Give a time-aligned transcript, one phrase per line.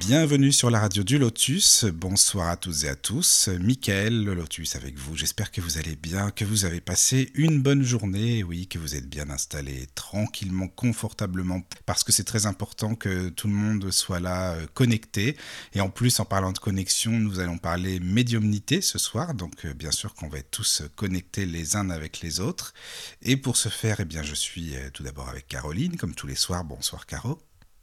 [0.00, 1.84] Bienvenue sur la radio du Lotus.
[1.84, 3.50] Bonsoir à toutes et à tous.
[3.60, 5.14] Michael, le Lotus avec vous.
[5.14, 8.42] J'espère que vous allez bien, que vous avez passé une bonne journée.
[8.42, 13.46] Oui, que vous êtes bien installés tranquillement, confortablement, parce que c'est très important que tout
[13.46, 15.36] le monde soit là euh, connecté.
[15.74, 19.34] Et en plus, en parlant de connexion, nous allons parler médiumnité ce soir.
[19.34, 22.72] Donc, euh, bien sûr qu'on va être tous connectés les uns avec les autres.
[23.20, 26.26] Et pour ce faire, eh bien, je suis euh, tout d'abord avec Caroline, comme tous
[26.26, 26.64] les soirs.
[26.64, 27.38] Bonsoir, Caro.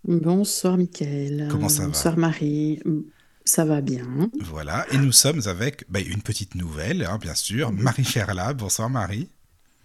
[0.08, 1.48] Bonsoir Mickaël.
[1.52, 2.80] Comment ça va Bonsoir Marie.
[3.44, 4.30] Ça va bien.
[4.42, 8.54] Voilà, et nous sommes avec bah, une petite nouvelle, hein, bien sûr, Marie Ferla.
[8.54, 9.30] Bonsoir Marie.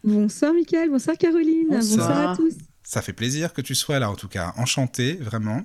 [0.05, 2.09] Bonsoir Mickaël, bonsoir Caroline, bonsoir.
[2.09, 2.31] Bonsoir.
[2.31, 2.55] à tous.
[2.83, 4.53] Ça fait plaisir que tu sois là en tout cas.
[4.57, 5.65] Enchanté, vraiment.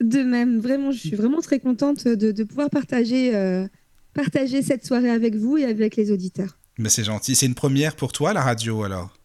[0.00, 3.66] De même, vraiment, je suis vraiment très contente de, de pouvoir partager, euh,
[4.14, 6.56] partager cette soirée avec vous et avec les auditeurs.
[6.78, 7.34] Mais c'est gentil.
[7.34, 9.17] C'est une première pour toi la radio alors?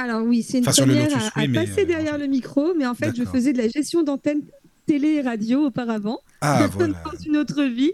[0.00, 2.26] Alors oui, c'est une Enfin, première Lotus, à, à oui, mais, passer euh, derrière le
[2.26, 4.40] micro, mais en fait, je faisais de la gestion d'antenne
[4.86, 6.94] télé et radio auparavant, Ah voilà.
[7.04, 7.92] dans une autre vie.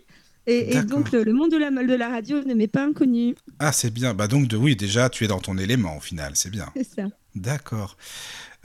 [0.49, 3.35] Et, donc, le, le monde de la, de la radio ne m'est pas inconnu.
[3.59, 4.15] Ah c'est bien.
[4.15, 6.67] Bah donc de, oui, déjà tu es dans ton élément au final, c'est bien.
[6.77, 7.09] C'est ça.
[7.35, 7.97] D'accord.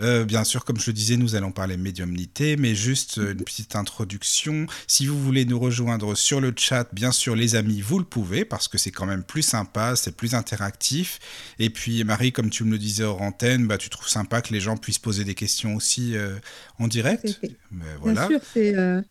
[0.02, 3.44] Euh, bien sûr, comme je le disais, nous allons parler médiumnité, mais juste euh, une
[3.44, 4.66] petite introduction.
[4.88, 8.44] Si vous voulez nous rejoindre sur le chat, bien sûr, les amis, vous le pouvez,
[8.46, 11.20] parce que c'est quand même plus sympa, c'est plus interactif.
[11.60, 14.54] Et puis, Marie, comme tu me le disais hors antenne, bah, tu trouves sympa que
[14.54, 16.38] les gens puissent poser des questions aussi euh,
[16.80, 17.40] en direct.
[17.72, 19.02] Mais Bien sûr, c'est, euh,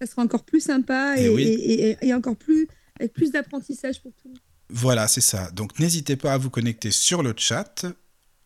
[0.00, 1.42] ça sera encore plus sympa Eh et, oui.
[1.44, 2.66] et- et- et encore plus,
[2.98, 4.40] avec plus d'apprentissage pour tout le monde.
[4.68, 5.50] Voilà, c'est ça.
[5.50, 7.86] Donc, n'hésitez pas à vous connecter sur le chat.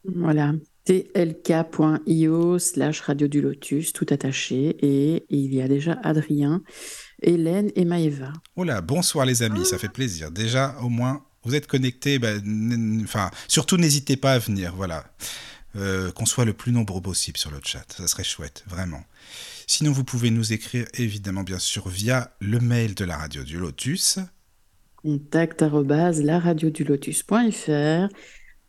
[0.04, 0.52] Voilà.
[0.84, 4.76] tlk.io slash radio du lotus, tout attaché.
[4.82, 6.62] Et il y a déjà Adrien,
[7.22, 8.32] Hélène et Maëva.
[8.56, 10.30] Oh là, bonsoir les amis, ça fait plaisir.
[10.30, 12.18] Déjà, au moins, vous êtes connectés.
[12.18, 14.74] bah, n- n- Enfin, surtout, n'hésitez pas à venir.
[14.76, 15.04] Voilà.
[15.76, 17.84] Euh, Qu'on soit le plus nombreux possible sur le chat.
[17.96, 19.02] Ça serait chouette, vraiment.
[19.66, 23.58] Sinon, vous pouvez nous écrire, évidemment, bien sûr, via le mail de la radio du
[23.58, 24.18] Lotus.
[24.96, 28.08] Contact arrobase laradiodulotus.fr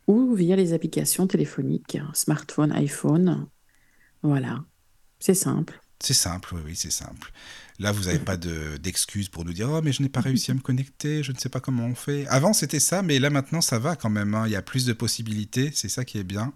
[0.06, 3.46] ou via les applications téléphoniques, smartphone, iPhone.
[4.22, 4.64] Voilà.
[5.18, 5.80] C'est simple.
[5.98, 7.32] C'est simple, oui, oui, c'est simple.
[7.78, 10.50] Là, vous n'avez pas de- d'excuses pour nous dire Oh, mais je n'ai pas réussi
[10.50, 12.26] à me connecter, je ne sais pas comment on fait.
[12.28, 14.34] Avant, c'était ça, mais là, maintenant, ça va quand même.
[14.34, 14.44] hein.
[14.46, 16.52] Il y a plus de possibilités, c'est ça qui est bien.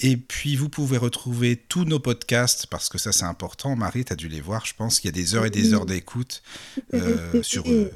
[0.00, 3.76] Et puis, vous pouvez retrouver tous nos podcasts, parce que ça, c'est important.
[3.76, 5.72] Marie, tu as dû les voir, je pense qu'il y a des heures et des
[5.74, 6.42] heures d'écoute
[6.94, 7.66] euh, sur.
[7.66, 7.90] Et-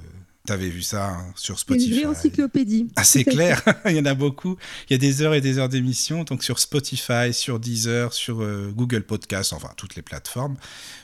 [0.48, 2.00] tu avais vu ça hein, sur C'est une Spotify.
[2.04, 2.88] vraie encyclopédie.
[2.96, 4.56] Ah, c'est clair, il y en a beaucoup.
[4.88, 8.42] Il y a des heures et des heures d'émissions, donc sur Spotify, sur Deezer, sur
[8.42, 10.56] euh, Google Podcast, enfin toutes les plateformes.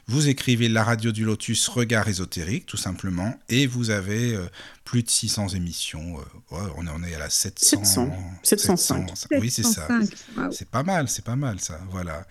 [0.06, 4.47] Vous écrivez la radio du Lotus Regard ésotérique, tout simplement, et vous avez euh,
[4.84, 6.20] plus de 600 émissions.
[6.20, 7.84] euh, ouais, on en est à la 700.
[8.42, 9.15] 700, 705.
[9.41, 9.87] Oui, c'est ça.
[9.88, 10.10] 705.
[10.37, 10.53] Waouh.
[10.53, 11.81] C'est pas mal, c'est pas mal ça.
[11.91, 12.26] Voilà.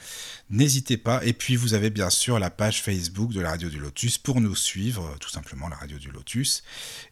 [0.51, 1.23] N'hésitez pas.
[1.25, 4.40] Et puis vous avez bien sûr la page Facebook de la Radio du Lotus pour
[4.40, 6.63] nous suivre, tout simplement la Radio du Lotus.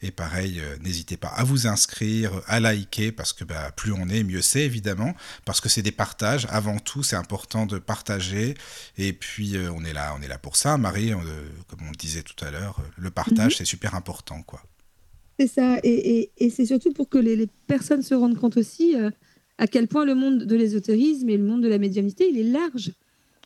[0.04, 4.10] Et pareil, euh, n'hésitez pas à vous inscrire, à liker, parce que bah, plus on
[4.10, 6.46] est, mieux c'est évidemment, parce que c'est des partages.
[6.52, 8.54] Avant tout, c'est important de partager.
[8.98, 11.12] Et puis euh, on est là, on est là pour ça, Marie.
[11.14, 11.18] euh,
[11.68, 14.62] comme on le disait tout à l'heure, euh, le partage c'est super important, quoi.
[15.40, 15.80] C'est ça.
[15.84, 19.10] Et, et- et c'est surtout pour que les, les personnes se rendent compte aussi euh,
[19.58, 22.44] à quel point le monde de l'ésotérisme et le monde de la médiumnité, il est
[22.52, 22.92] large.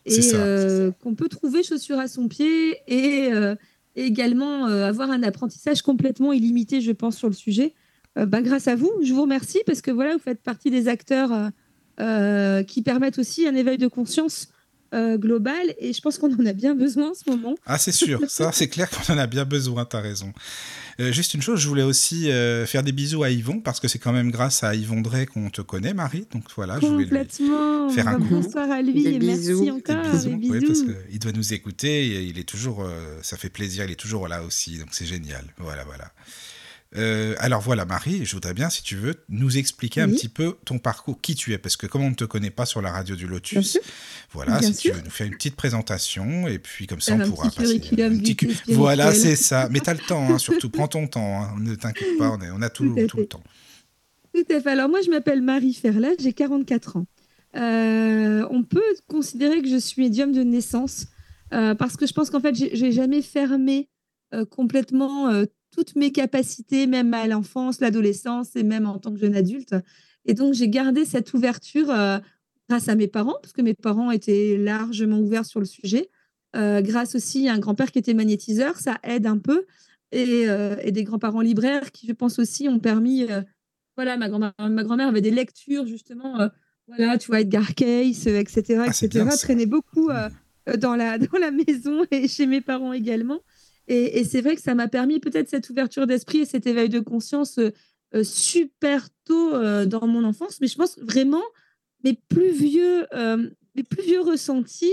[0.06, 0.36] C'est Et ça.
[0.36, 3.54] euh, qu'on peut trouver chaussure à son pied et euh,
[3.96, 7.74] également euh, avoir un apprentissage complètement illimité, je pense, sur le sujet.
[8.18, 10.88] Euh, bah, grâce à vous, je vous remercie parce que voilà, vous faites partie des
[10.88, 11.50] acteurs
[12.66, 14.48] qui permettent aussi un éveil de conscience
[14.94, 17.54] euh, global et je pense qu'on en a bien besoin en ce moment.
[17.66, 20.32] Ah, c'est sûr, ça, c'est clair qu'on en a bien besoin, t'as raison.
[20.98, 23.88] Euh, juste une chose, je voulais aussi euh, faire des bisous à Yvon, parce que
[23.88, 26.26] c'est quand même grâce à Yvon Drey qu'on te connaît, Marie.
[26.32, 27.90] Donc voilà, je voulais lui Complètement.
[27.90, 28.40] faire un coup.
[28.40, 29.64] Bonsoir à lui Des et merci bisous.
[29.64, 30.02] des encore.
[30.10, 30.36] bisous.
[30.36, 33.90] des parce qu'il doit nous écouter, et il est toujours, euh, ça fait plaisir, il
[33.90, 35.44] est toujours là aussi, donc c'est génial.
[35.58, 36.10] Voilà, voilà.
[36.94, 40.56] Euh, alors voilà, Marie, je voudrais bien, si tu veux, nous expliquer un petit peu
[40.64, 42.92] ton parcours, qui tu es, parce que comme on ne te connaît pas sur la
[42.92, 43.78] radio du Lotus,
[44.32, 47.20] voilà, Bien si tu veux nous faire une petite présentation, et puis comme ça on
[47.20, 48.48] un pourra petit passer un petit cu-.
[48.68, 49.68] Voilà, c'est ça.
[49.70, 52.50] Mais t'as le temps, hein, surtout, prends ton temps, hein, ne t'inquiète pas, on, est-
[52.50, 53.42] on a tout, Tout le temps.
[54.32, 54.70] Tout à fait.
[54.70, 57.06] Alors moi, je m'appelle Marie Ferlat, j'ai 44 ans.
[57.56, 61.06] Euh, on peut considérer que je suis médium de naissance
[61.54, 63.88] euh, parce que je pense qu'en fait, j'ai jamais fermé
[64.50, 65.30] complètement
[65.76, 69.74] toutes mes capacités, même à l'enfance, l'adolescence et même en tant que jeune adulte.
[70.24, 72.18] Et donc, j'ai gardé cette ouverture euh,
[72.68, 76.08] grâce à mes parents, parce que mes parents étaient largement ouverts sur le sujet.
[76.56, 79.66] Euh, grâce aussi à un grand-père qui était magnétiseur, ça aide un peu.
[80.12, 83.26] et, euh, et des grands-parents libraires qui, je pense aussi, ont permis.
[83.96, 86.48] voilà, ma grand-mère, ma grand-mère avait des lectures, justement.
[86.88, 89.08] voilà, tu vois, Edgar Cayce, euh, etc., Ah, etc.
[89.08, 89.28] bien.
[89.28, 90.08] Traînait beaucoup
[90.78, 93.40] dans, la, dans la maison et chez mes parents également.
[93.88, 97.00] Et, c'est vrai que ça m'a permis peut-être cette ouverture d'esprit et cet éveil de
[97.00, 97.70] conscience euh,
[98.14, 100.60] euh, super tôt euh, dans mon enfance.
[100.60, 101.42] Mais je pense vraiment,
[102.04, 103.06] mes plus vieux,
[103.74, 104.90] mes plus vieux ressentis,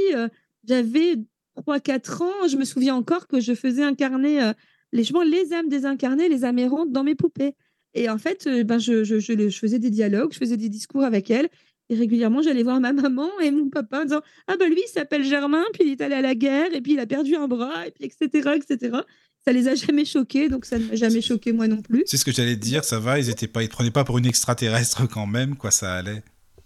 [0.68, 1.16] j'avais
[1.58, 2.48] 3-4 ans.
[2.48, 4.52] Je me souviens encore que je faisais incarner
[4.92, 7.56] les, justement, les âmes désincarnées, les âmes errantes dans mes poupées.
[7.94, 11.04] Et en fait, ben, je, je, je, je faisais des dialogues, je faisais des discours
[11.04, 11.50] avec elle.
[11.94, 14.90] Et régulièrement, j'allais voir ma maman et mon papa en disant Ah ben lui, il
[14.90, 17.48] s'appelle Germain, puis il est allé à la guerre, et puis il a perdu un
[17.48, 18.50] bras, et puis etc.
[18.56, 18.98] etc.
[19.46, 22.04] Ça les a jamais choqués, donc ça ne m'a jamais choqué moi non plus.
[22.08, 24.04] C'est ce que j'allais te dire, ça va, ils étaient pas, ils te prenaient pas
[24.06, 26.24] pour une extraterrestre quand même, quoi, ça allait.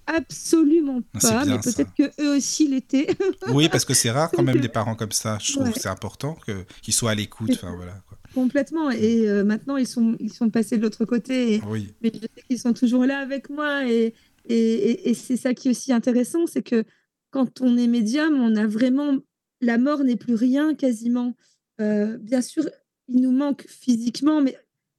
[0.10, 3.08] Absolument Ah, pas, bien, mais peut-être que eux aussi l'étaient.
[3.50, 5.38] Oui, parce que c'est rare quand même des parents comme ça.
[5.42, 5.74] Je trouve Ouais.
[5.74, 7.52] que c'est important que qu'ils soient à l'écoute.
[7.54, 8.02] Enfin voilà.
[8.08, 8.18] Quoi.
[8.34, 8.90] Complètement.
[8.92, 11.56] Et euh, maintenant, ils sont, ils sont passés de l'autre côté.
[11.56, 13.86] Et, Oui, mais je sais qu'ils sont toujours là avec moi.
[13.90, 14.14] Et,
[14.50, 16.84] et, et- et c'est ça qui est aussi intéressant, c'est que
[17.32, 19.18] quand on est médium, on a vraiment...
[19.62, 21.34] La mort n'est plus rien quasiment.
[21.82, 22.70] Euh, bien sûr,
[23.08, 24.56] il nous manque physiquement, mais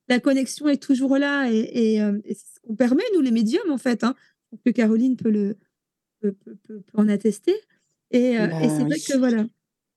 [0.09, 1.49] la connexion est toujours là.
[1.53, 4.03] Et, et, euh, et c'est ce qu'on permet, nous, les médiums, en fait.
[4.03, 4.15] Hein.
[4.65, 5.57] Que Caroline peut, le,
[6.21, 7.55] peut, peut- peut- peut en attester.
[8.11, 9.47] Et, euh, Bah et c'est vrai que, voilà,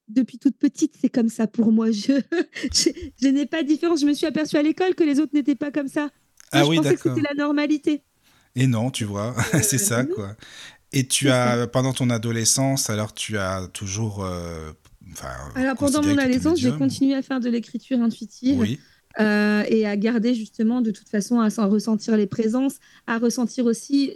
[0.08, 1.90] depuis toute petite, c'est comme ça pour moi.
[1.90, 2.14] Je,
[2.74, 2.90] je,
[3.22, 4.02] je n'ai pas de différence.
[4.02, 6.02] Je me suis aperçue à l'école que les autres n'étaient pas comme ça.
[6.02, 6.12] Moi,
[6.52, 8.04] Ah je oui, pensais que c'était la normalité.
[8.56, 10.36] Et non, tu vois, c'est ça quoi.
[10.94, 14.72] Et tu as pendant ton adolescence, alors tu as toujours, euh,
[15.14, 18.80] enfin, Alors, pendant mon adolescence, j'ai continué à faire de l'écriture intuitive Oui,
[19.20, 22.78] euh, et à garder justement, de toute façon, à s'en ressentir les présences,
[23.08, 24.14] à ressentir aussi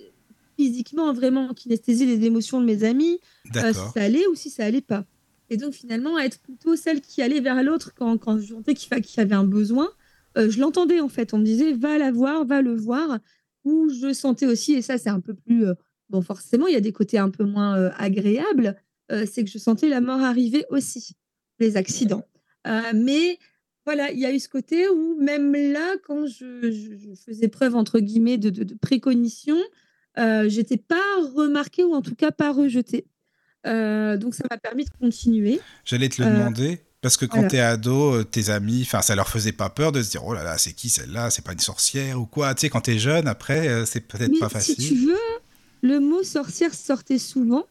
[0.58, 3.20] physiquement, vraiment, en kinesthésie, les émotions de mes amis,
[3.58, 5.06] euh, si ça allait ou si ça allait pas.
[5.50, 8.90] Et donc, finalement, être plutôt celle qui allait vers l'autre quand, quand je sentais qu'il
[9.18, 9.90] y avait un besoin,
[10.38, 11.34] euh, je l'entendais en fait.
[11.34, 13.20] On me disait, va la voir, va le voir.
[13.66, 15.66] Ou je sentais aussi, et ça, c'est un peu plus.
[15.68, 15.74] euh,
[16.10, 18.76] bon, forcément, il y a des côtés un peu moins euh, agréables,
[19.12, 21.16] euh, c'est que je sentais la mort arriver aussi,
[21.60, 22.24] les accidents.
[22.94, 23.38] Mais
[23.86, 27.48] voilà, il y a eu ce côté où, même là, quand je, je- je faisais
[27.48, 29.58] preuve, entre guillemets, de, de, de précognition,
[30.18, 31.04] euh, j'étais pas
[31.36, 33.06] remarquée ou en tout cas pas rejetée.
[33.66, 35.60] Donc ça m'a permis de continuer.
[35.86, 37.50] J'allais te le demander parce que quand voilà.
[37.50, 40.34] t'es ado, euh, tes amis, enfin, ça leur faisait pas peur de se dire oh
[40.34, 41.30] là là, c'est qui celle-là?
[41.30, 42.56] C'est pas une sorcière ou quoi?
[42.56, 44.76] Tu sais, quand t'es jeune, après, euh, c'est peut-être pas si facile.
[44.88, 45.18] tu veux,
[45.84, 47.66] le mot sorcière sortait souvent,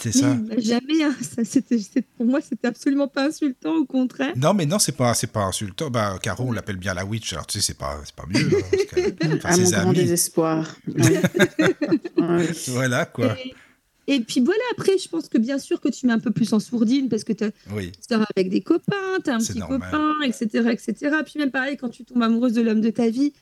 [0.00, 0.36] C'est ça.
[0.58, 1.04] jamais.
[1.04, 4.32] hein, ça, c'était, c'est- pour moi, c'était absolument pas insultant, au contraire.
[4.36, 5.88] Non, mais non, c'est pas, c'est pas insultant.
[5.88, 7.32] Bah, Caro, on l'appelle bien la witch.
[7.32, 8.50] Alors, tu sais, c'est pas, c'est pas mieux.
[8.50, 10.66] hein, à mon grand désespoir.
[12.68, 13.36] Voilà, quoi.
[13.38, 13.54] Et,
[14.06, 16.52] et puis voilà, après, je pense que bien sûr que tu mets un peu plus
[16.52, 17.44] en sourdine parce que tu
[18.08, 19.80] sors avec des copains, tu as un petit normal.
[19.80, 21.16] copain, etc., etc.
[21.24, 23.32] Puis même pareil, quand tu tombes amoureuse de l'homme de ta vie,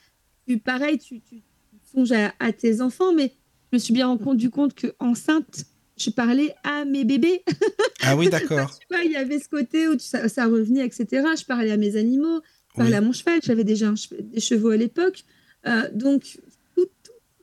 [0.47, 3.31] tu, pareil, tu, tu- tu songes à, à tes enfants, mais
[3.71, 5.65] je me suis bien rendu compte que enceinte,
[5.97, 7.43] je parlais à mes bébés.
[8.01, 8.79] Ah oui, d'accord.
[9.03, 11.05] Il y avait ce côté où ça, ça revenait, etc.
[11.37, 12.41] Je parlais à mes animaux,
[12.71, 12.97] je parlais Oui.
[12.97, 15.25] à mon cheval, j'avais déjà che- des chevaux à l'époque.
[15.67, 16.39] Euh, donc,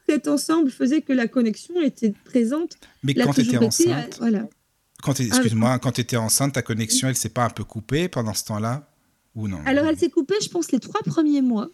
[0.08, 2.76] cet ensemble faisait que la connexion était présente.
[3.02, 4.48] Mais quand tu étais enceinte, euh, voilà.
[5.02, 8.08] quand Ah, excuse-moi, quand tu étais enceinte, ta connexion, elle s'est pas un peu coupée
[8.08, 8.88] pendant ce temps-là
[9.34, 9.58] Ou non?
[9.66, 11.68] Alors, elle s'est coupée, je pense, les trois premiers mois.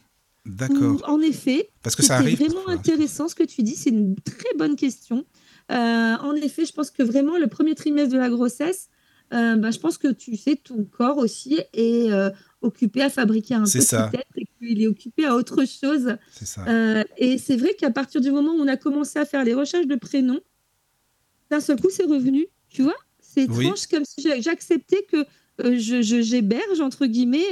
[0.44, 1.00] D'accord.
[1.08, 2.36] en effet, Parce que ça arrive.
[2.38, 2.72] vraiment parfois.
[2.74, 3.76] intéressant ce que tu dis.
[3.76, 5.24] C'est une très bonne question.
[5.70, 5.74] Euh,
[6.16, 8.88] en effet, je pense que vraiment, le premier trimestre de la grossesse,
[9.32, 13.54] euh, bah, je pense que tu sais, ton corps aussi est euh, occupé à fabriquer
[13.54, 14.10] un petit ça.
[14.12, 16.16] être et qu'il est occupé à autre chose.
[16.32, 16.64] C'est ça.
[16.68, 19.54] Euh, et c'est vrai qu'à partir du moment où on a commencé à faire les
[19.54, 20.40] recherches de prénoms,
[21.50, 22.46] d'un seul coup, c'est revenu.
[22.68, 22.96] Tu vois?
[23.20, 23.64] C'est Oui.
[23.64, 25.18] étrange, comme si j'acceptais que
[25.64, 27.46] euh, je- je- j'héberge, entre guillemets,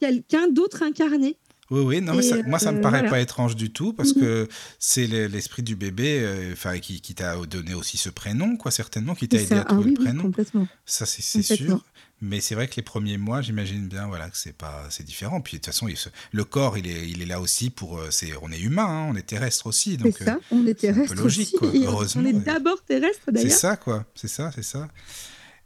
[0.00, 1.36] quelqu'un d'autre incarné.
[1.70, 3.10] Oui, oui, non, mais ça- moi, ça me euh, paraît voilà.
[3.10, 4.20] pas étrange du tout parce Mhm.
[4.22, 8.56] que c'est le- l'esprit du bébé euh, enfin, qui, qui t'a donné aussi ce prénom,
[8.56, 9.60] quoi, certainement, qui t'a C'est aidé à.
[9.62, 10.22] Ah trouver oui, le oui, prénom.
[10.22, 10.68] complètement.
[10.84, 11.84] Ça, c'est c'est sûr.
[12.22, 15.42] Mais c'est vrai que les premiers mois, j'imagine bien voilà, que c'est pas c'est différent.
[15.42, 17.98] Puis de toute façon, il se- le corps, il est, il est là aussi pour.
[17.98, 19.90] euh, c'est on est humain, hein, on est terrestre aussi.
[19.92, 21.80] C'est Donc, euh, ça, on est c'est un peu terrestre logique, aussi.
[21.82, 21.90] quoi.
[21.92, 23.58] Heureusement, on est d'abord terrestre c'est d'ailleurs.
[23.58, 24.06] ça, quoi.
[24.14, 24.88] C'est ça, c'est ça.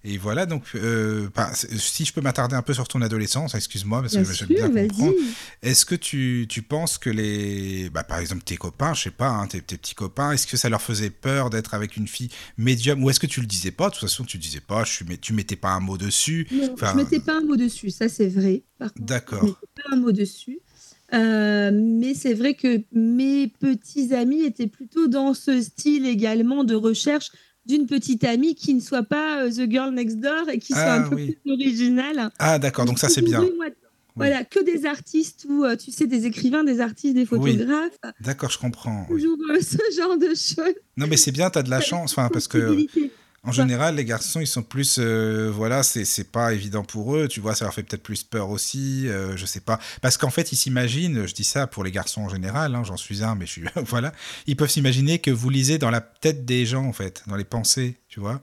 [0.02, 4.00] Et voilà, donc, euh, bah, si je peux m'attarder un peu sur ton adolescence, excuse-moi,
[4.00, 5.14] parce Bien que j'aime bien comprendre.
[5.62, 7.90] Est-ce que tu, tu penses que les.
[7.90, 10.56] Bah, par exemple, tes copains, je sais pas, hein, tes, tes petits copains, est-ce que
[10.56, 13.72] ça leur faisait peur d'être avec une fille médium Ou est-ce que tu le disais
[13.72, 13.88] pas?
[13.88, 16.46] De toute façon, tu disais pas, je suis, mais tu mettais pas un mot dessus.
[16.50, 18.62] Non, Enfin, je mettais pas un mot dessus, ça c'est vrai.
[18.96, 19.40] D'accord.
[19.42, 20.60] je mettais pas un mot dessus.
[21.12, 26.74] Euh, mais c'est vrai que mes petits amis étaient plutôt dans ce style également de
[26.74, 27.32] recherche
[27.70, 30.82] d'une petite amie qui ne soit pas euh, The Girl Next Door et qui soit
[30.82, 31.36] Ah, un peu oui.
[31.42, 32.30] plus originale.
[32.38, 33.44] Ah, d'accord, donc ça, c'est bien.
[34.16, 37.26] Voilà, que des artistes ou, euh, tu sais, des écrivains, des artistes, des Oui.
[37.26, 37.96] photographes.
[38.20, 39.06] D'accord, je comprends.
[39.08, 40.74] Toujours euh, ce genre de choses.
[40.96, 42.76] Non, mais c'est bien, tu as de la chance, enfin, parce que.
[43.42, 47.40] En général, les garçons, ils sont plus, euh, voilà, c'est pas évident pour eux, tu
[47.40, 49.80] vois, ça leur fait peut-être plus peur aussi, euh, je sais pas.
[50.02, 52.98] Parce qu'en fait, ils s'imaginent, je dis ça pour les garçons en général, hein, j'en
[52.98, 54.12] suis un, mais je suis, voilà,
[54.46, 57.44] ils peuvent s'imaginer que vous lisez dans la tête des gens, en fait, dans les
[57.44, 58.42] pensées, tu vois.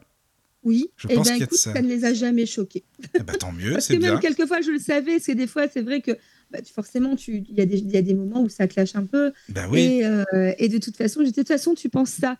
[0.63, 1.73] Oui, Je et pense ben écoute, ça.
[1.73, 1.81] ça.
[1.81, 2.83] ne les a jamais choqués.
[3.13, 5.47] Eh ben, tant mieux, Parce c'est que même quelquefois, je le savais, parce que des
[5.47, 6.11] fois, c'est vrai que
[6.51, 8.67] bah, tu- forcément, tu- il y, a des- il y a des moments où ça
[8.67, 9.31] clash un peu.
[9.47, 12.37] Ben oui, Et, euh, et de toute façon, j'étais de toute façon, tu penses ça.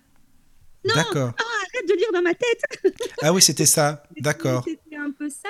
[0.87, 0.93] Non.
[0.95, 1.33] d'accord.
[1.37, 2.61] Arrête de lire dans ma tête.
[3.21, 4.63] Ah oui, c'était ça, d'accord.
[4.67, 5.49] C'était un peu ça,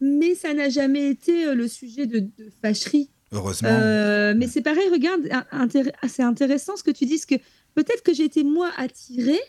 [0.00, 3.10] mais ça n'a jamais été euh, le sujet de, de fâcherie.
[3.32, 3.68] Heureusement.
[3.70, 5.22] Euh, mais c'est pareil, regarde,
[5.52, 7.34] intér- c'est intéressant ce que tu dis, parce que
[7.74, 9.40] peut-être que j'ai été moi attirée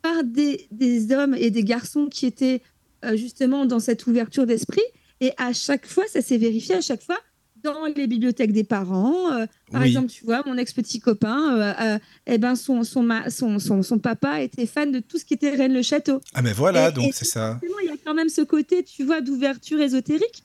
[0.00, 2.62] par des, des hommes et des garçons qui étaient
[3.04, 4.82] euh, justement dans cette ouverture d'esprit,
[5.20, 7.18] et à chaque fois, ça s'est vérifié à chaque fois
[7.62, 9.32] dans les bibliothèques des parents.
[9.32, 9.88] euh, par Oui.
[9.88, 13.82] exemple, tu vois, mon ex-petit copain, euh, euh, eh ben son, son, ma- son, son,
[13.82, 16.20] son papa était fan de tout ce qui était Rennes le Château.
[16.34, 17.58] Ah mais voilà, et- donc c'est ça.
[17.62, 20.44] Il y a quand même ce côté, tu vois, d'ouverture ésotérique.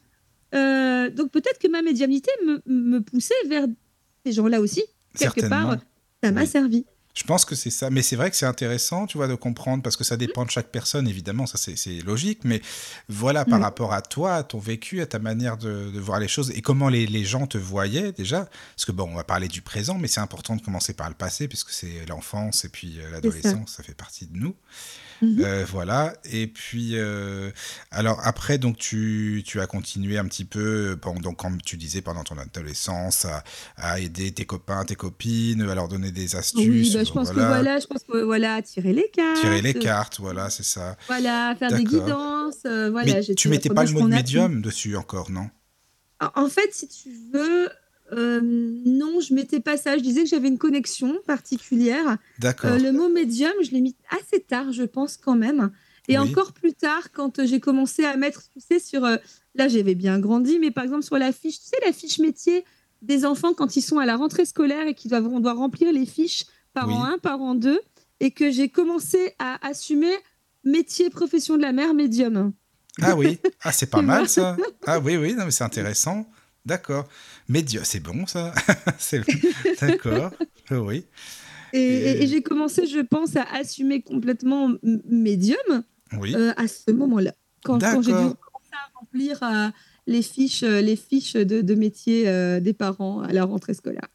[0.53, 3.65] Donc peut-être que ma médiumnité me, me poussait vers
[4.25, 4.83] ces gens-là aussi.
[5.17, 5.77] Quelque part,
[6.23, 6.47] ça m'a Oui.
[6.47, 6.85] servi.
[7.17, 7.89] Je pense que c'est ça.
[7.89, 10.51] Mais c'est vrai que c'est intéressant, tu vois, de comprendre, parce que ça dépend de
[10.51, 12.41] chaque personne, évidemment, ça c'est- logique.
[12.43, 12.61] Mais
[13.09, 13.63] voilà, par Mm.
[13.63, 16.61] rapport à toi, à ton vécu, à ta manière de, de voir les choses, et
[16.61, 18.47] comment les, les gens te voyaient déjà.
[18.75, 21.15] Parce que bon, on va parler du présent, mais c'est important de commencer par le
[21.15, 23.83] passé, puisque c'est l'enfance et puis euh, l'adolescence, ça.
[23.83, 24.55] fait partie de nous.
[25.21, 25.41] Mhm.
[25.43, 26.13] Euh, voilà.
[26.31, 27.49] Et puis, euh,
[27.91, 32.23] alors après, donc tu, tu as continué un petit peu, pendant, comme tu disais, pendant
[32.23, 33.43] ton adolescence, à,
[33.77, 36.67] à aider tes copains, tes copines, à leur donner des astuces.
[36.67, 37.49] Oui, bah, je pense que voilà.
[37.49, 39.41] voilà, je pense que voilà, tirer les cartes.
[39.41, 40.97] Tirer les cartes, voilà, c'est ça.
[41.07, 42.63] Voilà, faire des guidances.
[42.65, 45.49] euh, voilà, Mais tu mettais pas le mot de médium dessus encore, non?
[46.35, 47.69] En fait, si tu veux,
[48.13, 49.97] euh, non, je mettais pas ça.
[49.97, 52.17] Je disais que j'avais une connexion particulière.
[52.39, 52.71] D'accord.
[52.71, 55.71] Euh, le mot médium, je l'ai mis assez tard, je pense quand même.
[56.07, 56.29] Et Oui.
[56.31, 59.03] encore plus tard, quand euh, j'ai commencé à mettre, tu sais, sur.
[59.03, 59.17] euh,
[59.55, 62.63] là, j'avais bien grandi, mais par exemple, sur la fiche, tu sais, la fiche métier
[63.01, 65.91] des enfants quand ils sont à la rentrée scolaire et qu'ils doivent, on doit remplir
[65.91, 66.95] les fiches par Oui.
[66.95, 67.79] an 1, par an 2,
[68.21, 70.13] et que j'ai commencé à assumer
[70.63, 72.53] métier, profession de la mère, médium.
[73.01, 74.57] Ah oui, ah, c'est pas mal ça.
[74.85, 76.25] Ah oui, oui, non, mais c'est intéressant.
[76.67, 77.07] D'accord.
[77.49, 78.53] Médium, c'est bon ça.
[78.99, 79.23] C'est-
[79.81, 80.31] D'accord.
[80.71, 81.05] Oui.
[81.73, 84.71] Et, et- Et- et j'ai commencé, je pense, à assumer complètement
[85.09, 85.83] médium
[86.19, 86.35] Oui.
[86.35, 87.33] euh, à ce moment-là.
[87.63, 89.69] Quand, quand j'ai dû à remplir euh,
[90.07, 94.07] les fiches, euh, les fiches de, de métier euh, des parents à la rentrée scolaire.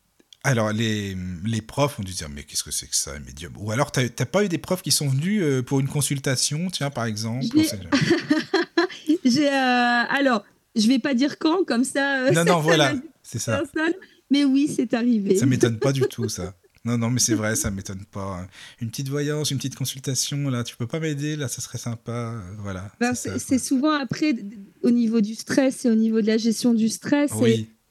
[0.45, 3.53] Alors, les, les profs ont dû dire, mais qu'est-ce que c'est que ça, un médium
[3.59, 6.91] Ou alors, t'as t'as pas eu des profs qui sont venus pour une consultation, tiens,
[6.91, 7.47] par exemple?
[9.25, 10.45] J'ai alors,
[10.77, 12.25] je vais pas dire quand, comme ça.
[12.27, 13.59] euh, Non, non, voilà, c'est ça.
[13.59, 13.95] personne.
[14.31, 15.37] Mais oui, c'est arrivé.
[15.37, 16.55] Ça m'étonne pas du tout, ça.
[16.85, 18.45] Non, non, mais c'est vrai, ça m'étonne pas.
[18.81, 22.11] Une petite voyance, une petite consultation, là, tu peux pas m'aider, là, ça serait sympa.
[22.13, 22.91] euh, Voilà.
[22.99, 24.35] Ben, c'est souvent après,
[24.83, 27.31] au niveau du stress et au niveau de la gestion du stress,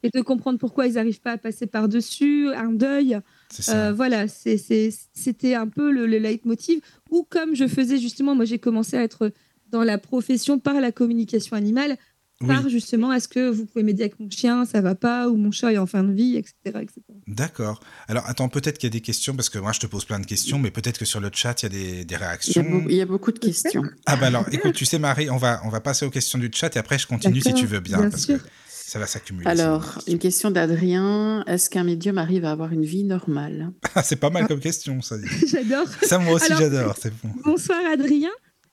[0.04, 3.18] et, de comprendre pourquoi ils n'arrivent pas à passer par-dessus, un deuil.
[3.50, 3.86] c'est ça.
[3.88, 6.80] Euh, voilà, c'était un peu le, le leitmotiv.
[7.10, 9.30] Ou comme je faisais justement, moi j'ai commencé à être
[9.70, 11.96] dans la profession par la communication animale,
[12.42, 15.36] oui, par justement, est-ce que vous pouvez m'aider avec mon chien, ça va pas, ou
[15.36, 16.54] mon chat est en fin de vie, etc.
[16.64, 17.00] etc.
[17.26, 17.80] d'accord.
[18.08, 20.20] Alors, attends, peut-être qu'il y a des questions, parce que moi, je te pose plein
[20.20, 22.14] de questions, mais peut-être que sur le chat, il y a des, des Il y,
[22.14, 22.84] a réactions.
[22.88, 23.82] il y a beaucoup de questions.
[24.06, 26.50] Ah bah alors, écoute, tu sais, Marie, on va, on va passer aux questions du
[26.52, 28.42] chat et après, je continue si tu veux bien, bien parce sûr.
[28.42, 29.46] que ça va s'accumuler.
[29.48, 31.44] Alors, une question d'Adrien.
[31.46, 33.70] Est-ce qu'un médium arrive à avoir une vie normale?
[33.94, 35.16] Ah, c'est pas mal comme question, ça.
[35.46, 35.86] J'adore.
[36.02, 37.30] Ça, moi aussi, j'adore, c'est bon.
[37.44, 38.28] Bonsoir Adrien.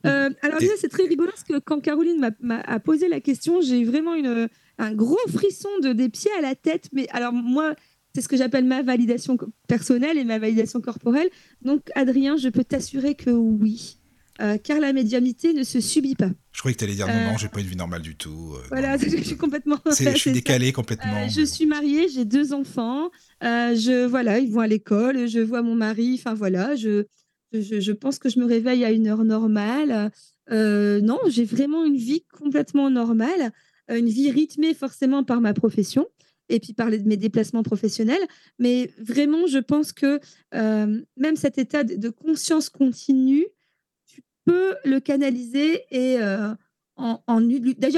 [0.06, 3.80] Euh, alors Et- c'est très rigolo parce que quand Caroline m'a- posé la question, j'ai
[3.80, 6.88] eu vraiment une, un gros frisson de, des pieds à la tête.
[6.92, 7.74] Mais alors moi,
[8.14, 9.36] c'est ce que j'appelle ma validation
[9.68, 11.28] personnelle et ma validation corporelle.
[11.62, 13.96] Donc Adrien, je peux t'assurer que oui.
[14.40, 16.30] Euh, car la médiumnité ne se subit pas.
[16.52, 18.16] Je croyais que tu allais dire non, Euh, non, j'ai pas une vie normale du
[18.16, 18.54] tout.
[18.56, 19.10] euh, Voilà, non, non.
[19.18, 19.76] je suis complètement.
[19.84, 20.30] Je suis c'est ça.
[20.30, 21.24] décalé complètement.
[21.24, 23.10] Euh, je suis mariée, j'ai deux enfants.
[23.44, 25.28] euh, je voilà, ils vont à l'école.
[25.28, 26.16] Je vois mon mari.
[26.18, 27.04] Enfin voilà, je,
[27.52, 30.10] je, pense que je me réveille à une heure normale.
[30.50, 33.52] Euh, non, j'ai vraiment une vie complètement normale,
[33.88, 36.06] une vie rythmée forcément par ma profession
[36.48, 38.22] et puis par les- mes déplacements professionnels.
[38.58, 40.20] Mais vraiment, je pense que
[40.54, 43.46] euh, même cet état de, conscience continue,
[44.06, 46.54] tu peux le canaliser et euh,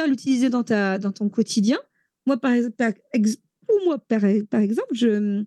[0.07, 1.79] l'utiliser dans, dans ton quotidien.
[2.27, 3.39] Moi, par, par ex-
[3.85, 4.25] moi, par
[4.61, 5.45] exemple, je,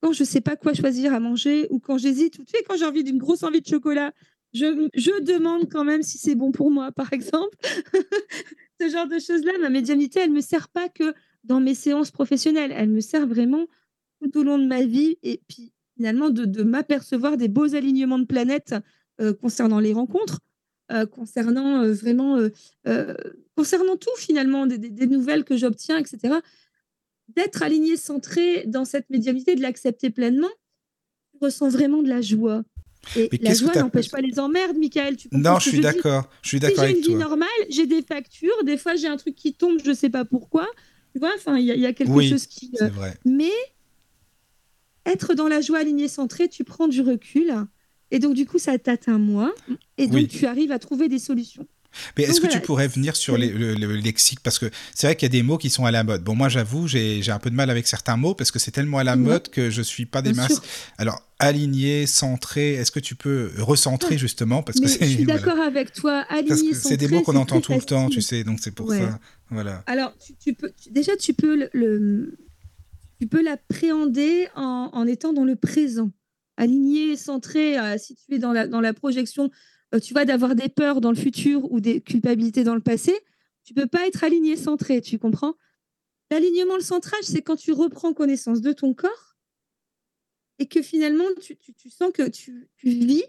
[0.00, 2.62] quand je ne sais pas quoi choisir à manger ou quand j'hésite, ou tu sais,
[2.68, 4.12] quand j'ai envie d'une grosse envie de chocolat,
[4.54, 7.56] je, je demande quand même si c'est bon pour moi, par exemple.
[8.80, 11.14] Ce genre de choses-là, ma médiumnité, elle ne me sert pas que
[11.44, 12.72] dans mes séances professionnelles.
[12.74, 13.66] Elle me sert vraiment
[14.20, 18.24] tout au long de ma vie et puis finalement de, m'apercevoir des beaux alignements de
[18.24, 18.74] planètes
[19.20, 20.38] euh, concernant les rencontres,
[20.92, 22.38] euh, concernant euh, vraiment,
[23.56, 26.36] concernant tout finalement, des, nouvelles que j'obtiens, etc.
[27.28, 30.48] D'être aligné, centré dans cette médiumnité, de l'accepter pleinement,
[31.34, 32.64] je ressens vraiment de la joie.
[33.16, 35.16] Et la joie n'empêche pas les emmerdes, Michael.
[35.16, 36.28] Tu non, je suis d'accord.
[36.42, 37.04] Je suis d'accord si avec toi.
[37.04, 38.64] J'ai une vie normale, j'ai des factures.
[38.64, 40.66] Des fois, j'ai un truc qui tombe, je ne sais pas pourquoi.
[41.12, 42.72] Tu vois, enfin, il y, a quelque chose qui.
[42.82, 42.88] Euh...
[42.88, 43.16] Vrai.
[43.24, 43.52] Mais
[45.06, 47.52] être dans la joie alignée centrée, tu prends du recul.
[48.10, 49.52] Et donc, du coup, ça t'atteint moins.
[49.96, 51.66] Et donc, tu arrives à trouver des solutions.
[52.16, 54.40] Mais est-ce que tu pourrais venir sur le, lexique?
[54.42, 56.22] Parce que c'est vrai qu'il y a des mots qui sont à la mode.
[56.22, 58.98] Bon, moi, j'avoue, j'ai un peu de mal avec certains mots parce que c'est tellement
[58.98, 60.60] à la mode que je suis pas des masses.
[60.98, 64.62] Alors, aligné, centré, est-ce que tu peux recentrer justement?
[64.62, 66.24] Parce que Je suis d'accord avec toi.
[66.28, 69.18] Aligné, c'est des mots qu'on entend tout le temps, tu sais, donc c'est pour ça.
[69.50, 69.82] Voilà.
[69.86, 72.38] Alors, tu, peux, déjà, tu peux le,
[73.20, 76.10] tu peux l'appréhender en, en, étant dans le présent.
[76.58, 79.50] Aligné, centré, euh, si tu es dans la, dans la projection
[80.02, 83.14] tu vois, d'avoir des peurs dans le futur ou des culpabilités dans le passé,
[83.64, 85.54] tu peux pas être aligné, centré, tu comprends?
[86.30, 89.36] L'alignement, le centrage, c'est quand tu reprends connaissance de ton corps
[90.58, 91.56] et que finalement, tu,
[91.90, 93.24] sens que tu, vis,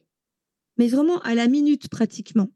[0.78, 2.50] mais vraiment à la minute pratiquement.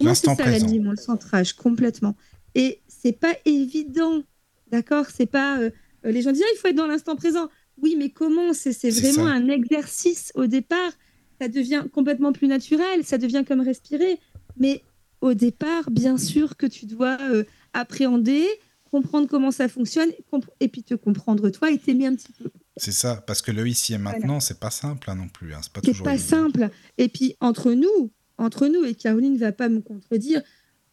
[0.00, 2.16] Moi, c'est ça l'alignement, le centrage, complètement.
[2.54, 4.22] Et c'est pas évident,
[4.68, 5.06] d'accord?
[5.12, 5.60] C'est pas.
[5.60, 5.70] Euh,
[6.04, 7.48] les gens disent, ah, il faut être dans l'instant présent.
[7.78, 8.52] Oui, mais comment?
[8.54, 10.92] C'est vraiment un exercice au départ
[11.40, 14.18] ça devient complètement plus naturel, ça devient comme respirer.
[14.58, 14.82] Mais
[15.20, 18.46] au départ, bien sûr que tu dois euh, appréhender,
[18.90, 20.10] comprendre comment ça fonctionne,
[20.60, 22.50] et puis te comprendre toi et t'aimer un petit peu.
[22.76, 25.54] C'est ça, parce que le ici et maintenant, c'est pas simple hein, non plus.
[25.54, 26.68] Hein, c'est pas, pas simple.
[26.98, 30.42] Et puis entre nous, entre nous, et Caroline ne va pas me contredire,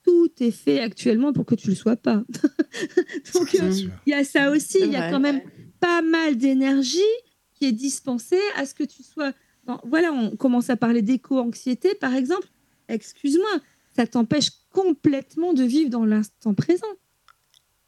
[0.03, 2.23] tout est fait actuellement pour que tu le sois pas.
[3.33, 3.71] Donc euh,
[4.05, 5.41] il y a ça aussi, il y a quand même
[5.79, 6.99] pas mal d'énergie
[7.53, 9.33] qui est dispensée à ce que tu sois
[9.85, 12.47] voilà, on commence à parler d'éco-anxiété, par exemple.
[12.89, 13.59] Excuse-moi,
[13.95, 16.87] ça t'empêche complètement de vivre dans l'instant présent.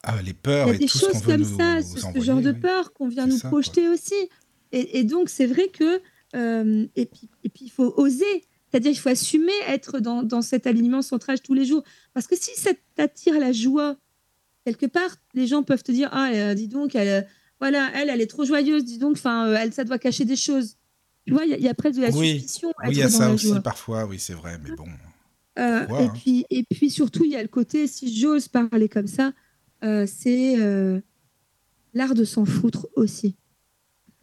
[0.03, 0.67] Ah, les peurs.
[0.67, 3.89] Il y a des choses comme ça, ce, genre de peur qu'on vient nous projeter
[3.89, 4.15] aussi.
[4.71, 6.01] Et, donc, c'est vrai que.
[6.35, 8.45] Euh, et puis, et puis, il faut oser.
[8.69, 11.83] C'est-à-dire, il faut assumer être dans, dans cet alignement centrage tous les jours.
[12.13, 13.95] Parce que si ça t'attire la joie,
[14.65, 17.25] quelque part, les gens peuvent te dire Ah, euh, dis donc, elle,
[17.59, 20.35] voilà, elle, elle est trop joyeuse, dis donc, enfin, euh, elle, ça doit cacher des
[20.35, 20.75] choses.
[21.25, 22.39] Tu vois, il y, a presque de la oui.
[22.39, 22.71] suspicion.
[22.83, 24.88] Oui, il y a ça aussi parfois, oui, c'est vrai, mais bon.
[25.57, 26.13] Euh, et, hein.
[26.13, 29.33] puis, et puis surtout, il y a le côté, si j'ose parler comme ça,
[29.83, 30.99] euh, c'est euh,
[31.93, 33.35] l'art de s'en foutre aussi.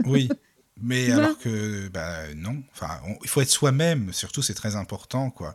[0.05, 0.29] Oui,
[0.81, 2.89] mais alors que, bah, non, enfin,
[3.23, 5.55] il faut être soi-même, surtout, c'est très important, quoi.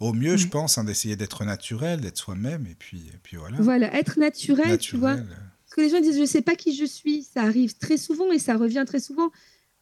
[0.00, 3.56] Au mieux, je pense, hein, d'essayer d'être naturel, d'être soi-même, et puis, et puis voilà.
[3.58, 5.16] Voilà, être naturel, tu vois.
[5.16, 7.22] Parce que les gens disent, je ne sais pas qui je suis.
[7.22, 9.30] Ça arrive très souvent et ça revient très souvent.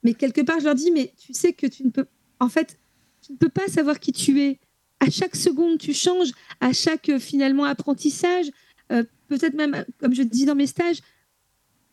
[0.05, 2.07] Mais quelque part, je leur dis, mais tu sais que tu ne peux,
[2.38, 2.79] en fait,
[3.23, 4.61] tu ne peux pas savoir qui tu es.
[5.01, 6.31] À chaque seconde, tu changes.
[6.61, 8.51] À chaque euh, finalement apprentissage,
[8.93, 11.01] euh, peut-être même, comme je dis dans mes stages,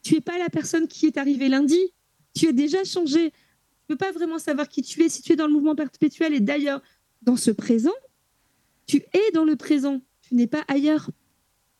[0.04, 1.80] tu es pas la personne qui est arrivée lundi.
[2.34, 3.32] Tu es déjà changé.
[3.32, 6.34] Tu peux pas vraiment savoir qui tu es si tu es dans le mouvement perpétuel.
[6.34, 6.82] Et d'ailleurs,
[7.22, 7.94] dans ce présent,
[8.88, 10.02] tu es dans le présent.
[10.22, 11.10] Tu n'es pas ailleurs.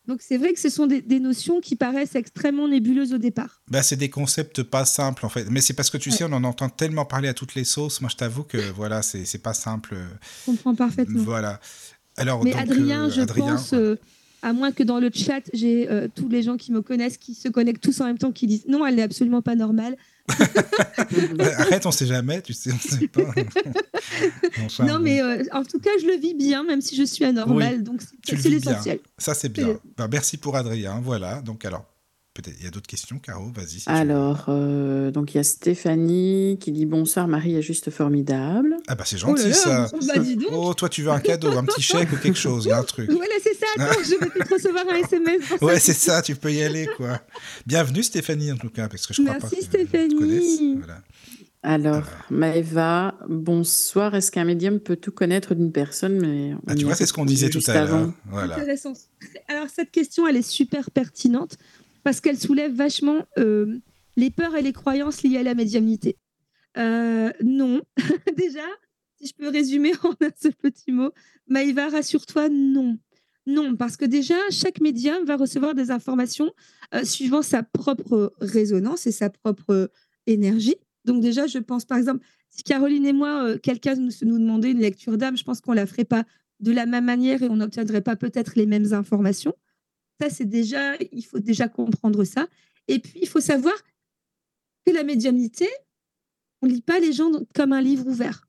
[0.08, 3.62] Donc c'est vrai que ce sont des, notions qui paraissent extrêmement nébuleuses au départ.
[3.70, 5.48] Bah, c'est des concepts pas simples en fait.
[5.48, 8.00] Mais c'est parce que tu sais, on en entend tellement parler à toutes les sauces.
[8.00, 9.96] Moi je t'avoue que voilà, c'est pas simple.
[10.40, 11.22] Je comprends parfaitement.
[11.22, 11.60] Voilà.
[12.16, 13.96] Alors, Mais Adrien, euh, je pense, euh,
[14.42, 17.34] à moins que dans le chat, j'ai euh, tous les gens qui me connaissent, qui
[17.34, 19.96] se connectent tous en même temps, qui disent non, elle n'est absolument pas normale.
[21.58, 23.22] Arrête, on sait jamais, tu sais, on sait pas.
[24.84, 27.82] non, mais euh, en tout cas, je le vis bien, même si je suis anormale,
[27.82, 29.00] donc c'est l'essentiel.
[29.18, 29.78] Ça, c'est bien.
[29.96, 31.00] Ben, merci pour Adrien.
[31.02, 31.40] Voilà.
[31.42, 31.84] Donc, alors,
[32.34, 33.82] Peut-être il y a d'autres questions, Caro, vas-y.
[33.86, 38.78] Alors, euh, donc il y a Stéphanie qui dit bonsoir Marie est juste formidable.
[38.88, 39.90] Ah bah c'est gentil oh ça.
[40.06, 40.14] Bah,
[40.50, 43.10] oh toi tu veux un cadeau, un petit chèque ou quelque chose, un truc?
[43.12, 45.60] Voilà c'est ça, attends, je vais peut-être recevoir un SMS.
[45.60, 47.20] ouais c'est ça, tu peux y aller quoi.
[47.66, 50.76] Bienvenue Stéphanie en tout cas, parce que je crois Merci, pas que Stéphanie.
[50.78, 51.02] Voilà.
[51.64, 54.16] Alors, Maëva, bonsoir.
[54.16, 57.24] Est-ce qu'un médium peut tout connaître d'une personne mais ah, Tu vois, c'est ce qu'on
[57.24, 58.12] disait tout à l'heure.
[58.26, 58.58] Voilà.
[59.46, 61.56] Alors, cette question, elle est super pertinente
[62.04, 63.78] parce qu'elle soulève vachement euh,
[64.16, 66.16] les peurs et les croyances liées à la médiumnité.
[66.78, 67.82] Euh, non,
[68.36, 68.64] déjà,
[69.16, 71.10] si je peux résumer en un seul petit mot,
[71.48, 72.98] Maïva, rassure-toi, non.
[73.46, 76.52] Non, parce que déjà, chaque médium va recevoir des informations
[76.94, 79.90] euh, suivant sa propre résonance et sa propre
[80.26, 80.76] énergie.
[81.04, 84.78] Donc déjà, je pense, par exemple, si Caroline et moi, quelqu'un nous, nous demandait une
[84.78, 86.24] lecture d'âme, je pense qu'on ne la ferait pas
[86.60, 89.54] de la même manière et on n'obtiendrait pas peut-être les mêmes informations
[90.22, 92.46] ça, c'est déjà, il faut déjà comprendre ça.
[92.86, 93.74] Et puis, il faut savoir
[94.86, 95.68] que la médiumnité,
[96.60, 98.46] on lit pas les gens comme un livre ouvert.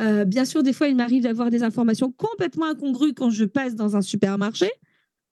[0.00, 3.76] Euh, bien sûr, des fois, il m'arrive d'avoir des informations complètement incongrues quand je passe
[3.76, 4.70] dans un supermarché,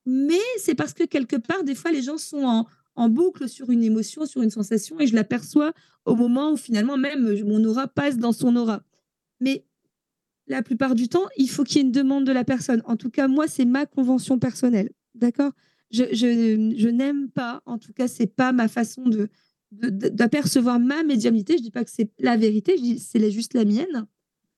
[0.07, 2.65] mais c'est parce que quelque part, des fois, les gens sont
[2.95, 5.73] en boucle sur une émotion, sur une sensation, et je l'aperçois
[6.05, 8.83] au moment où finalement même mon aura passe dans son aura.
[9.41, 9.65] Mais
[10.47, 12.83] la plupart du temps, il faut qu'il y ait une demande de la personne.
[12.85, 14.91] En tout cas, moi, c'est ma convention personnelle.
[15.15, 15.53] D'accord?
[15.93, 19.29] Je, n'aime pas, en tout cas, c'est pas ma façon de
[19.71, 21.57] d'apercevoir ma médiumnité.
[21.57, 24.07] Je dis pas que c'est la vérité, c'est juste la mienne.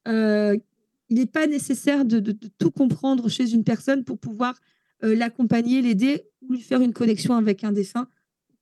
[0.09, 0.57] Euh,
[1.09, 4.59] il n'est pas nécessaire de, de, tout comprendre chez une personne pour pouvoir
[5.05, 8.09] euh, l'accompagner, l'aider ou lui faire une connexion avec un défunt,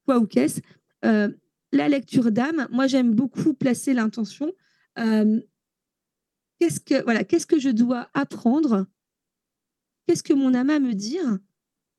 [0.05, 0.61] quoi ou qu'est-ce.
[1.07, 1.31] Euh,
[1.73, 4.53] la lecture d'âme, moi j'aime beaucoup placer l'intention
[6.63, 8.87] qu'est-ce que voilà, qu'est-ce que je dois apprendre?
[10.07, 11.39] Qu'est-ce que mon âme a à me dire?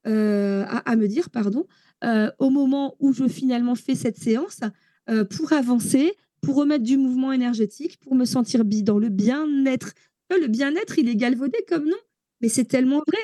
[0.05, 1.65] Euh, à, me dire pardon
[2.03, 4.59] euh, au moment où je finalement fais cette séance
[5.09, 9.93] euh, pour avancer, pour remettre du mouvement énergétique, pour me sentir bien dans le bien-être.
[10.29, 11.97] Le bien-être, il est galvaudé comme non,
[12.41, 13.21] mais c'est tellement vrai.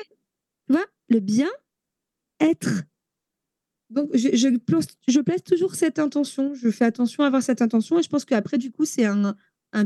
[0.66, 2.84] Tu vois, le bien-être.
[3.90, 6.54] Donc, je, place, toujours cette intention.
[6.54, 9.34] Je fais attention à avoir cette intention et je pense qu'après, du coup, c'est un,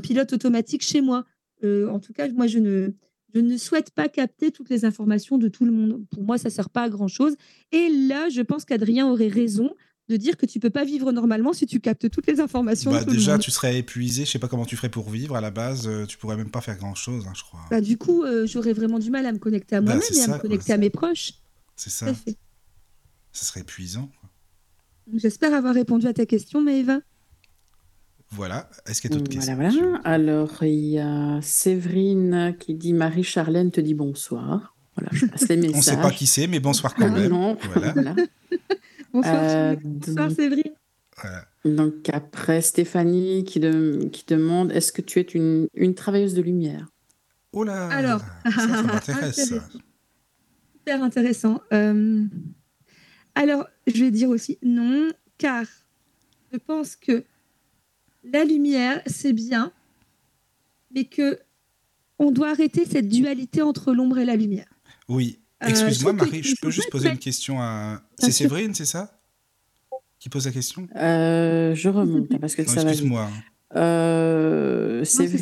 [0.03, 1.25] pilote automatique chez moi.
[1.63, 2.91] En tout cas, moi, je ne,
[3.35, 6.05] je ne souhaite pas capter toutes les informations de tout le monde.
[6.11, 7.35] Pour moi, ça ne sert pas à grand-chose.
[7.73, 9.75] Et là, je pense qu'Adrien aurait raison
[10.09, 12.91] de dire que tu peux pas vivre normalement si tu captes toutes les informations.
[12.93, 14.25] Bah, de déjà, tu serais épuisé.
[14.25, 15.35] Je sais pas comment tu ferais pour vivre.
[15.35, 17.61] À la base, euh, tu pourrais même pas faire grand-chose, hein, je crois.
[17.71, 20.23] Bah, du coup, euh, j'aurais vraiment du mal à me connecter à bah, moi-même et
[20.23, 21.33] à me connecter à mes proches.
[21.75, 22.07] C'est ça.
[23.33, 24.11] Ça serait épuisant.
[25.15, 27.01] J'espère avoir répondu à ta question, Maëva.
[28.35, 28.69] Voilà.
[28.87, 30.01] Est-ce qu'il y a d'autres questions voilà.
[30.05, 34.75] Alors, il y a Séverine qui dit Marie-Charlène te dit bonsoir.
[34.97, 35.73] Voilà, je passe les messages.
[35.75, 37.31] On ne sait pas qui c'est, mais bonsoir quand même.
[37.31, 37.95] Non, voilà.
[39.13, 40.73] bonsoir, euh, bonsoir Séverine.
[41.21, 41.45] Voilà.
[41.65, 46.43] Donc après, Stéphanie qui, de, qui demande est-ce que tu es une, une travailleuse de
[46.43, 46.89] lumière?
[47.53, 49.55] Oh là Alors, ça, m'intéresse.
[50.79, 51.61] Super intéressant.
[51.73, 52.25] Euh,
[53.37, 55.65] alors, je vais dire aussi non, car
[56.53, 57.25] je pense que
[58.25, 59.73] la lumière, c'est bien,
[60.95, 61.39] mais que
[62.19, 64.69] on doit arrêter cette dualité entre l'ombre et la lumière.
[65.09, 65.41] Oui.
[65.63, 68.03] Euh, Excuse-moi, Marie, je peux juste poser une question à.
[68.19, 69.19] C'est Séverine, c'est ça?
[70.19, 70.87] Qui pose la question?
[70.97, 72.91] Euh, Je remonte, parce que ça va.
[72.91, 73.29] Excuse-moi.
[73.77, 75.37] Euh, c'était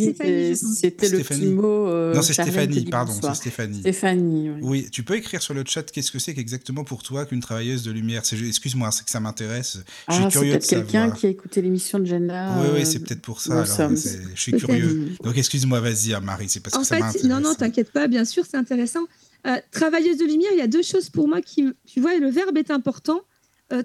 [1.08, 1.88] le petit mot.
[1.88, 3.80] Euh, non, c'est Stéphanie, pardon, c'est Stéphanie.
[3.80, 4.88] Stéphanie, oui.
[4.90, 7.90] tu peux écrire sur le chat qu'est-ce que c'est exactement pour toi qu'une travailleuse de
[7.90, 8.22] lumière?
[8.22, 9.80] Excuse-moi, c'est que ça m'intéresse.
[10.08, 10.86] Je suis ah, curieux de savoir.
[10.86, 12.56] quelqu'un qui a écouté l'émission de Jenna.
[12.60, 13.64] Oui, oui, c'est peut-être pour ça.
[13.64, 15.10] je suis curieux.
[15.22, 17.24] Donc, excuse-moi, vas-y, Marie, c'est parce que ça m'intéresse.
[17.24, 19.04] Non, non, t'inquiète pas, bien sûr, c'est intéressant.
[19.46, 22.30] Euh, travailleuse de lumière, il y a deux choses pour moi qui, tu vois, le
[22.30, 23.20] verbe est important.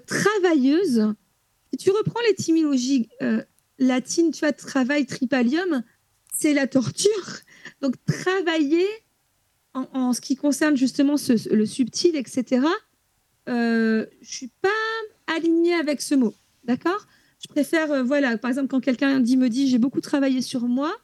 [0.06, 1.12] travailleuse,
[1.72, 3.10] si tu reprends l'étymologie
[3.78, 5.82] latine, tu vois, travail, tripalium,
[6.34, 7.40] c'est la torture.
[7.80, 8.86] Donc, travailler
[9.74, 11.14] en, ce qui concerne justement
[11.50, 12.66] le subtil, etc.,
[13.48, 14.68] euh, je suis pas
[15.26, 16.34] alignée avec ce mot.
[16.64, 17.06] D'accord?
[17.40, 20.62] Je préfère, euh, voilà, par exemple, quand quelqu'un dit, me dit, j'ai beaucoup travaillé sur
[20.62, 20.94] moi,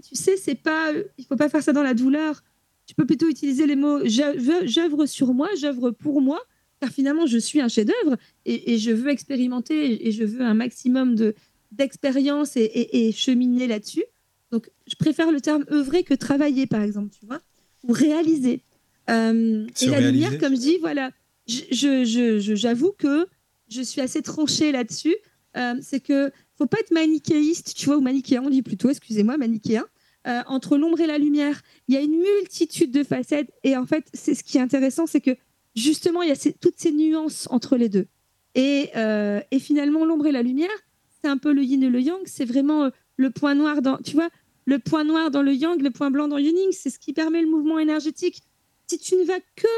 [0.00, 2.42] tu sais, c'est pas, il faut pas faire ça dans la douleur.
[2.86, 6.40] Tu peux plutôt utiliser les mots j'œuvre sur moi, j'œuvre pour moi,
[6.80, 10.54] car finalement, je suis un chef-d'œuvre et, et, je veux expérimenter et je veux un
[10.54, 11.34] maximum de,
[11.72, 14.04] d'expérience et, cheminer là-dessus.
[14.50, 17.40] Donc, je préfère le terme œuvrer que travailler, par exemple, tu vois,
[17.84, 18.62] ou réaliser.
[19.10, 21.10] Euh, et la lumière, comme je dis, voilà,
[21.46, 23.26] j'avoue je, je, que
[23.68, 25.16] je suis assez tranchée là-dessus.
[25.56, 29.36] Euh, c'est que faut pas être manichéiste, tu vois, ou manichéen, on dit plutôt, excusez-moi,
[29.38, 29.84] manichéen.
[30.28, 33.50] Euh, entre l'ombre et la lumière, il y a une multitude de facettes.
[33.64, 35.36] Et en fait, c'est ce qui est intéressant, c'est que
[35.74, 38.06] justement, il y a toutes ces nuances entre les deux.
[38.54, 38.90] Et,
[39.50, 40.68] et finalement, l'ombre et la lumière,
[41.22, 42.20] c'est un peu le yin et le yang.
[42.24, 44.30] C'est vraiment euh, le point noir dans, tu vois,
[44.64, 46.72] le point noir dans le yang, le point blanc dans le yin.
[46.72, 48.42] C'est ce qui permet le mouvement énergétique.
[48.86, 49.68] Si tu ne vas que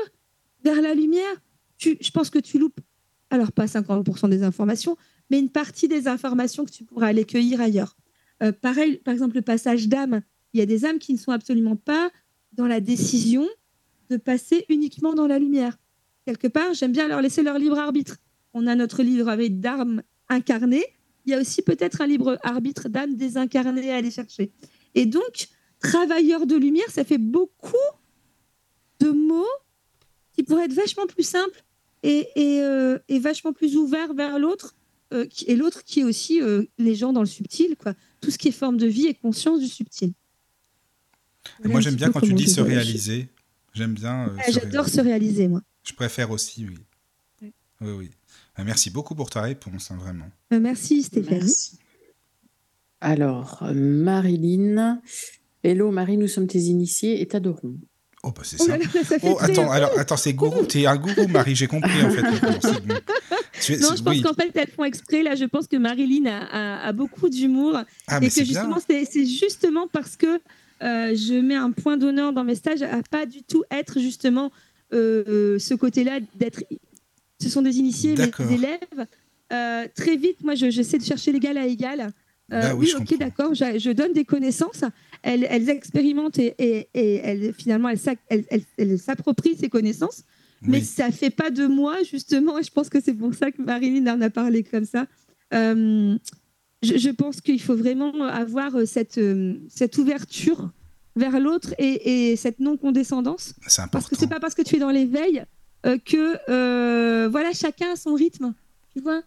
[0.65, 1.43] vers la lumière,
[1.79, 2.81] je pense que tu loupes,
[3.31, 4.97] alors pas 50% des informations,
[5.31, 7.97] mais une partie des informations que tu pourras aller cueillir ailleurs.
[8.43, 10.23] Euh, pareil, par exemple, le passage d'âme.
[10.53, 12.11] Il y a des âmes qui ne sont absolument pas
[12.53, 13.47] dans la décision
[14.11, 15.77] de passer uniquement dans la lumière.
[16.25, 18.17] Quelque part, j'aime bien leur laisser leur libre arbitre.
[18.55, 20.85] On a notre livre avec d'armes incarnées
[21.27, 24.51] il y a aussi peut-être un libre arbitre d'âme désincarnée à aller chercher.
[24.95, 25.49] Et donc,
[25.81, 27.77] travailleur de lumière, ça fait beaucoup
[29.01, 29.45] de mots
[30.33, 31.65] qui pourraient être vachement plus simples
[32.03, 34.75] et, et, euh, vachement plus ouverts vers l'autre,
[35.13, 37.95] euh, et l'autre qui est aussi euh, les gens dans le subtil, quoi.
[38.21, 40.13] Tout ce qui est forme de vie et conscience du subtil.
[41.65, 43.29] moi, j'aime bien quand tu dis se réaliser.
[43.73, 44.33] J'aime bien.
[44.49, 45.63] J'adore se réaliser, moi.
[45.83, 46.79] Je préfère aussi, oui.
[47.81, 48.11] Oui, oui.
[48.59, 50.27] Euh, Merci beaucoup pour ta réponse, hein, vraiment.
[50.53, 51.41] Euh, merci Stéphanie.
[51.41, 51.79] Merci.
[53.01, 55.01] Alors, Marilyn.
[55.63, 57.77] Hello Marie, nous sommes tes initiés et t'adorons.
[58.23, 58.79] Oh, bah c'est Oh ça.
[58.79, 60.65] là là, ça fait Oh, attends, alors, attends, c'est gourou.
[60.65, 62.23] T'es un gourou, Marie, j'ai compris, en fait.
[62.23, 62.29] Bon,
[63.81, 64.23] Non, je pense oui.
[64.23, 65.23] qu'en fait, elles font exprès.
[65.23, 67.79] Là, je pense que Marilyn a, a- a beaucoup d'humour.
[68.07, 70.27] Ah, et que justement, c'est justement parce que
[70.83, 74.51] euh, je mets un point d'honneur dans mes stages à pas du tout être justement
[74.95, 76.63] euh, ce côté-là d'être.
[77.41, 79.07] Ce sont des initiés, mes élèves.
[79.53, 82.13] Euh, très vite, moi, je- j'essaie de chercher l'égal à égal.
[82.53, 84.85] Euh, Bah oui, je ok, d'accord, je, je donne des connaissances.
[85.23, 90.23] Elles, elles expérimentent et, et- et elles, finalement, elles s'approprient ces connaissances.
[90.63, 93.61] Mais ça fait pas de moi, justement, et je pense que c'est pour ça que
[93.61, 95.07] Marilyn en a parlé comme ça.
[95.53, 96.17] Euh,
[96.83, 99.21] je, je pense qu'il faut vraiment avoir cette,
[99.69, 100.71] cette ouverture
[101.17, 103.55] vers l'autre et, et cette non-condescendance.
[103.67, 103.83] C'est Parce que
[104.15, 104.17] important.
[104.19, 105.45] c'est pas parce que tu es dans l'éveil
[105.87, 108.55] euh, que euh, voilà, chacun a son rythme.
[108.95, 109.23] Tu vois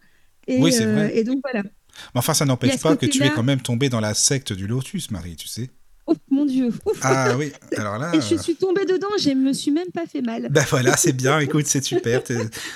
[0.46, 1.16] et, Oui, c'est euh, vrai.
[1.16, 1.62] et donc voilà.
[1.62, 4.66] Mais enfin, ça n'empêche pas que tu es quand même tombé dans la secte du
[4.66, 5.70] lotus, Marie, tu sais.
[6.06, 6.68] Oh mon Dieu.
[6.86, 6.98] Ouf.
[7.02, 8.14] Ah oui, alors là.
[8.14, 10.48] Et je suis tombée dedans, je me suis même pas fait mal.
[10.50, 12.22] Ben voilà, c'est bien, écoute, c'est super.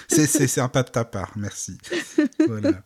[0.09, 1.79] C'est c'est sympa de ta part, merci.
[2.47, 2.83] Voilà.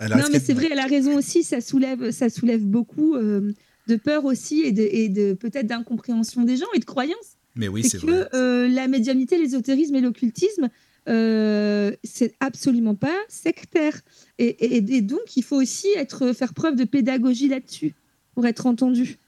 [0.00, 3.52] Alors, non, mais c'est vrai, elle a raison aussi, ça soulève, ça soulève beaucoup euh,
[3.86, 7.36] de peur aussi et de, et de peut-être d'incompréhension des gens et de croyances.
[7.56, 8.28] Mais oui, c'est que vrai.
[8.34, 10.68] euh, la médiumnité, l'ésotérisme et l'occultisme,
[11.08, 14.00] euh, c'est absolument pas sectaire.
[14.38, 17.94] Et, et- et donc, il faut aussi être, faire preuve de pédagogie là-dessus
[18.34, 19.18] pour être entendu.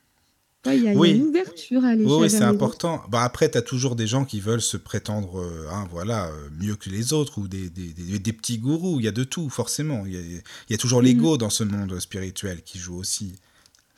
[0.67, 1.13] Ouais, Il y, y a Oui.
[1.13, 3.01] une ouverture à aller Oui, oui, c'est important.
[3.09, 6.49] Bah, après, tu as toujours des gens qui veulent se prétendre euh, hein, voilà, euh,
[6.59, 8.99] mieux que les autres ou des, des, des- des petits gourous.
[8.99, 10.05] Il y a de tout, forcément.
[10.07, 11.07] Il y a, il y a toujours Mhm.
[11.07, 13.35] l'ego dans ce monde spirituel qui joue aussi.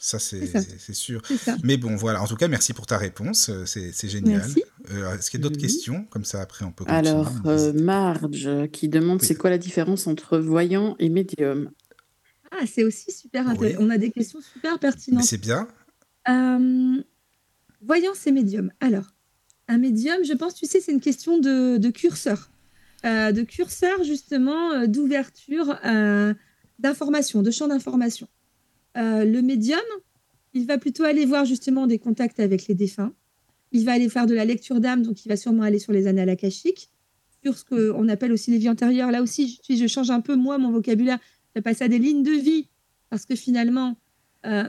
[0.00, 1.20] Ça, c'est C'est c'est- c'est sûr.
[1.26, 1.56] C'est ça.
[1.64, 2.22] Mais bon, voilà.
[2.22, 3.48] En tout cas, merci pour ta réponse.
[3.48, 4.38] euh, C'est c'est génial.
[4.38, 4.62] Merci.
[4.92, 6.04] Euh, Est-ce qu'il y a d'autres questions?
[6.04, 7.08] Comme ça, après, on peut continuer.
[7.10, 9.26] Alors, euh, Marge qui demande Oui.
[9.26, 11.70] c'est quoi la différence entre voyant et médium?
[12.52, 13.50] Ah, c'est aussi super Oui.
[13.52, 13.78] intéressant.
[13.82, 15.24] On a des questions super pertinentes.
[15.24, 15.66] c'est bien.
[16.28, 17.02] Euh,
[17.82, 18.70] voyance et médium.
[18.80, 19.14] Alors,
[19.66, 22.50] un médium, je pense, tu sais, c'est une question de, de curseur.
[23.04, 26.34] Euh, de curseur, justement, euh, d'ouverture euh,
[26.78, 28.28] d'information, de champ d'information.
[28.98, 29.80] Euh, le médium,
[30.54, 33.12] il va plutôt aller voir justement des contacts avec les défunts.
[33.72, 36.06] Il va aller faire de la lecture d'âme, donc il va sûrement aller sur les
[36.06, 36.88] annales akashiques,
[37.42, 39.10] sur ce qu'on appelle aussi les vies antérieures.
[39.10, 41.18] Là aussi, si je change un peu, moi, mon vocabulaire,
[41.54, 42.68] je passe à des lignes de vie,
[43.10, 43.96] parce que finalement,
[44.46, 44.64] euh,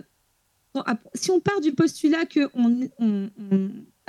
[1.16, 2.90] si on part du postulat que on-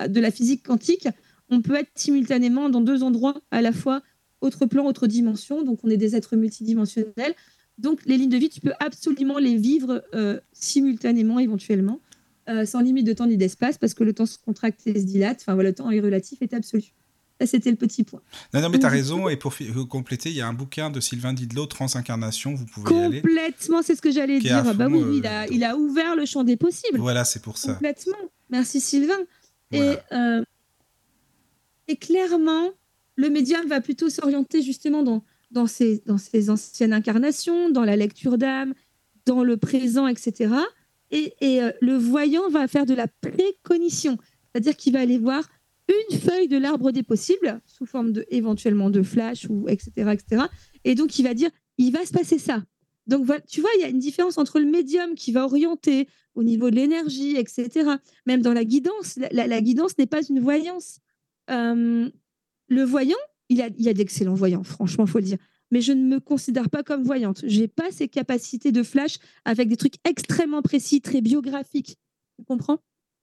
[0.08, 1.08] de la physique quantique,
[1.48, 4.02] on peut être simultanément dans deux endroits à la fois,
[4.40, 7.34] autre plan, autre dimension, donc on est des êtres multidimensionnels.
[7.80, 12.00] Donc les lignes de vie, tu peux absolument les vivre euh, simultanément, éventuellement,
[12.48, 15.04] euh, sans limite de temps ni d'espace, parce que le temps se contracte et se
[15.04, 15.38] dilate.
[15.40, 16.92] Enfin voilà, le temps est relatif, est absolu.
[17.40, 18.20] Ça, c'était le petit point.
[18.52, 19.26] Non, non, mais tu as raison.
[19.30, 22.54] Et pour euh, compléter, il y a un bouquin de Sylvain Didlot, Transincarnation.
[22.54, 23.22] Vous pouvez y aller.
[23.22, 24.62] Complètement, c'est ce que j'allais dire.
[24.74, 26.98] bah fond, oui, euh, il, a, il a ouvert le champ des possibles.
[26.98, 27.72] Voilà, c'est pour ça.
[27.72, 28.18] Complètement.
[28.50, 29.14] Merci Sylvain.
[29.70, 29.92] Voilà.
[29.92, 30.44] Et, euh,
[31.88, 32.68] et clairement,
[33.16, 37.96] le médium va plutôt s'orienter justement dans, dans, ses, dans ses anciennes incarnations, dans la
[37.96, 38.74] lecture d'âme,
[39.26, 40.54] dans le présent, etc.
[41.10, 44.16] Et, et, euh, le voyant va faire de la précognition,
[44.52, 45.48] c'est-à-dire qu'il va aller voir
[45.88, 50.44] une feuille de l'arbre des possibles, sous forme de, éventuellement de flash, ou etc., etc.
[50.84, 52.62] Et donc, il va dire, il va se passer ça.
[53.06, 56.44] Donc, tu vois, il y a une différence entre le médium qui va orienter au
[56.44, 57.90] niveau de l'énergie, etc.
[58.26, 61.00] Même dans la guidance, la guidance n'est pas une voyance.
[61.50, 62.08] Euh,
[62.68, 63.16] le voyant,
[63.50, 65.38] il a, il y a d'excellents voyants, franchement, faut le dire.
[65.70, 67.42] Mais je ne me considère pas comme voyante.
[67.46, 71.96] Je n'ai pas ces capacités de flash avec des trucs extrêmement précis, très biographiques.
[72.38, 72.78] Tu comprends?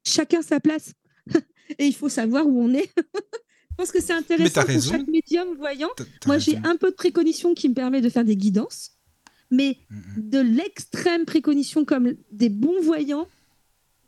[0.05, 0.93] Chacun sa place.
[1.79, 2.89] Et il faut savoir où on est.
[2.97, 4.91] je pense que c'est intéressant pour raison.
[4.91, 5.89] chaque médium voyant.
[5.97, 8.91] T'as Moi, j'ai un peu de précognition qui me permet de faire des guidances.
[9.51, 10.29] Mais Mhm.
[10.29, 13.27] de l'extrême précognition comme des bons voyants,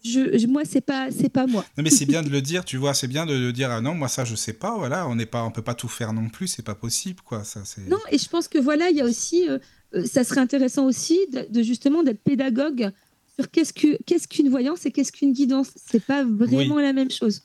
[0.04, 1.66] je, je- moi, c'est pas, c'est pas moi.
[1.78, 3.82] Non mais c'est bien de le dire, tu vois, c'est bien de, de dire ah
[3.82, 6.14] non moi ça je sais pas, voilà, on n'est pas, on peut pas tout faire
[6.14, 7.88] non plus, c'est pas possible quoi, ça c'est.
[7.88, 9.58] Non, et je pense que voilà, il y a aussi, euh,
[9.96, 12.92] euh, ça serait intéressant aussi de, de justement d'être pédagogue
[13.36, 15.72] sur qu'est-ce que qu'est-ce qu'une voyance et qu'est-ce qu'une guidance.
[15.76, 17.44] C'est pas vraiment la même chose.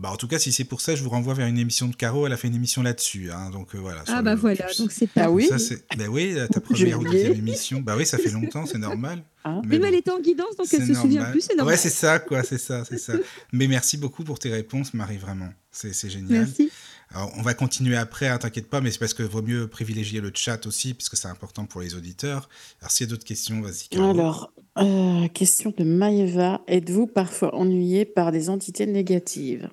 [0.00, 1.88] Ah Bah, en tout cas si c'est pour ça, je vous renvoie vers une émission
[1.88, 4.02] de Caro, elle a fait une émission là-dessus, hein, donc euh, voilà.
[4.06, 5.24] Ah le bah voilà, donc c'est pas.
[5.24, 5.56] Ah oui Ça
[5.96, 9.22] ben oui, ta J'ai première ou deuxième émission, bah oui ça fait longtemps, c'est normal.
[9.44, 9.60] Ah.
[9.66, 9.86] Mais, bon.
[9.86, 11.32] elle était en guidance, donc elle se souvient normal.
[11.32, 11.72] plus, c'est normal.
[11.72, 13.14] Ouais, c'est ça, quoi, c'est ça, c'est ça.
[13.52, 15.48] Mais merci beaucoup pour tes réponses, Marie, vraiment.
[15.70, 16.40] C'est génial.
[16.40, 16.70] Merci.
[17.12, 20.20] Alors, on va continuer après, hein, t'inquiète pas, mais c'est parce que vaut mieux privilégier
[20.20, 22.48] le chat aussi, puisque c'est important pour les auditeurs.
[22.80, 23.88] Alors, s'il y a d'autres questions, vas-y.
[23.88, 24.10] Caro.
[24.10, 26.60] Alors, euh, question de Maëva.
[26.68, 29.68] Êtes-vous parfois ennuyé par des entités négatives?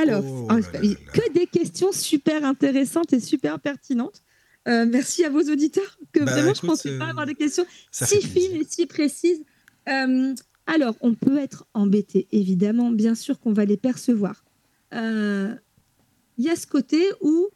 [0.00, 4.22] Alors, Oh là c'est là pas- là que des questions super intéressantes et super pertinentes.
[4.68, 7.26] Euh, merci à vos auditeurs, que Bah, vraiment, écoute, je ne pensais euh, pas avoir
[7.26, 9.42] des questions si fines et si précises.
[9.88, 10.34] Euh,
[10.66, 14.44] alors, on peut être embêté, évidemment, bien sûr qu'on va les percevoir.
[14.94, 15.54] Euh,
[16.38, 17.48] Il y a ce côté où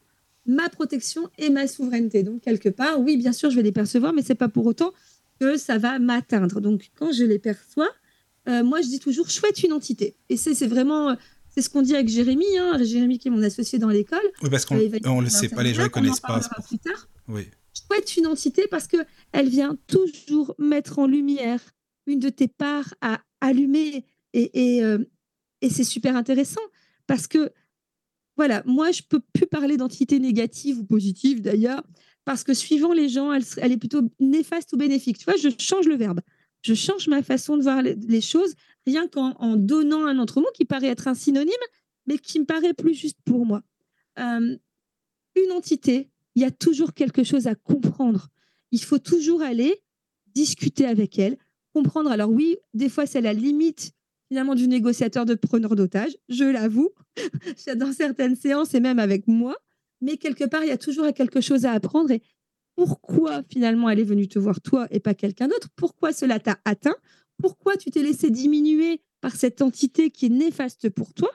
[0.47, 2.23] ma protection et ma souveraineté.
[2.23, 4.93] Donc, quelque part, oui, bien sûr, je vais les percevoir, mais c'est pas pour autant
[5.41, 6.61] que ça va m'atteindre.
[6.61, 7.91] Donc, quand je les perçois,
[8.49, 10.17] euh, moi, je dis toujours chouette une entité.
[10.31, 11.15] Et c'est c'est vraiment, euh,
[11.55, 14.21] c'est ce qu'on dit avec Jérémy, hein, Jérémy qui est mon associé dans l'école.
[14.43, 16.21] Oui, parce qu'on Euh, on avoir le sait pas, les gens ne on en connaissent
[16.21, 16.41] pas.
[16.41, 17.49] pour- plus tard Oui.
[17.87, 18.97] chouette une entité parce que
[19.33, 21.61] elle vient toujours mettre en lumière
[22.07, 24.99] une de tes parts à allumer et, et, euh,
[25.61, 26.61] et c'est super intéressant
[27.07, 27.51] parce que
[28.37, 31.83] voilà moi je peux plus parler d'entité négative ou positive d'ailleurs
[32.25, 35.49] parce que suivant les gens elle, elle est plutôt néfaste ou bénéfique tu vois je
[35.59, 36.21] change le verbe
[36.63, 38.55] je change ma façon de voir les, les choses
[38.87, 41.55] rien qu'en en donnant un autre mot qui paraît être un synonyme
[42.07, 43.63] mais qui me paraît plus juste pour moi
[44.19, 44.57] Euh,
[45.37, 48.29] une entité il y a toujours quelque chose à comprendre.
[48.73, 49.83] Il faut toujours aller
[50.35, 51.37] discuter avec elle,
[51.75, 52.11] comprendre.
[52.11, 53.93] Alors oui, des fois, c'est la limite
[54.29, 56.91] finalement du négociateur de preneur d'otage, je l'avoue,
[57.77, 59.57] dans certaines séances et même avec moi.
[60.01, 62.13] Mais quelque part, il y a toujours quelque chose à apprendre.
[62.13, 62.23] Et
[62.77, 65.69] pourquoi finalement elle est venue te voir toi et pas quelqu'un d'autre?
[65.75, 66.95] Pourquoi cela t'a atteint?
[67.41, 71.31] Pourquoi tu t'es laissé diminuer par cette entité qui est néfaste pour toi?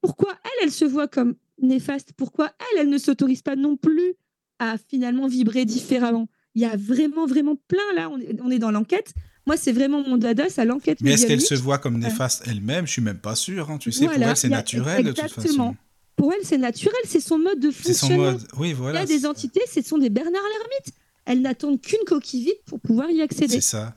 [0.00, 2.12] Pourquoi elle, elle se voit comme néfaste?
[2.16, 4.14] Pourquoi elle, elle ne s'autorise pas non plus
[4.58, 6.28] à finalement vibrer différemment?
[6.54, 8.10] Il y a vraiment, vraiment plein là.
[8.10, 9.12] On est, dans l'enquête.
[9.46, 12.86] Moi, c'est vraiment mon dada, à l'enquête Mais est-ce qu'elle se voit comme néfaste elle-même?
[12.86, 13.70] Je suis même pas sûr.
[13.70, 13.78] hein.
[13.78, 15.42] Tu sais, pour Voilà, elle, c'est naturel de toute exactement.
[15.72, 15.76] façon.
[16.16, 18.32] Pour elle, c'est naturel, c'est son mode de C'est son fonctionnement.
[18.32, 18.46] mode.
[18.58, 19.00] Oui, Il y voilà.
[19.00, 20.94] a des entités, ce sont des Bernard l'ermite.
[21.26, 23.54] Elles n'attendent qu'une coquille vide pour pouvoir y accéder.
[23.56, 23.94] C'est ça.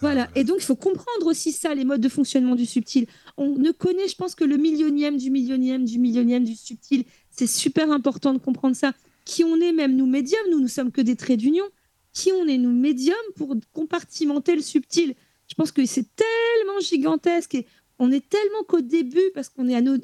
[0.00, 0.28] Voilà.
[0.34, 3.06] Et donc, il faut comprendre aussi ça, les modes de fonctionnement du subtil.
[3.36, 7.04] On ne connaît, je pense, que le millionième du millionième du millionième du subtil.
[7.30, 8.92] C'est super important de comprendre ça.
[9.24, 11.64] Qui on est, même nous médiums, nous, nous sommes que des traits d'union.
[12.12, 15.14] Qui on est, nous médiums, pour compartimenter le subtil?
[15.48, 17.66] Je pense que c'est tellement gigantesque et
[17.98, 19.98] on est tellement qu'au début, parce qu'on est, à nos-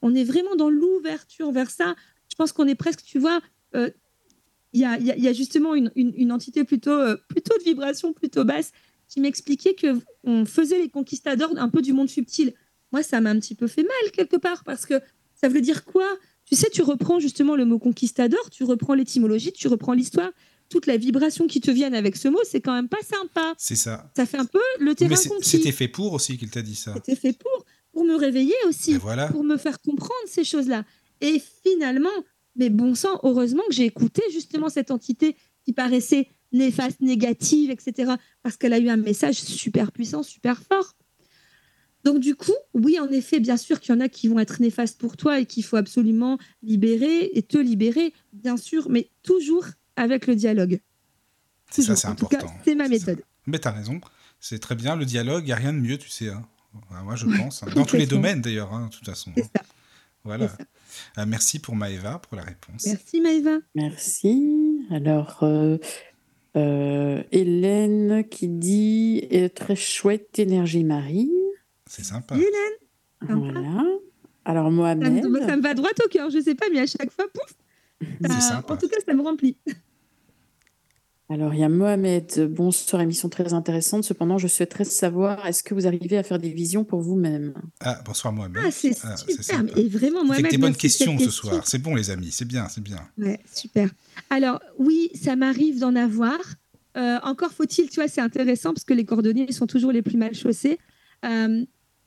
[0.00, 1.94] on est vraiment dans l'ouverture vers ça.
[2.28, 3.40] Je pense qu'on est presque, tu vois,
[3.74, 3.90] euh,
[4.72, 4.84] il y,
[5.28, 8.72] a, justement une entité plutôt, euh, plutôt de vibration plutôt basse
[9.12, 12.54] qui m'expliquait que on faisait les conquistadors un peu du monde subtil.
[12.92, 14.94] Moi, ça m'a un petit peu fait mal quelque part parce que
[15.34, 16.06] ça veut dire quoi?
[16.46, 20.30] Tu sais, tu reprends justement le mot conquistador, tu reprends l'étymologie, tu reprends l'histoire,
[20.70, 23.52] toute la vibration qui te vienne avec ce mot, c'est quand même pas sympa.
[23.58, 24.10] C'est ça.
[24.16, 25.48] Ça fait un peu le terrain Mais conquis.
[25.48, 26.94] c'était fait pour aussi qu'il t'a dit ça.
[26.94, 29.28] C'était fait pour, pour me réveiller aussi voilà.
[29.28, 30.84] pour me faire comprendre ces choses-là.
[31.20, 32.08] Et finalement,
[32.56, 38.12] mais bon sang, heureusement que j'ai écouté justement cette entité qui paraissait néfaste, négative, etc.
[38.42, 40.94] Parce qu'elle a eu un message super puissant, super fort.
[42.04, 44.60] Donc du coup, oui, en effet, bien sûr qu'il y en a qui vont être
[44.60, 49.66] néfastes pour toi et qu'il faut absolument libérer et te libérer, bien sûr, mais toujours
[49.96, 50.80] avec le dialogue.
[51.70, 52.46] C'est ça, c'est important.
[52.64, 52.90] c'est ma ça.
[52.90, 53.22] méthode.
[53.46, 54.00] Mais t'as raison.
[54.40, 54.96] C'est très bien.
[54.96, 56.28] Le dialogue, il n'y a rien de mieux, tu sais.
[56.28, 56.44] hein.
[56.90, 57.62] Enfin, moi, je pense.
[57.62, 57.68] hein.
[57.74, 59.32] Dans tous les domaines, d'ailleurs, hein, de toute façon.
[59.36, 59.62] Ça.
[60.24, 60.54] Voilà.
[61.16, 62.84] Ah, merci pour Maëva, pour la réponse.
[62.86, 63.58] Merci Maëva.
[63.74, 64.80] Merci.
[64.90, 65.78] Alors, euh,
[66.56, 71.30] euh, Hélène qui dit très chouette énergie marine.
[71.86, 72.34] C'est sympa.
[72.36, 72.48] Hélène,
[73.20, 73.34] Sympa.
[73.34, 73.84] Voilà.
[74.44, 75.46] Alors, ça me, Mohamed.
[75.48, 77.54] ça me va droit au cœur, je sais pas, mais à chaque fois, pouf,
[78.20, 78.74] C'est ça- sympa.
[78.74, 79.56] en tout cas, ça me remplit.
[81.32, 82.46] Alors, il y a Mohamed.
[82.50, 84.04] Bonsoir, émission très intéressante.
[84.04, 87.54] Cependant, je souhaiterais savoir est-ce que vous arrivez à faire des visions pour vous-même?
[87.80, 88.62] Ah, bonsoir Mohamed.
[88.62, 89.78] Ah, c'est Ah, c'est super.
[89.78, 91.66] Et vraiment, moi, Avec des bonnes questions ce soir.
[91.66, 92.28] C'est bon, les amis.
[92.32, 92.98] C'est bien, c'est bien.
[93.16, 93.88] Ouais, super.
[94.28, 96.38] Alors, oui, ça m'arrive d'en avoir.
[96.98, 100.18] Euh, encore faut-il, tu vois, c'est intéressant parce que les cordonniers sont toujours les plus
[100.18, 100.78] mal chaussés.
[101.24, 101.64] Euh,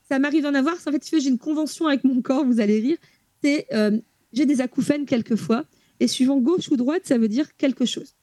[0.07, 0.75] ça m'arrive d'en avoir.
[0.75, 2.97] En fait, tu j'ai une convention avec mon corps, vous allez rire.
[3.43, 3.99] C'est euh,
[4.33, 5.65] j'ai des acouphènes quelquefois.
[5.99, 8.13] Et suivant gauche ou droite, ça veut dire quelque chose.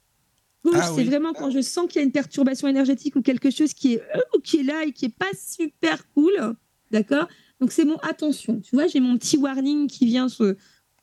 [0.65, 1.05] Gauche, Ah c'est oui.
[1.05, 4.03] vraiment quand je sens qu'il y a une perturbation énergétique ou quelque chose qui est,
[4.15, 6.33] euh, qui est là et qui est pas super cool.
[6.91, 7.27] D'accord?
[7.61, 8.61] Donc, c'est mon attention.
[8.61, 10.57] Tu vois, j'ai mon petit warning qui vient se,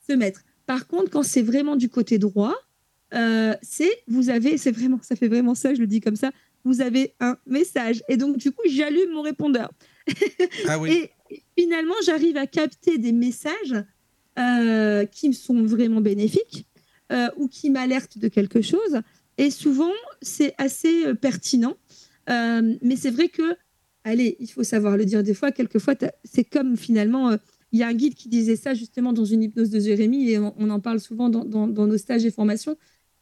[0.07, 0.41] se mettre.
[0.65, 2.55] Par contre, quand c'est vraiment du côté droit,
[3.13, 6.31] euh, c'est vous avez, c'est vraiment, ça fait vraiment ça, je le dis comme ça,
[6.63, 8.03] vous avez un message.
[8.07, 9.71] Et donc, du coup, j'allume mon répondeur.
[10.67, 11.09] Ah oui.
[11.31, 13.75] Et finalement, j'arrive à capter des messages
[14.37, 16.65] euh, qui me sont vraiment bénéfiques
[17.11, 19.01] euh, ou qui m'alertent de quelque chose.
[19.39, 21.75] Et souvent, c'est assez euh, pertinent.
[22.29, 23.55] Euh, mais c'est vrai que,
[24.03, 27.37] allez, il faut savoir le dire des fois, quelquefois, c'est comme finalement, euh,
[27.71, 30.37] il y a un guide qui disait ça justement dans une hypnose de Jérémy, et
[30.39, 32.75] on, on en parle souvent dans, dans- dans nos stages et formations.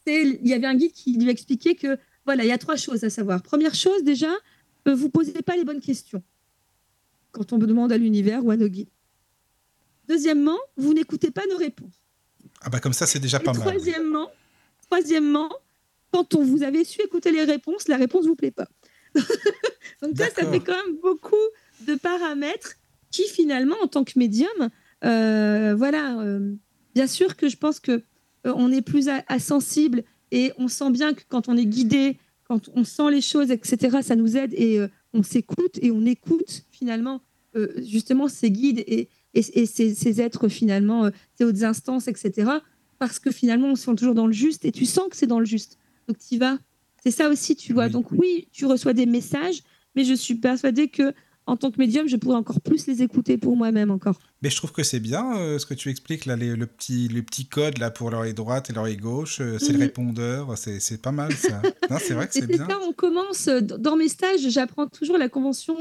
[0.08, 3.04] Il y avait un guide qui lui expliquait que, voilà, il y a trois choses
[3.04, 3.42] à savoir.
[3.44, 4.32] Première chose, déjà,
[4.88, 6.24] euh, vous posez pas les bonnes questions
[7.32, 8.90] quand on demande à l'univers ou à nos guides.
[10.08, 12.02] Deuxièmement, vous n'écoutez pas nos réponses.
[12.62, 13.62] Ah bah comme ça, c'est déjà Et pas mal.
[13.62, 14.32] troisièmement,
[14.90, 15.50] troisièmement,
[16.12, 18.68] quand on vous avez su écouter les réponses, la réponse vous plaît pas.
[20.02, 21.36] Donc ça, ça fait quand même beaucoup
[21.86, 22.76] de paramètres
[23.12, 24.70] qui finalement, en tant que médium,
[25.04, 26.54] euh, voilà, euh,
[26.96, 30.68] bien sûr que je pense que euh, on est plus à, à sensible et on
[30.68, 34.38] sent bien que quand on est guidé, quand on sent les choses, etc., ça nous
[34.38, 34.80] aide et
[35.14, 37.22] on s'écoute et on écoute finalement
[37.78, 42.52] justement ces guides et, et, et ces, ces êtres finalement, ces hautes instances, etc.
[43.00, 45.28] Parce que finalement, on se sent toujours dans le juste et tu sens que c'est
[45.28, 45.78] dans le juste.
[46.08, 46.58] Donc tu vas.
[47.04, 47.86] C'est ça aussi, tu vois.
[47.86, 47.92] Oui.
[47.92, 49.62] Donc oui, tu reçois des messages,
[49.96, 51.14] mais je suis persuadée que
[51.46, 54.20] en tant que médium, je pourrais encore plus les écouter pour moi-même encore.
[54.42, 57.08] Mais je trouve que c'est bien euh, ce que tu expliques là, les- le petit
[57.08, 59.84] le petit code là pour l'oreille droite et l'oreille gauche, euh, c'est le Mhm.
[59.86, 61.62] répondeur, c'est pas mal ça.
[62.02, 62.68] c'est vrai que c'est bien.
[62.68, 65.78] ça, on commence euh, dans mes stages, j'apprends toujours la convention,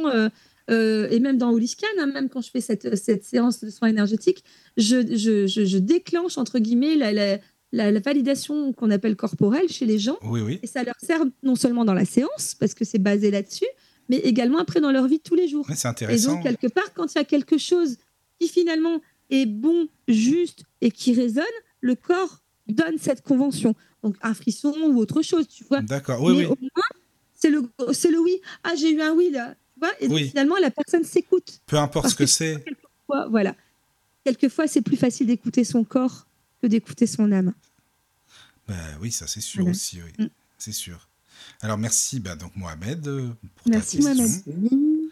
[0.71, 3.89] euh, et même dans Holiscan, hein, même quand je fais cette, cette séance de soins
[3.89, 4.45] énergétiques,
[4.77, 7.39] je, je, je, je déclenche, entre guillemets, la, la,
[7.77, 10.59] la- la validation qu'on appelle corporelle chez les gens, Oui, oui.
[10.63, 13.67] et ça leur sert non seulement dans la séance, parce que c'est basé là-dessus,
[14.09, 15.67] mais également après dans leur vie de tous les jours.
[15.75, 16.35] C'est Et intéressant.
[16.35, 17.97] donc, quelque part, quand il y a quelque chose
[18.41, 19.01] qui finalement
[19.31, 21.45] est bon, juste et qui résonne,
[21.81, 23.75] le corps donne cette convention.
[24.03, 25.83] Donc, un frisson ou autre chose, tu vois.
[25.83, 26.23] D'accord.
[26.23, 26.53] Oui, Mais oui.
[26.53, 26.85] au moins,
[27.35, 27.63] c'est le,
[27.93, 28.41] c'est le oui.
[28.65, 29.55] Ah, j'ai eu un oui là.
[29.75, 31.61] Tu vois et donc, finalement, la personne s'écoute.
[31.67, 32.65] Peu importe ce que que- c'est.
[33.07, 33.55] Quoi, Voilà.
[34.25, 36.27] Quelquefois, c'est plus facile d'écouter son corps
[36.63, 37.53] que d'écouter son âme.
[38.69, 39.71] Bah oui, ça c'est sûr Voilà.
[39.73, 40.25] aussi, oui.
[40.25, 40.29] Mm.
[40.59, 41.09] C'est sûr.
[41.61, 44.43] Alors merci bah, donc Mohamed euh, pour Merci, ta question.
[44.47, 45.11] Mohamed.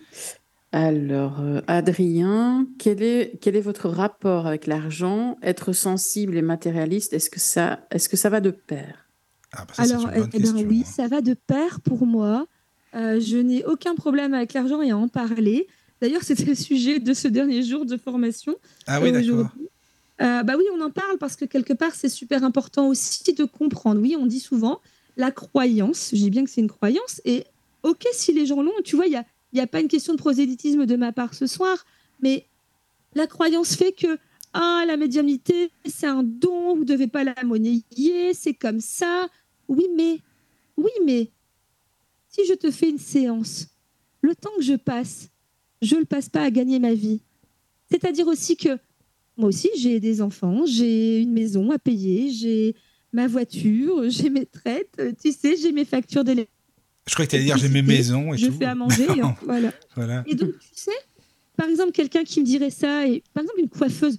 [0.72, 5.38] Alors, euh, Adrien, quel est, quel est votre rapport avec l'argent?
[5.40, 9.06] Être sensible et matérialiste, est-ce que ça, est-ce que ça va de pair?
[9.52, 10.68] Ah bah ça Alors, une bonne eh bien, question.
[10.68, 10.90] oui, hein.
[10.90, 12.48] ça va de pair pour moi.
[12.96, 15.68] Euh, je n'ai aucun problème avec l'argent et à en parler.
[16.02, 18.56] D'ailleurs, c'était le sujet de ce dernier jour de formation.
[18.88, 19.52] Ah oui, d'accord.
[20.20, 23.44] Euh, bah oui, on en parle parce que quelque part, c'est super important aussi de
[23.44, 24.00] comprendre.
[24.00, 24.80] Oui, on dit souvent
[25.16, 26.10] la croyance.
[26.12, 27.20] Je dis bien que c'est une croyance.
[27.24, 27.44] Et
[27.82, 30.14] OK, si les gens l'ont, tu vois, il n'y a, y a pas une question
[30.14, 31.84] de prosélytisme de ma part ce soir,
[32.20, 32.46] mais
[33.14, 34.18] la croyance fait que
[34.52, 39.28] ah, la médiumnité, c'est un don, vous ne devez pas la monnayer, c'est comme ça.
[39.66, 40.20] Oui, mais,
[40.76, 41.30] oui, mais,
[42.28, 43.66] si je te fais une séance,
[44.20, 45.28] le temps que je passe,
[45.82, 47.20] je ne le passe pas à gagner ma vie.
[47.90, 48.78] C'est-à-dire aussi que
[49.36, 52.74] moi aussi, j'ai des enfants, j'ai une maison à payer, j'ai
[53.12, 56.52] ma voiture, j'ai mes traites, euh, tu sais, j'ai mes factures d'électricité,
[57.06, 58.52] Je croyais que tu allais dire j'ai mes maisons et je tout.
[58.52, 59.72] fais à manger, et Non, voilà.
[59.96, 60.24] voilà.
[60.26, 60.90] Et donc, tu sais,
[61.56, 64.18] par exemple, quelqu'un qui me dirait ça, et par exemple, une coiffeuse,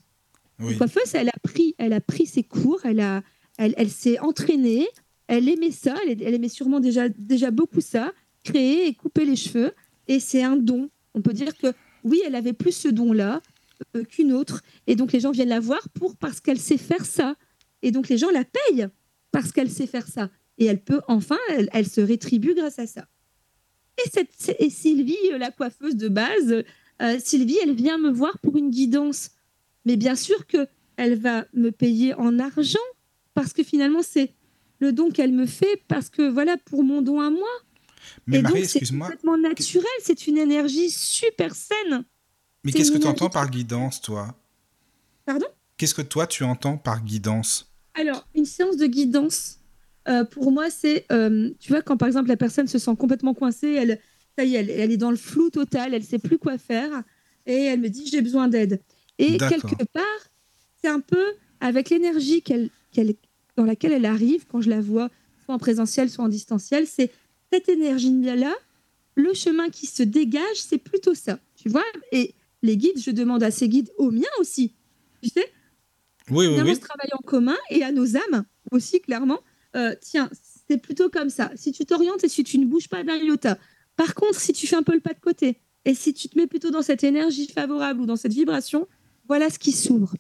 [0.60, 0.72] Oui.
[0.74, 3.24] une coiffeuse, elle a pris, elle a pris ses cours, elle a,
[3.58, 4.88] elle, elle s'est entraînée,
[5.28, 8.14] elle aimait ça, elle, elle aimait sûrement déjà, déjà beaucoup ça,
[8.44, 9.72] créer et couper les cheveux,
[10.08, 10.90] et c'est un don.
[11.14, 11.68] On peut dire que
[12.04, 13.42] oui, elle avait plus ce don-là
[13.96, 17.06] euh, qu'une autre, et donc les gens viennent la voir pour parce qu'elle sait faire
[17.06, 17.36] ça,
[17.82, 18.88] et donc les gens la payent
[19.32, 22.88] parce qu'elle sait faire ça, et elle peut enfin, elle, elle se rétribue grâce à
[22.88, 23.08] ça.
[24.04, 26.64] Et, cette, et Sylvie, euh, la coiffeuse de base,
[27.02, 29.32] euh, Sylvie, elle vient me voir pour une guidance.
[29.86, 30.68] Mais bien sûr que
[30.98, 32.80] elle va me payer en argent
[33.34, 34.34] parce que finalement c'est
[34.80, 37.50] le don qu'elle me fait parce que voilà pour mon don à moi.
[38.28, 42.06] Mais et Marie, donc c'est complètement naturel, c'est une énergie super saine.
[42.66, 44.36] Mais qu'est-ce que tu entends par guidance, toi?
[45.26, 45.48] Pardon?
[45.78, 47.72] Qu'est-ce que toi tu entends par guidance?
[47.94, 49.60] Alors, une séance de guidance,
[50.08, 53.34] euh, pour moi, c'est, euh, tu vois, quand par exemple la personne se sent complètement
[53.34, 54.00] coincée, elle,
[54.38, 57.04] ça y est, elle, elle est dans le flou total, elle sait plus quoi faire,
[57.46, 58.82] et elle me dit j'ai besoin d'aide.
[59.18, 60.04] Et quelque part,
[60.82, 61.24] c'est un peu
[61.62, 63.16] avec l'énergie qu'elle, qu'elle-
[63.56, 65.10] dans laquelle elle arrive, quand je la vois,
[65.46, 67.12] soit en présentiel, soit en distanciel, c'est
[67.52, 68.54] cette énergie-là,
[69.16, 71.86] le chemin qui se dégage, c'est plutôt ça, tu vois?
[72.12, 72.36] Et
[72.66, 74.74] les guides, je demande à ces guides, aux miens aussi,
[75.22, 75.48] tu sais,
[76.32, 76.76] Oui, oui, finalement oui.
[76.76, 79.40] ce travail en commun et à nos âmes aussi clairement.
[79.76, 80.30] euh, tiens,
[80.68, 81.52] c'est plutôt comme ça.
[81.56, 83.58] Si tu t'orientes et si tu ne bouges pas d'un iota.
[83.96, 86.38] Par contre, si tu fais un peu le pas de côté et si tu te
[86.38, 88.88] mets plutôt dans cette énergie favorable ou dans cette vibration,
[89.28, 90.16] voilà ce qui s'ouvre.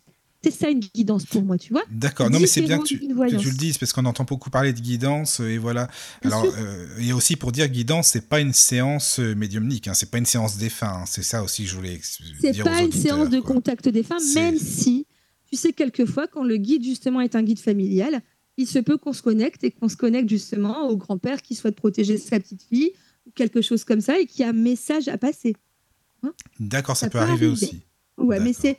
[0.52, 1.84] C'est ça une guidance pour moi, tu vois.
[1.91, 3.06] D'accord, non mais c'est bien que tu, que
[3.50, 5.88] le dises parce qu'on entend beaucoup parler de guidance euh, et voilà.
[6.22, 9.93] Bien Alors euh, et aussi pour dire guidance, c'est pas une séance euh, médiumnique, hein,
[9.93, 12.64] c'est pas une séance défunt, hein, c'est ça aussi que je voulais ex- C'est dire
[12.64, 13.56] pas aux une séance de quoi.
[13.56, 15.08] contact des C'est- même si,
[15.50, 18.22] tu sais, quelquefois, quand le guide, justement, est un guide familial,
[18.58, 21.76] il se peut qu'on se connecte et qu'on se connecte, justement, au grand-père qui souhaite
[21.76, 22.91] protéger sa petite fille
[23.26, 25.56] ou quelque chose comme ça et qui a un message à passer.
[26.60, 27.52] D'accord, ça, ça peut peut arriver arriver.
[27.68, 27.82] aussi.
[28.18, 28.78] Ouais, mais c'est.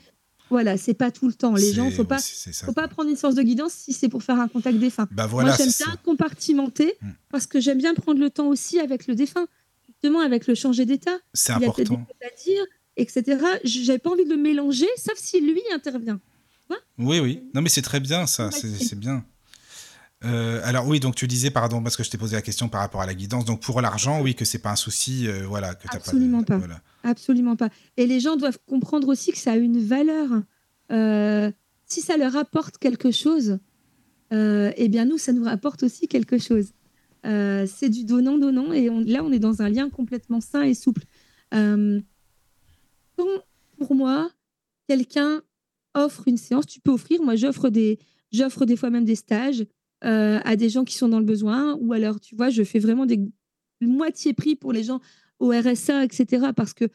[0.51, 1.55] Voilà, c'est pas tout le temps.
[1.55, 2.19] Les gens, faut pas,
[2.65, 5.09] faut pas prendre une séance de guidance si c'est pour faire un contact défunt.
[5.11, 5.97] Bah voilà, Moi, j'aime bien ça.
[6.05, 7.11] compartimenter Mm.
[7.31, 9.47] parce que j'aime bien prendre le temps aussi avec le défunt,
[9.89, 11.17] justement avec le changer d'état.
[11.35, 12.07] C'est Il a peut-être des important.
[12.07, 12.65] choses à dire.
[12.97, 13.45] etc.
[13.65, 16.21] J'avais pas envie de le mélanger, sauf si lui intervient.
[16.99, 17.43] oui, oui.
[17.55, 18.51] Non, mais c'est très bien, ça.
[18.51, 19.25] C'est bien.
[20.27, 22.81] Euh, alors oui, donc tu disais, pardon, parce que je t'ai posé la question par
[22.81, 23.45] rapport à la guidance.
[23.45, 26.59] Donc pour l'argent, oui, que c'est pas un souci, euh, voilà, que Absolument pas.
[26.59, 26.81] pas.
[27.03, 27.69] Absolument pas.
[27.97, 30.43] Et les gens doivent comprendre aussi que ça a une valeur.
[30.93, 31.51] Euh,
[31.87, 33.59] si ça leur apporte quelque chose,
[34.33, 36.73] eh bien nous, ça nous rapporte aussi quelque chose.
[37.25, 41.05] c'est du donnant-donnant, et là, on est dans un lien complètement sain et souple.
[41.53, 42.03] quand,
[43.79, 44.31] pour moi,
[44.89, 45.43] quelqu'un
[45.95, 47.23] offre une séance, tu peux offrir.
[47.23, 48.01] Moi, j'offre des,
[48.33, 49.65] j'offre des fois même des stages
[50.05, 52.79] euh, à des gens qui sont dans le besoin, ou alors, tu vois, je fais
[52.79, 53.21] vraiment des
[53.81, 55.01] moitié prix pour les gens
[55.39, 56.49] au RSA, etc.
[56.55, 56.87] Parce que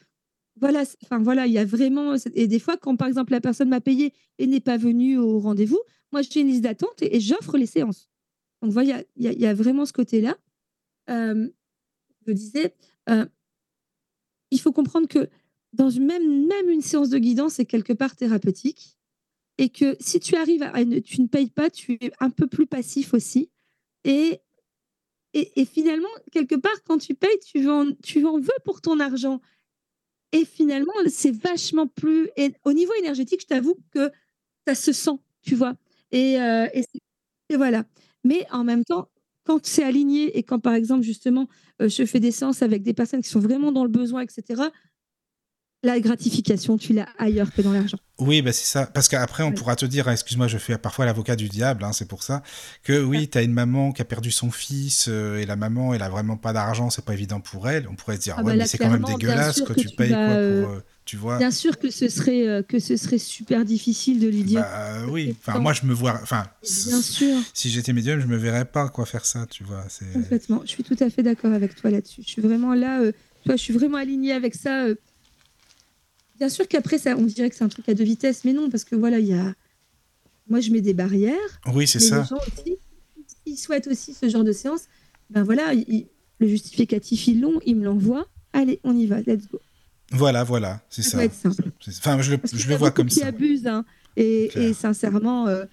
[0.60, 3.68] voilà, enfin voilà, il y a vraiment et des fois quand par exemple la personne
[3.68, 5.80] m'a payé et n'est pas venue au rendez-vous,
[6.12, 8.08] moi j'ai une liste d'attente et, j'offre les séances.
[8.60, 10.36] Donc voilà, il y, a vraiment ce côté-là.
[11.10, 11.48] Euh,
[12.26, 12.74] je disais,
[13.08, 13.26] euh,
[14.52, 15.28] il faut comprendre que
[15.72, 18.96] dans même, même une séance de guidance est quelque part thérapeutique
[19.58, 22.66] et que si tu arrives à tu ne payes pas, tu es un peu plus
[22.66, 23.50] passif aussi.
[24.04, 24.40] Et,
[25.34, 29.40] et, finalement, quelque part, quand tu payes, tu en, tu en veux pour ton argent.
[30.32, 32.28] Et finalement, c'est vachement plus.
[32.36, 34.10] Et au niveau énergétique, je t'avoue que
[34.66, 35.74] ça se sent, tu vois.
[36.10, 37.84] Et, euh, et, voilà.
[38.24, 39.08] Mais en même temps,
[39.44, 41.48] quand c'est aligné et quand, par exemple, justement,
[41.80, 44.62] euh, je fais des séances avec des personnes qui sont vraiment dans le besoin, etc.,
[45.82, 47.98] la gratification, tu l'as ailleurs que dans l'argent.
[48.18, 48.86] Oui, bah c'est ça.
[48.86, 51.92] Parce qu'après, on pourra te dire, hein, excuse-moi, je fais parfois l'avocat du diable, hein,
[51.92, 52.42] c'est pour ça,
[52.84, 55.92] que oui, tu as une maman qui a perdu son fils euh, et la maman,
[55.92, 57.88] elle a vraiment pas d'argent, c'est pas évident pour elle.
[57.88, 60.10] On pourrait se dire, ah ouais, bah mais c'est quand même dégueulasse que, tu payes
[60.10, 60.34] quoi, pour.
[60.36, 61.38] Euh, tu vois.
[61.38, 64.60] Bien sûr que ce serait euh, que ce serait super difficile de lui dire.
[64.60, 66.44] Bah, oui, enfin moi je me vois, enfin.
[66.62, 67.38] Bien sûr.
[67.52, 69.84] Si j'étais médium, je me verrais pas quoi faire ça, tu vois.
[70.12, 70.62] Complètement.
[70.64, 72.22] Je suis tout à fait d'accord avec toi là-dessus.
[72.24, 73.00] Je suis vraiment là,
[73.44, 74.86] toi, je suis vraiment alignée avec ça.
[76.42, 78.68] Bien sûr qu'après, ça, on dirait que c'est un truc à deux vitesses, mais non,
[78.68, 79.54] parce que voilà, il y a.
[80.48, 81.38] Moi, je mets des barrières.
[81.72, 82.22] Oui, c'est ça.
[82.22, 82.78] Les gens aussi,
[83.46, 84.86] s'ils souhaitent aussi ce genre de séance,
[85.30, 88.26] ben voilà, le justificatif, ils l'ont, ils me l'envoient.
[88.52, 89.60] Allez, on y va, let's go.
[90.10, 91.20] Voilà, voilà, c'est ça.
[91.28, 91.50] Ça.
[91.86, 93.20] Enfin, je, je le vois comme ça.
[93.20, 93.84] Qui abusent, hein,
[94.16, 95.66] et, et, sincèrement, euh,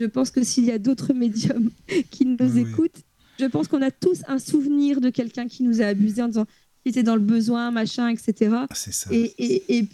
[0.00, 1.70] je pense que s'il y a d'autres médiums
[2.10, 3.04] qui nous écoutent,
[3.38, 6.46] je pense qu'on a tous un souvenir de quelqu'un qui nous a abusé en disant
[6.82, 8.56] qu'il était dans le besoin, machin, etc.
[8.74, 9.08] C'est ça.
[9.12, 9.88] Et, et, et,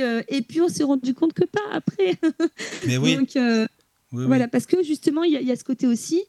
[0.00, 2.18] euh, et puis on s'est rendu compte que pas après.
[2.86, 3.16] Mais oui.
[3.16, 3.66] Donc, euh,
[4.10, 6.22] voilà, parce que justement, il y, a ce côté aussi.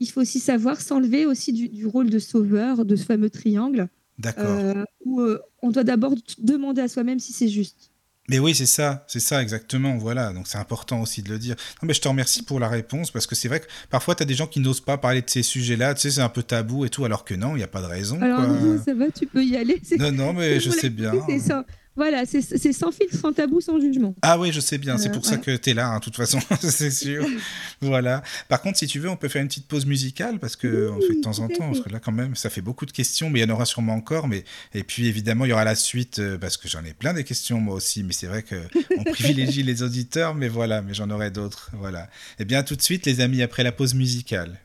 [0.00, 3.88] Il faut aussi savoir s'enlever aussi du, rôle de sauveur de ce fameux triangle.
[4.18, 4.44] D'accord.
[4.46, 5.22] Euh, où
[5.62, 7.92] on doit d'abord demander à soi-même si c'est juste.
[8.28, 10.32] Mais oui, c'est ça, c'est ça exactement, voilà.
[10.32, 11.56] Donc c'est important aussi de le dire.
[11.82, 14.22] Non, mais je te remercie pour la réponse parce que c'est vrai que parfois tu
[14.22, 16.44] as des gens qui n'osent pas parler de ces sujets-là, tu sais, c'est un peu
[16.44, 18.20] tabou et tout, alors que non, il n'y a pas de raison.
[18.22, 18.40] Alors
[18.84, 19.82] ça va, tu peux y aller.
[19.98, 21.12] Non, non, mais je sais bien.
[21.28, 21.66] C'est ça.
[21.94, 24.14] Voilà, c'est sans filtre, sans tabou, sans jugement.
[24.22, 26.16] Ah oui, je sais bien, c'est pour ça que tu es là, hein, de toute
[26.16, 27.26] façon, c'est sûr.
[27.82, 28.22] voilà.
[28.48, 31.00] Par contre, si tu veux, on peut faire une petite pause musicale, parce que on
[31.02, 33.28] fait de temps en temps, parce que là, quand même, ça fait beaucoup de questions,
[33.28, 34.26] mais il y en aura sûrement encore.
[34.26, 34.44] Mais...
[34.72, 37.20] Et puis, évidemment, il y aura la suite, euh, parce que j'en ai plein de
[37.20, 41.30] questions, moi aussi, mais c'est vrai qu'on privilégie les auditeurs, mais voilà, mais j'en aurai
[41.30, 41.70] d'autres.
[41.74, 42.08] Voilà.
[42.38, 44.58] Eh bien, tout de suite, les amis, après la pause musicale.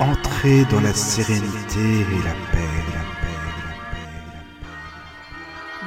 [0.00, 2.74] Entrez dans la sérénité et la paix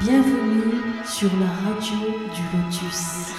[0.10, 1.98] Bienvenue sur la radio
[2.34, 3.34] du Lotus.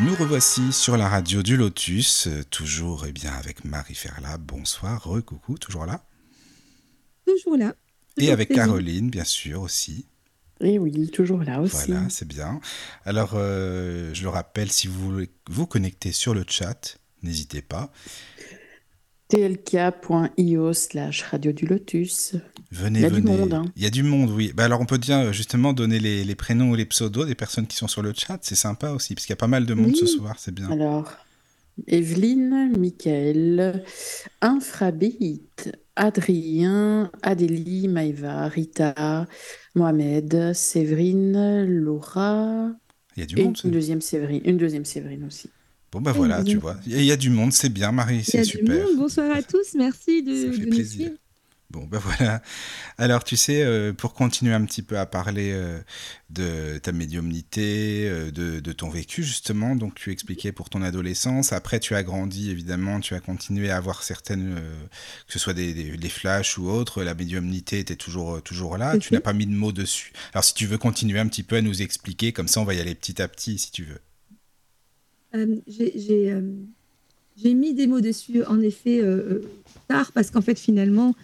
[0.00, 4.38] Nous revoici sur la radio du Lotus, toujours et eh bien avec Marie Ferla.
[4.38, 6.06] Bonsoir, re-coucou, toujours là?
[7.26, 7.74] Toujours là.
[8.16, 10.06] et avec Caroline, bien sûr, aussi.
[10.60, 11.88] Et oui, toujours là aussi.
[11.88, 12.60] Voilà, c'est bien.
[13.04, 17.92] Alors, euh, je le rappelle, si vous voulez vous connecter sur le chat, n'hésitez pas
[19.34, 22.36] tlk.io slash radio du lotus.
[22.70, 23.54] Venez, Il y a du monde.
[23.54, 23.64] Hein.
[23.76, 24.52] Il y a du monde, oui.
[24.54, 27.76] Bah alors on peut dire justement donner les, prénoms ou les pseudos des personnes qui
[27.76, 28.38] sont sur le chat.
[28.42, 30.70] C'est sympa aussi, parce qu'il y a pas mal de monde ce soir, c'est bien.
[30.70, 31.12] Alors,
[31.88, 33.84] Evelyne, Michael,
[34.40, 35.42] Infrabit,
[35.96, 39.26] Adrien, Adélie, Maïva, Rita,
[39.74, 42.70] Mohamed, Séverine, Laura.
[43.16, 43.58] Il y a du monde.
[43.64, 45.50] Une deuxième Séverine, une deuxième Séverine aussi.
[45.94, 46.76] Bon, bah voilà, tu vois.
[46.88, 48.84] Il y, a du monde, c'est bien, Marie, c'est super.
[48.96, 51.12] Bonsoir à tous, merci de, Ça fait plaisir.
[51.70, 52.42] Bon, ben voilà.
[52.98, 55.78] Alors, tu sais, euh, pour continuer un petit peu à parler euh,
[56.30, 61.52] de ta médiumnité, euh, de, ton vécu, justement, donc tu expliquais pour ton adolescence.
[61.52, 64.56] Après, tu as grandi, évidemment, tu as continué à avoir certaines,
[65.28, 68.98] que ce soit des, des, flashs ou autres, la médiumnité était toujours, toujours là.
[68.98, 70.12] Tu n'as pas mis de mots dessus.
[70.32, 72.74] Alors, si tu veux continuer un petit peu à nous expliquer, comme ça, on va
[72.74, 74.00] y aller petit à petit, si tu veux.
[75.34, 76.40] Euh, euh,
[77.36, 79.42] j'ai mis des mots dessus, en effet, euh,
[79.88, 81.14] tard, parce qu'en fait, finalement,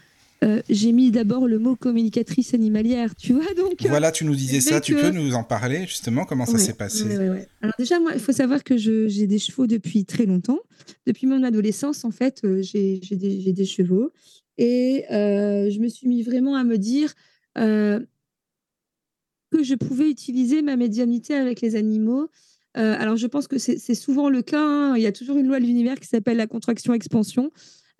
[0.42, 3.52] euh, j'ai mis d'abord le mot communicatrice animalière, tu vois.
[3.54, 4.80] Donc, voilà, tu nous disais ça.
[4.80, 7.48] Tu peux nous en parler justement Comment ça s'est passé ouais, ouais, ouais.
[7.60, 10.60] Alors déjà, moi, il faut savoir que j'ai des chevaux depuis très longtemps.
[11.06, 14.12] Depuis mon adolescence, en fait, euh, j'ai des, des chevaux.
[14.56, 17.14] Et euh, je me suis mis vraiment à me dire
[17.54, 22.30] que je pouvais utiliser ma médiumnité avec les animaux.
[22.76, 24.62] Euh, alors, je pense que c'est souvent le cas.
[24.62, 24.96] hein.
[24.96, 27.50] Il y a toujours une loi de l'univers qui s'appelle la contraction-expansion.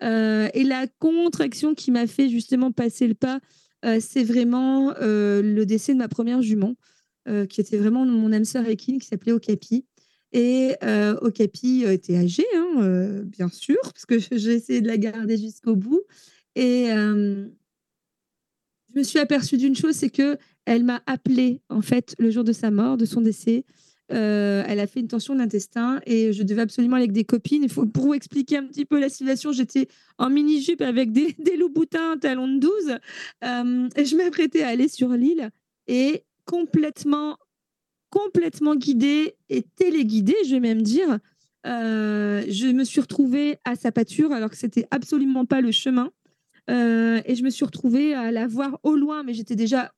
[0.03, 3.39] Euh, et la contraction qui m'a fait justement passer le pas,
[3.85, 6.75] euh, c'est vraiment le décès de ma première jument
[7.49, 9.85] qui était vraiment mon âme sœur équine, qui s'appelait Okapi.
[10.33, 10.73] Et
[11.21, 16.01] Okapi était âgée, hein, bien sûr, parce que j'ai essayé de la garder jusqu'au bout.
[16.55, 17.47] Et je
[18.95, 22.53] me suis aperçue d'une chose, c'est que elle m'a appelée en fait le jour de
[22.53, 23.65] sa mort, de son décès.
[24.11, 27.23] Euh, elle a fait une tension de l'intestin et je devais absolument aller avec des
[27.23, 27.67] copines.
[27.69, 29.51] Pour vous expliquer un petit peu la situation.
[29.51, 29.87] J'étais
[30.17, 32.71] en mini jupe avec des, des loups boutins, talons de 12.
[32.89, 32.97] Euh,
[33.43, 35.49] je m'apprêtais à aller sur l'île
[35.87, 37.37] et complètement,
[38.09, 41.19] complètement guidée et téléguidée, je vais même dire.
[41.67, 46.11] Euh, je me suis retrouvée à sa pâture alors que c'était absolument pas le chemin.
[46.67, 49.91] Et je me suis retrouvée à la voir au loin, mais j'étais déjà,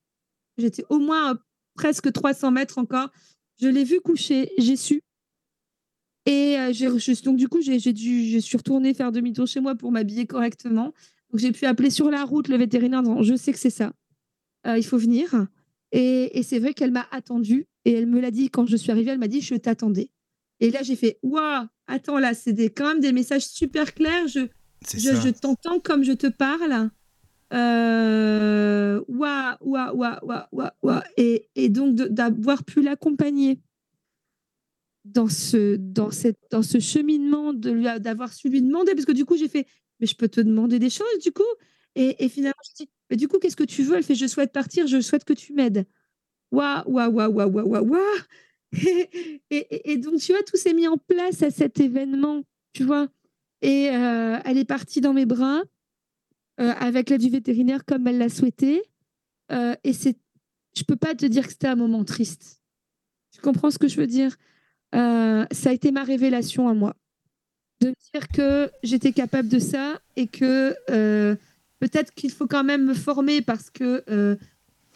[0.58, 1.38] j'étais au moins
[1.76, 3.12] presque 300 mètres encore.
[3.62, 5.02] Je l'ai vue coucher, j'ai su.
[6.26, 9.76] Et euh, je- donc du coup, j'ai, dû, je suis retournée faire demi-tour chez moi
[9.76, 10.94] pour m'habiller correctement.
[11.32, 13.70] Donc j'ai pu appeler sur la route le vétérinaire en disant, je sais que c'est
[13.70, 13.94] ça,
[14.66, 15.48] Euh, il faut venir.
[15.92, 18.92] Et, et c'est vrai qu'elle m'a attendue et elle me l'a dit quand je suis
[18.92, 20.10] arrivée, elle m'a dit, je t'attendais.
[20.62, 24.28] Et là, j'ai fait, waouh, attends là, c'est quand même des messages super clairs.
[24.28, 24.48] Je,
[24.98, 26.90] je t'entends comme je te parle.
[27.52, 29.02] Euh.
[31.18, 33.60] Et, et donc d'avoir pu l'accompagner
[35.06, 39.36] dans ce, dans, cette, dans ce cheminement, d'avoir su lui demander, parce que du coup,
[39.38, 39.68] j'ai fait,
[40.00, 41.44] mais je peux te demander des choses, du coup?
[41.96, 43.98] Et, et finalement, je dis, mais du coup, qu'est-ce que tu veux?
[43.98, 45.86] Elle fait, je souhaite partir, je souhaite que tu m'aides.
[46.52, 48.02] Waouh, waouh, waouh, waouh, waouh, waouh.
[48.74, 49.10] Et,
[49.52, 53.08] et- et donc, tu vois, tout s'est mis en place à cet événement, tu vois?
[53.62, 55.64] Et euh, elle est partie dans mes bras
[56.60, 58.82] euh, avec l'aide du vétérinaire comme elle l'a souhaité.
[59.52, 60.16] Euh, et c'est,
[60.76, 62.62] je peux pas te dire que c'était un moment triste.
[63.34, 64.36] Tu comprends ce que je veux dire?
[64.96, 66.96] Euh, Ça a été ma révélation à moi.
[67.82, 71.36] De me dire que j'étais capable de ça et que euh,
[71.80, 74.04] peut-être qu'il faut quand même me former parce que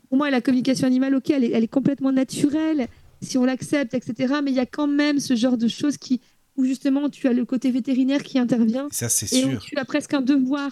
[0.08, 2.88] pour moi, la communication animale, ok, elle est, elle est complètement naturelle
[3.22, 4.36] si on l'accepte, etc.
[4.44, 6.22] Mais il y a quand même ce genre de choses qui,
[6.56, 9.60] où justement tu as le côté vétérinaire qui intervient Ça, c'est sûr.
[9.62, 10.72] tu as presque un devoir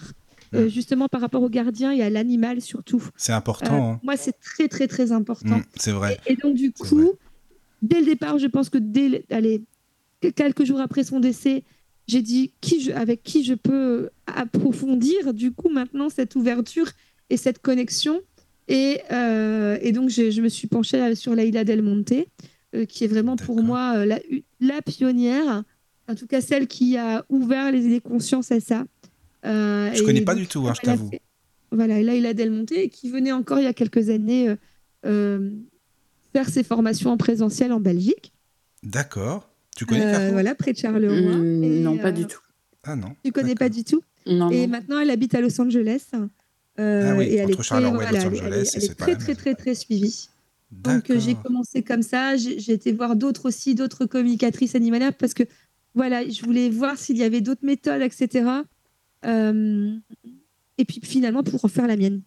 [0.54, 0.68] euh, Mm.
[0.68, 3.02] justement par rapport au gardien et à l'animal surtout.
[3.16, 3.92] C'est Euh, important.
[3.92, 4.00] hein.
[4.02, 5.58] Moi, c'est très très très important.
[5.58, 6.18] Mm, c'est vrai.
[6.26, 7.12] Et, et donc du coup,
[7.82, 9.62] dès le départ, je pense que dès le- allez,
[10.34, 11.64] quelques jours après son décès,
[12.08, 16.88] j'ai dit qui je, avec qui je peux approfondir du coup maintenant cette ouverture
[17.30, 18.20] et cette connexion.
[18.68, 22.12] Et, euh, et donc je me suis penchée sur Laïla Del Monte,
[22.74, 24.18] euh, qui est vraiment pour moi euh, la,
[24.60, 25.62] la pionnière,
[26.08, 28.84] en tout cas celle qui a ouvert les, les consciences à ça.
[29.46, 31.08] Euh, Je et connais pas donc, du tout, hein, je a t'avoue.
[31.10, 31.20] fait-
[31.72, 34.56] Voilà, Laïla Del Monte, qui venait encore il y a quelques années euh,
[35.06, 35.50] euh,
[36.32, 38.32] faire ses formations en présentiel en Belgique.
[38.82, 39.48] D'accord.
[39.76, 41.14] Tu connais Euh, Caro voilà, près de Charleroi.
[41.36, 42.40] Mm, Et, non, pas euh, du tout.
[42.84, 43.14] Ah non.
[43.24, 44.00] Tu connais pas du tout?
[44.26, 44.68] Non, Et non.
[44.68, 46.06] maintenant, elle habite à Los Angeles.
[46.78, 48.52] Euh, Ah oui, et elle entre est Charleroi et très, Los voilà, elle est- Angeles,
[48.54, 50.28] elle est- c'est elle est pas très, très, très, très suivie.
[50.72, 52.36] Donc, euh, j'ai commencé comme ça.
[52.36, 55.44] J'ai j'ai été voir d'autres aussi, d'autres communicatrices animalières parce que
[55.94, 58.44] voilà, je voulais voir s'il y avait d'autres méthodes, etc.
[59.26, 59.96] Euh,
[60.78, 62.22] et puis finalement, pour en faire la mienne.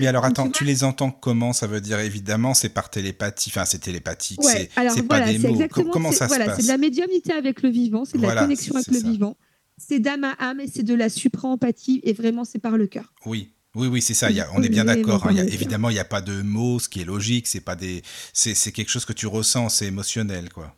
[0.00, 1.52] Mais alors attends, tu les entends comment?
[1.52, 3.50] Ça veut dire évidemment, c'est par télépathie.
[3.52, 4.40] Enfin, c'est télépathique.
[4.42, 5.90] Ouais, c'est alors c'est voilà, pas des c'est mots.
[5.92, 8.36] Comment c'est- ça voilà, se c'est de la médiumnité avec le vivant, c'est de Voilà,
[8.36, 9.08] la connexion avec le ça.
[9.10, 9.36] vivant.
[9.76, 13.12] C'est d'âme à âme et c'est de la supra-empathie et vraiment c'est par le cœur.
[13.26, 13.52] Oui.
[13.74, 14.30] Oui, oui, c'est ça.
[14.30, 15.26] il y a- on est bien d'accord.
[15.26, 17.46] hein, y a- évidemment, il n'y a pas de mots, ce qui est logique.
[17.46, 18.02] C'est pas des.
[18.32, 19.68] C'est c'est quelque chose que tu ressens.
[19.68, 20.74] C'est émotionnel, quoi.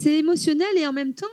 [0.00, 1.26] C'est émotionnel et en même temps,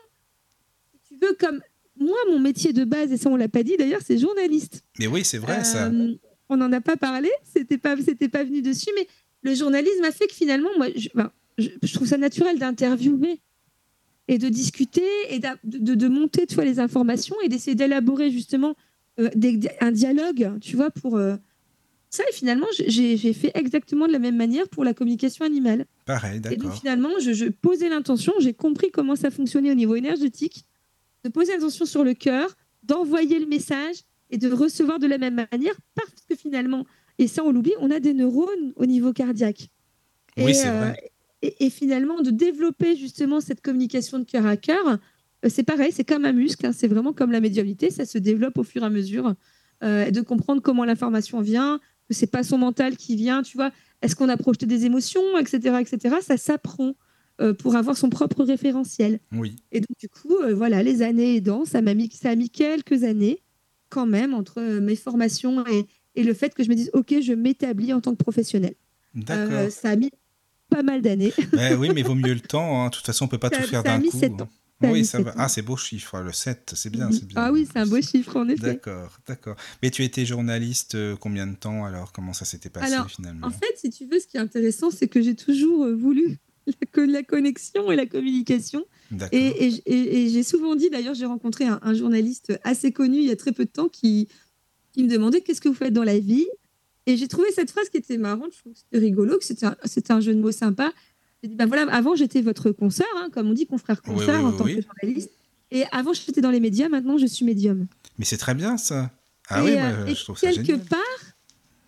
[0.94, 1.62] si tu veux, comme
[2.00, 4.84] moi, mon métier de base, et ça on l'a pas dit d'ailleurs, c'est journaliste.
[5.00, 5.88] Mais oui, c'est vrai ça.
[5.88, 6.14] Euh,
[6.50, 9.08] on n'en a pas parlé, c'était pas, c'était pas venu dessus, mais
[9.42, 13.40] le journalisme a fait que finalement, moi, je, ben, je- je trouve ça naturel d'interviewer
[14.28, 18.30] et de discuter et de, de- de monter, tu vois, les informations et d'essayer d'élaborer
[18.32, 18.76] justement
[19.20, 21.36] euh, des- un dialogue, tu vois, pour euh,
[22.10, 22.24] ça.
[22.30, 25.86] Et finalement, j'ai fait exactement de la même manière pour la communication animale.
[26.06, 26.78] Pareil, Et donc d'accord.
[26.80, 30.66] finalement, je, je posais l'intention, j'ai compris comment ça fonctionnait au niveau énergétique,
[31.26, 33.96] de poser l'intention sur le cœur, d'envoyer le message
[34.30, 36.86] et de recevoir de la même manière, parce que finalement,
[37.18, 39.70] et ça on l'oublie, on a des neurones au niveau cardiaque.
[40.38, 41.12] Oui, et, c'est vrai.
[41.42, 45.92] Et, et finalement, de développer justement cette communication de cœur à cœur, euh, c'est pareil,
[45.92, 48.84] c'est comme un muscle, hein, c'est vraiment comme la médiumnité, ça se développe au fur
[48.84, 49.34] et à mesure
[49.84, 53.72] euh, de comprendre comment l'information vient, que c'est pas son mental qui vient, tu vois.
[54.04, 56.18] Est-ce qu'on a projeté des émotions, etc., etc.
[56.22, 56.94] Ça s'apprend
[57.42, 59.20] euh, pour avoir son propre référentiel.
[59.32, 59.56] Oui.
[59.72, 62.50] Et donc, du coup, euh, voilà, les années aidant, ça m'a mis, ça a mis
[62.50, 63.42] quelques années
[63.90, 67.14] quand même entre euh, mes formations et, et le fait que je me dise, OK,
[67.22, 68.74] je m'établis en tant que professionnel.
[69.14, 69.72] D'accord.
[69.72, 70.12] Ça a mis
[70.70, 71.34] pas mal d'années.
[71.52, 72.82] Ben oui, mais vaut mieux le temps.
[72.84, 72.90] hein.
[72.90, 74.20] De toute façon, on peut pas Ça- tout faire ça a d'un mis coup.
[74.20, 74.50] sept ans.
[74.82, 75.32] Ça a Oui, mis ça sept va.
[75.32, 75.36] ans.
[75.38, 77.40] Ah, c'est beau chiffre, le 7, c'est bien, c'est bien.
[77.42, 78.62] Ah oui, c'est un beau chiffre, en effet.
[78.62, 79.56] D'accord, d'accord.
[79.82, 82.12] Mais tu été journaliste euh, combien de temps alors?
[82.12, 83.48] Comment ça s'était passé Alors, finalement?
[83.48, 87.06] En fait, si tu veux, ce qui est intéressant, c'est que j'ai toujours voulu la,
[87.06, 88.86] la connexion et la communication.
[89.32, 92.92] Et, et j- et- et j'ai souvent dit, d'ailleurs, j'ai rencontré un, un journaliste assez
[92.92, 94.28] connu il y a très peu de temps qui,
[94.94, 96.48] qui me demandait qu'est-ce que vous faites dans la vie?
[97.06, 99.68] Et j'ai trouvé cette phrase qui était marrante, je trouve que c'était rigolo, que c'était
[99.68, 99.76] un,
[100.10, 100.92] un jeu de mots sympa.
[101.44, 104.40] J'ai dit, ben voilà, avant j'étais votre consoeur, hein, comme on dit, confrère Oui, consoeur
[104.42, 105.30] oui, en tant que journaliste.
[105.70, 107.86] Et avant j'étais dans les médias, maintenant je suis médium.
[108.18, 109.12] Mais c'est très bien ça.
[109.50, 110.86] Ah et, oui, euh, je trouve ça quelque génial.
[110.86, 111.22] part,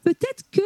[0.04, 0.62] peut-être que,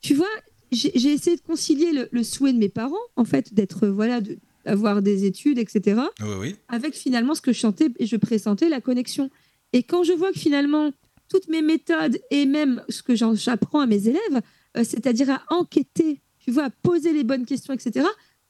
[0.00, 0.26] tu vois,
[0.72, 4.20] j'ai essayé de concilier le, le souhait de mes parents, en fait, d'être, euh, voilà,
[4.20, 6.56] de- d'avoir des études, etc., Oui, oui.
[6.68, 9.30] avec finalement ce que je chantais et je pressentais la connexion.
[9.72, 10.90] Et quand je vois que finalement,
[11.28, 14.40] toutes mes méthodes et même ce que j'apprends à mes élèves,
[14.76, 18.06] euh, c'est-à-dire à enquêter, tu vois, à poser les bonnes questions, etc.,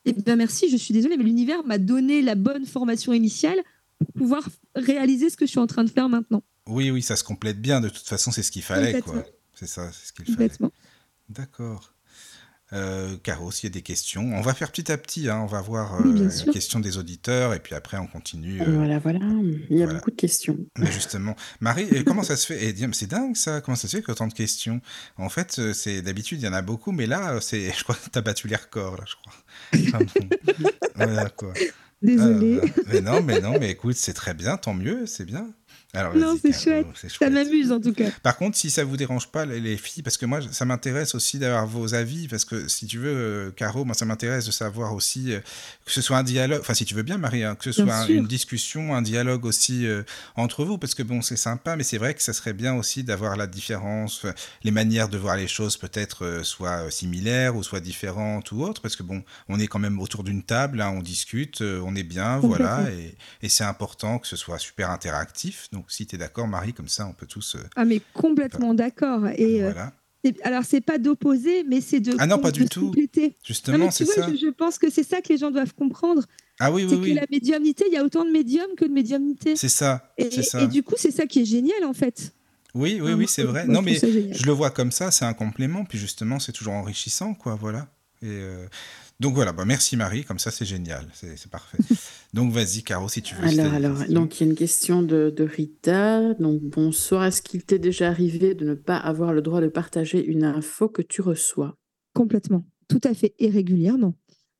[0.06, 3.58] eh bien merci, je suis désolée, mais l'univers m'a donné la bonne formation initiale
[3.98, 6.42] pour pouvoir réaliser ce que je suis en train de faire maintenant.
[6.68, 7.80] Oui, oui, ça se complète bien.
[7.80, 9.24] De toute façon, c'est ce qu'il fallait, quoi.
[9.54, 10.50] C'est ça, c'est ce qu'il fallait.
[11.28, 11.92] D'accord.
[12.72, 15.28] Euh, Caro, s'il y a des questions, on va faire petit à petit.
[15.28, 16.52] hein, On va voir Oui, euh, les sûr.
[16.52, 18.60] questions des auditeurs et puis après on continue.
[18.60, 19.20] euh, Voilà, voilà.
[19.70, 19.94] Il y a voilà.
[20.00, 20.58] beaucoup de questions.
[20.78, 22.74] Mais justement, Marie, euh, comment ça se fait?
[22.92, 23.60] C'est dingue ça.
[23.60, 24.80] Comment ça se fait qu'il y a autant de questions?
[25.16, 27.84] En fait, euh, c'est d'habitude il y en a beaucoup, mais là, euh, c'est, je
[27.84, 29.92] crois que t'as battu les records là, je crois.
[29.92, 30.70] Pardon.
[30.96, 31.52] voilà quoi.
[32.02, 32.60] Désolée.
[32.62, 35.48] Ah, mais non, mais non, mais écoute, c'est très bien, tant mieux, c'est bien.
[35.96, 36.86] Alors, Non, c'est chouette.
[36.94, 37.32] c'est Ça chouette.
[37.32, 38.10] m'amuse en tout cas.
[38.22, 41.14] Par contre, si ça vous dérange pas, les, les filles, parce que moi, ça m'intéresse
[41.14, 44.50] aussi d'avoir vos avis, parce que si tu veux, euh, Caro, moi, ça m'intéresse de
[44.50, 45.40] savoir aussi euh,
[45.84, 47.92] que ce soit un dialogue, enfin, si tu veux bien, Marie, hein, que ce Bien
[48.04, 50.02] soit un- une discussion, un dialogue aussi euh,
[50.36, 53.02] entre vous, parce que bon, c'est sympa, mais c'est vrai que ça serait bien aussi
[53.02, 54.26] d'avoir la différence,
[54.64, 58.82] les manières de voir les choses peut-être euh, soit similaires ou soit différentes ou autres,
[58.82, 62.02] parce que bon, on est quand même autour d'une table, hein, on discute, on est
[62.02, 65.68] bien, voilà, et, et c'est important que ce soit super interactif.
[65.72, 67.56] Donc, si tu es d'accord, Marie, comme ça, on peut tous.
[67.56, 69.26] euh, Ah mais complètement d'accord.
[69.36, 69.92] Et euh, voilà.
[70.24, 72.86] c'est- alors c'est pas d'opposer, mais c'est de, Ah non, pas de du tout.
[72.86, 73.36] compléter.
[73.44, 74.28] Justement, c'est ça.
[74.30, 76.24] je, je pense que c'est ça que les gens doivent comprendre.
[76.58, 77.14] Ah oui, c'est oui, que oui.
[77.14, 79.56] la médiumnité, il y a autant de médiums que de médiumnité.
[79.56, 80.10] C'est ça.
[80.16, 80.62] Et, C'est ça.
[80.62, 82.32] et du coup, c'est ça qui est génial en fait.
[82.74, 83.66] Oui, oui, Ah, oui, c'est vrai.
[83.66, 85.84] Non, je mais je le vois comme ça, c'est un complément.
[85.84, 87.54] Puis justement, c'est toujours enrichissant, quoi.
[87.54, 87.88] Voilà.
[88.22, 88.66] Et euh,
[89.20, 91.78] donc voilà, bah, merci Marie, comme ça c'est génial, c'est parfait.
[92.34, 93.44] donc vas-y Caro, si tu veux.
[93.46, 96.34] Alors, alors, donc il y a une question de, de Rita.
[96.34, 97.24] Donc, bonsoir.
[97.24, 100.88] Est-ce qu'il t'est déjà arrivé de ne pas avoir le droit de partager une info
[100.88, 101.76] que tu reçois?
[102.14, 104.14] Complètement, tout à fait, et régulièrement.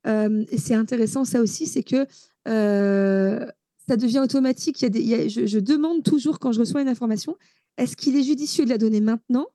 [0.07, 2.07] Euh, et c'est intéressant ça aussi, c'est que
[2.47, 3.45] euh,
[3.87, 4.81] ça devient automatique.
[4.81, 6.87] Il y a des, il y a- je, je demande toujours quand je reçois une
[6.87, 7.35] information,
[7.77, 9.47] est-ce qu'il est judicieux de la donner maintenant,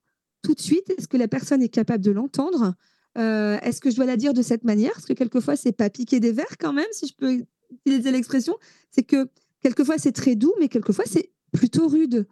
[0.43, 0.89] tout de suite?
[0.97, 2.73] Est-ce que la personne est capable de l'entendre?
[3.17, 4.93] Euh, Est-ce que je dois la dire de cette manière?
[4.93, 8.57] Parce que quelquefois, c'est pas piquer des verres quand même, si je peux utiliser l'expression.
[8.91, 9.27] C'est que
[9.61, 12.27] quelquefois, c'est très doux, mais quelquefois, c'est plutôt rude.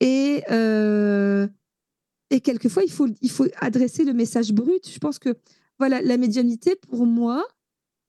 [0.00, 1.46] Et, euh,
[2.30, 4.88] et quelquefois, il faut, il faut adresser le message brut.
[4.88, 5.36] Je pense que
[5.78, 7.46] voilà, la médiumnité, pour moi,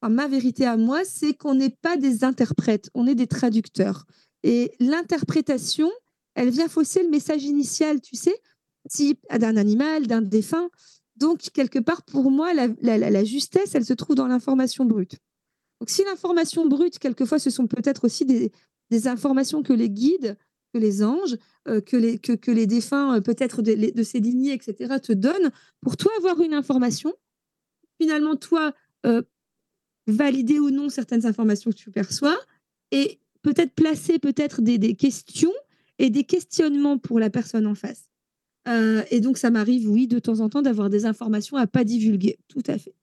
[0.02, 4.06] ma vérité à moi, c'est qu'on n'est pas des interprètes, on est des traducteurs.
[4.44, 5.92] Et l'interprétation,
[6.36, 8.36] elle vient fausser le message initial, tu sais,
[8.90, 10.70] si, d'un animal, d'un défunt.
[11.18, 15.18] Donc, quelque part, pour moi, la, justesse, elle se trouve dans l'information brute.
[15.80, 20.38] Donc, si l'information brute, quelquefois, ce sont peut-être aussi des, informations que les guides,
[20.74, 21.38] que les anges,
[21.68, 25.52] euh, que, les, défunts, euh, peut-être de, ces lignées, etc., te donnent,
[25.82, 27.14] pour toi avoir une information,
[28.00, 28.74] finalement, toi,
[29.06, 29.24] euh,
[30.06, 32.38] valider ou non certaines informations que tu perçois,
[32.92, 35.54] et peut-être placer peut-être des questions
[36.00, 38.08] et des questionnements pour la personne en face.
[38.68, 41.84] Euh, et donc, ça m'arrive, oui, de temps en temps, d'avoir des informations à pas
[41.84, 42.38] divulguer.
[42.48, 42.94] Tout à fait.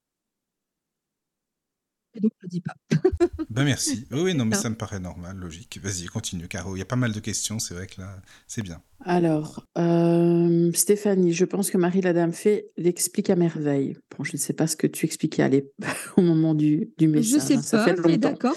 [2.16, 2.74] Et donc, je ne dis pas.
[3.50, 4.06] Ben merci.
[4.10, 4.68] Oui, oui, non, mais ça.
[4.68, 5.78] me paraît normal, logique.
[5.82, 6.74] Vas-y, continue, Caro.
[6.74, 8.82] Il y a pas mal de questions, c'est vrai que là, c'est bien.
[9.04, 13.96] Alors, euh, Stéphanie, je pense que Marie la Dame fait l'explique à merveille.
[14.16, 15.70] Bon, je ne sais pas ce que tu expliquais
[16.16, 17.40] au moment du, du Je message.
[17.42, 18.56] sais hein, ça pas, fait mais d'accord.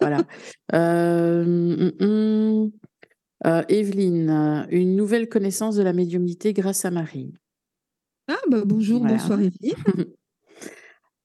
[0.00, 0.24] Voilà.
[0.74, 2.70] Euh, hum, hum.
[3.44, 7.34] Euh, Evelyne, euh, une nouvelle connaissance de la médiumnité grâce à Marie.
[8.28, 9.16] Ah, bah, bonjour, Voilà.
[9.16, 9.74] bonsoir, Evelyne.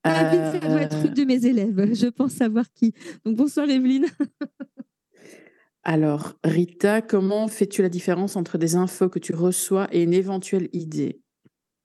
[0.04, 1.94] Ah, ça doit être une de mes élèves.
[1.94, 2.94] Je pense savoir qui.
[3.24, 4.08] Donc, bonsoir, Evelyne.
[5.84, 10.70] Alors, Rita, comment fais-tu la différence entre des infos que tu reçois et une éventuelle
[10.74, 11.22] idée?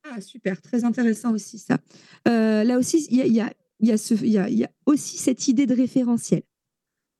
[0.04, 1.78] Ah, super, très intéressant aussi ça.
[2.28, 4.70] Euh, là aussi, il y a, y, a, y, a ce, y, a, y a
[4.84, 6.42] aussi cette idée de référentiel.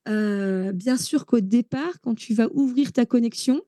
[0.07, 3.61] Euh, bien sûr qu'au départ, quand tu vas ouvrir ta connexion,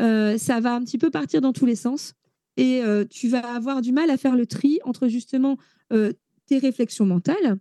[0.00, 2.14] euh, ça va un petit peu partir dans tous les sens
[2.56, 5.58] et euh, tu vas avoir du mal à faire le tri entre justement
[6.46, 7.58] tes réflexions mentales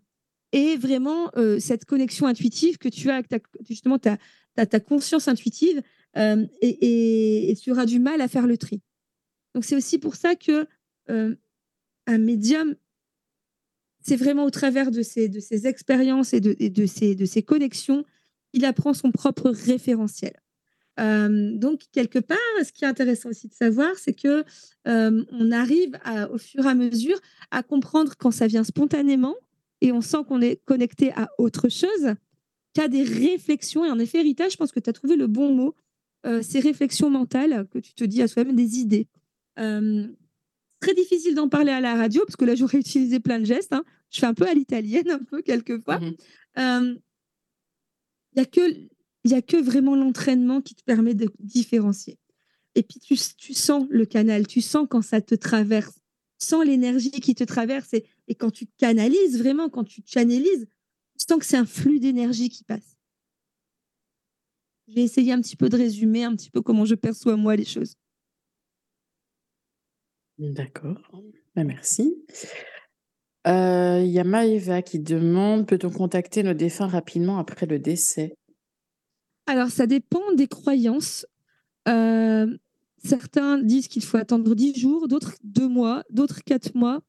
[0.53, 4.17] et vraiment cette connexion intuitive que tu as avec ta, justement ta,
[4.55, 5.83] ta, conscience intuitive
[6.15, 8.81] et, tu auras du mal à faire le tri.
[9.53, 10.65] Donc c'est aussi pour ça que
[11.07, 12.75] un médium,
[14.01, 18.03] c'est vraiment au travers de ses, de ses expériences et de, de, de ses connexions,
[18.53, 20.33] il apprend son propre référentiel.
[20.99, 24.43] Euh, donc, quelque part, ce qui est intéressant aussi de savoir, c'est que
[24.87, 27.19] euh, on arrive à, au fur et à mesure
[27.51, 29.35] à comprendre quand ça vient spontanément
[29.81, 32.15] et on sent qu'on est connecté à autre chose,
[32.79, 33.85] a des réflexions.
[33.85, 35.75] Et en effet, Rita, je pense que tu as trouvé le bon mot.
[36.25, 39.07] Euh, ces réflexions mentales que tu te dis à soi-même, des idées.
[39.57, 43.73] Très difficile d'en parler à la radio parce que là, j'aurais utilisé plein de gestes.
[43.73, 43.83] Hein.
[44.09, 45.99] Je fais un peu à l'italienne, un peu quelquefois.
[48.35, 52.17] Il n'y a que a que vraiment l'entraînement qui te permet de différencier.
[52.75, 55.93] Et puis, tu, tu, sens le canal, tu sens quand ça te traverse,
[56.39, 57.93] tu sens l'énergie qui te traverse.
[57.93, 60.67] Et, et, quand tu canalises, vraiment, quand tu channelises,
[61.19, 62.97] tu sens que c'est un flux d'énergie qui passe.
[64.87, 67.65] J'ai essayé un petit peu de résumer un petit peu comment je perçois moi les
[67.65, 67.95] choses.
[70.37, 71.23] D'accord,
[71.55, 72.25] ben, merci.
[73.47, 78.37] Euh, y a Maëva qui demande peut-on contacter nos défunts rapidement après le décès?
[79.45, 81.25] Alors, ça dépend des croyances.
[81.89, 82.57] Euh,
[83.03, 87.01] certains disent qu'il faut attendre 10 jours, d'autres 2 mois, d'autres 4 mois.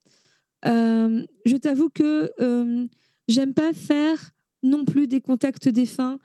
[0.66, 2.86] Euh, je t'avoue que euh,
[3.28, 4.32] j'aime pas faire
[4.62, 6.18] non plus des contacts défunts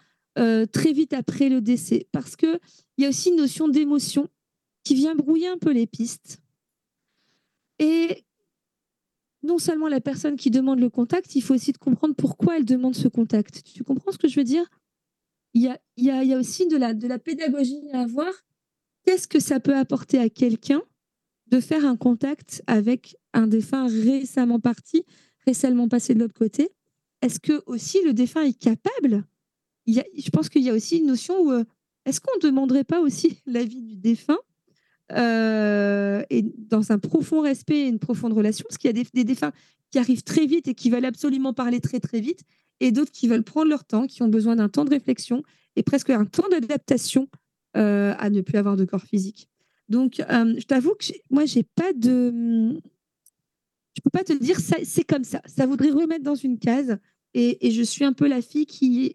[0.72, 2.58] très vite après le décès parce qu'il
[2.98, 4.30] y a aussi une notion d'émotion
[4.86, 6.40] qui vient brouiller un peu les pistes.
[7.78, 8.24] Et
[9.44, 12.96] non seulement la personne qui demande le contact, il faut aussi comprendre pourquoi elle demande
[12.96, 13.64] ce contact.
[13.64, 14.66] Tu comprends ce que je veux dire?
[15.54, 15.64] Il
[15.98, 18.32] y a, aussi de la, pédagogie à avoir.
[19.06, 20.82] Qu'est-ce que ça peut apporter à quelqu'un
[21.48, 25.04] de faire un contact avec un défunt récemment parti,
[25.48, 26.70] récemment passé de l'autre côté?
[27.22, 29.24] Est-ce que aussi le défunt est capable?
[29.88, 31.64] Je pense qu'il y a aussi une notion où euh,
[32.06, 34.38] est-ce qu'on ne demanderait pas aussi l'avis du défunt?
[35.14, 39.24] Euh, et dans un profond respect et une profonde relation Parce qu'il y a des,
[39.24, 39.52] défunts
[39.92, 42.44] qui arrivent très vite et qui veulent absolument parler très très vite
[42.80, 45.44] et d'autres qui veulent prendre leur temps, qui ont besoin d'un temps de réflexion
[45.76, 47.28] et presque un temps d'adaptation
[47.78, 49.48] euh, à ne plus avoir de corps physique.
[49.90, 52.80] Donc, euh, je t'avoue que moi, j'ai pas de.
[53.96, 55.42] Je peux pas te dire, c'est comme ça.
[55.46, 56.98] Ça voudrait remettre dans une case.
[57.34, 59.14] Et, je suis un peu la fille qui,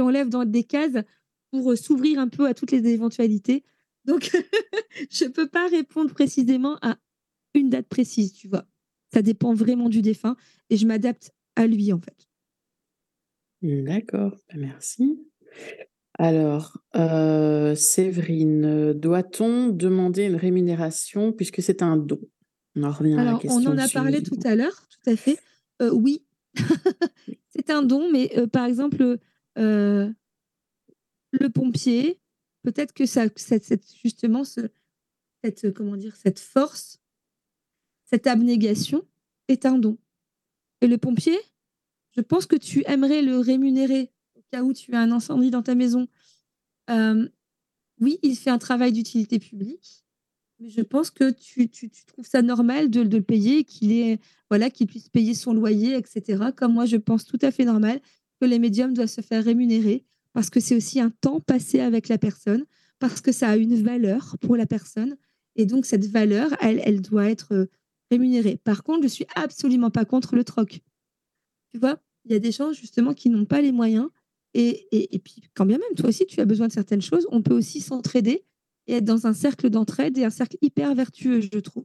[0.00, 1.04] enlève des cases
[1.50, 3.64] pour s'ouvrir un peu à toutes les éventualités.
[4.04, 4.30] Donc,
[5.10, 6.98] je ne peux pas répondre précisément à
[7.54, 8.66] une date précise, tu vois.
[9.12, 10.36] Ça dépend vraiment du défunt
[10.70, 12.28] et je m'adapte à lui, en fait.
[13.62, 15.18] D'accord, bah, merci.
[16.18, 22.20] Alors, euh, Séverine, doit-on demander une rémunération puisque c'est un don?
[22.76, 23.60] On en revient Alors, à la question.
[23.60, 25.38] On en a parlé tout à l'heure, tout à fait.
[25.82, 26.24] Euh, oui,
[27.48, 29.18] c'est un don, mais euh, par exemple,
[29.56, 30.14] le
[31.52, 32.20] pompier,
[32.64, 34.62] peut-être que ça, cette, justement, ce,
[35.44, 36.98] cette, comment dire, cette force,
[38.06, 39.06] cette abnégation
[39.48, 39.98] est un don.
[40.80, 41.38] Et le pompier,
[42.16, 45.62] je pense que tu aimerais le rémunérer au cas où tu as un incendie dans
[45.62, 46.08] ta maison.
[46.90, 47.28] Euh,
[48.00, 50.04] oui, il fait un travail d'utilité publique,
[50.58, 55.10] mais je pense que tu, trouves ça normal de, le payer, qu'il voilà, qu'il puisse
[55.10, 56.46] payer son loyer, etc.
[56.56, 58.00] Comme moi, je pense tout à fait normal
[58.40, 60.04] que les médiums doivent se faire rémunérer
[60.34, 62.66] parce que c'est aussi un temps passé avec la personne,
[62.98, 65.16] parce que ça a une valeur pour la personne,
[65.56, 67.68] et donc cette valeur, elle, elle doit être
[68.10, 68.58] rémunérée.
[68.62, 70.80] Par contre, je suis absolument pas contre le troc.
[71.72, 74.08] Tu vois, il y a des gens justement qui n'ont pas les moyens.
[74.54, 77.42] Et, et, puis, quand bien même, toi aussi, tu as besoin de certaines choses, on
[77.42, 78.44] peut aussi s'entraider
[78.86, 81.84] et être dans un cercle d'entraide et un cercle hyper vertueux, je trouve.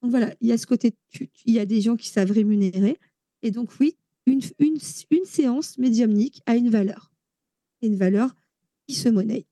[0.00, 0.94] Donc voilà, il y a ce côté,
[1.44, 2.98] il y a des gens qui savent rémunérer.
[3.42, 7.09] Et donc, oui, une, une séance médiumnique a une valeur.
[7.82, 8.30] Et une valeur
[8.86, 9.46] qui se monnaie.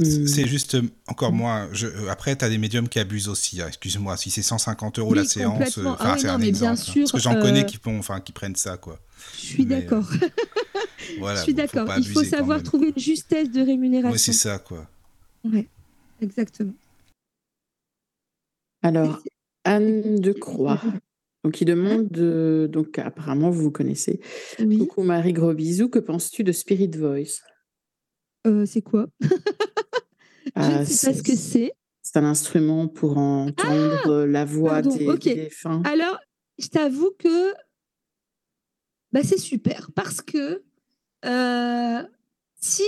[0.00, 0.76] C'est juste,
[1.08, 3.60] encore moi, je, après, tu as des médiums qui abusent aussi.
[3.60, 6.62] Hein, Excuse-moi, si c'est 150 euros oui, la séance, ah c'est un mais exemple.
[6.62, 7.42] bien hein, sûr, parce que j'en euh...
[7.42, 9.00] connais qui, font, enfin, qui prennent ça, quoi.
[9.34, 10.08] Je suis d'accord.
[10.22, 10.28] Euh,
[11.18, 11.92] voilà, je suis bon, d'accord.
[11.98, 14.12] Il faut savoir trouver une justesse de rémunération.
[14.12, 14.88] Oui, c'est ça, quoi.
[15.42, 15.66] Oui,
[16.20, 16.74] exactement.
[18.82, 19.20] Alors,
[19.64, 20.80] Anne de Croix.
[21.48, 22.68] Donc, il demande, de...
[22.70, 24.20] donc apparemment, vous vous connaissez.
[24.58, 24.76] Oui.
[24.80, 25.88] Coucou Marie, gros bisous.
[25.88, 27.40] Que penses-tu de Spirit Voice?
[28.46, 29.06] Euh, c'est quoi?
[29.22, 31.72] Je Ah, ne sais pas ce que c'est.
[32.02, 35.20] C'est un instrument pour entendre la voix pardon, des, ok.
[35.20, 35.80] des défunts.
[35.86, 36.18] Alors,
[36.58, 37.54] je t'avoue que
[39.12, 40.62] bah, c'est super parce que
[41.24, 42.02] euh,
[42.60, 42.82] si,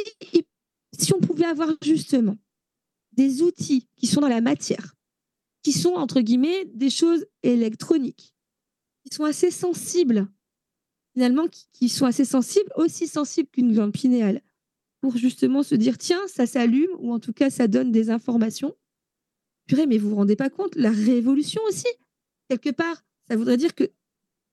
[0.92, 2.36] si on pouvait avoir justement
[3.12, 4.96] des outils qui sont dans la matière,
[5.62, 8.34] qui sont entre guillemets des choses électroniques,
[9.05, 10.28] qui sont assez sensibles,
[11.14, 14.42] finalement, qui, sont assez sensibles, aussi sensibles qu'une glande pinéale,
[15.01, 18.76] pour justement se dire tiens, ça s'allume ou en tout cas ça donne des informations.
[19.66, 21.88] Purée, mais vous vous rendez pas compte, la révolution aussi,
[22.48, 23.84] quelque part, ça voudrait dire que,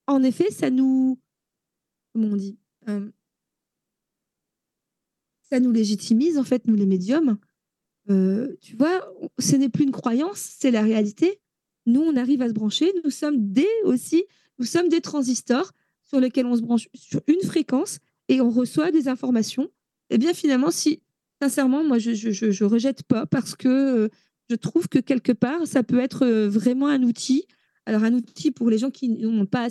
[0.06, 1.20] en effet, ça nous.
[2.14, 3.10] Comment on dit Euh,
[5.50, 7.38] Ça nous légitimise, en fait, nous les médiums.
[8.10, 9.06] Euh, tu vois,
[9.40, 11.42] ce n'est plus une croyance, c'est la réalité.
[11.88, 12.92] Nous, on arrive à se brancher.
[13.04, 14.26] Nous sommes des aussi,
[14.60, 15.72] nous sommes des transistors
[16.04, 17.98] sur lesquels on se branche sur une fréquence
[18.30, 19.70] et on reçoit des informations.
[20.12, 21.02] Eh bien, finalement, si,
[21.42, 24.10] sincèrement, moi, je je, je- je rejette pas parce que euh,
[24.50, 27.46] je trouve que quelque part, ça peut être euh, vraiment un outil.
[27.86, 29.68] Alors, un outil pour les gens qui n'ont pas,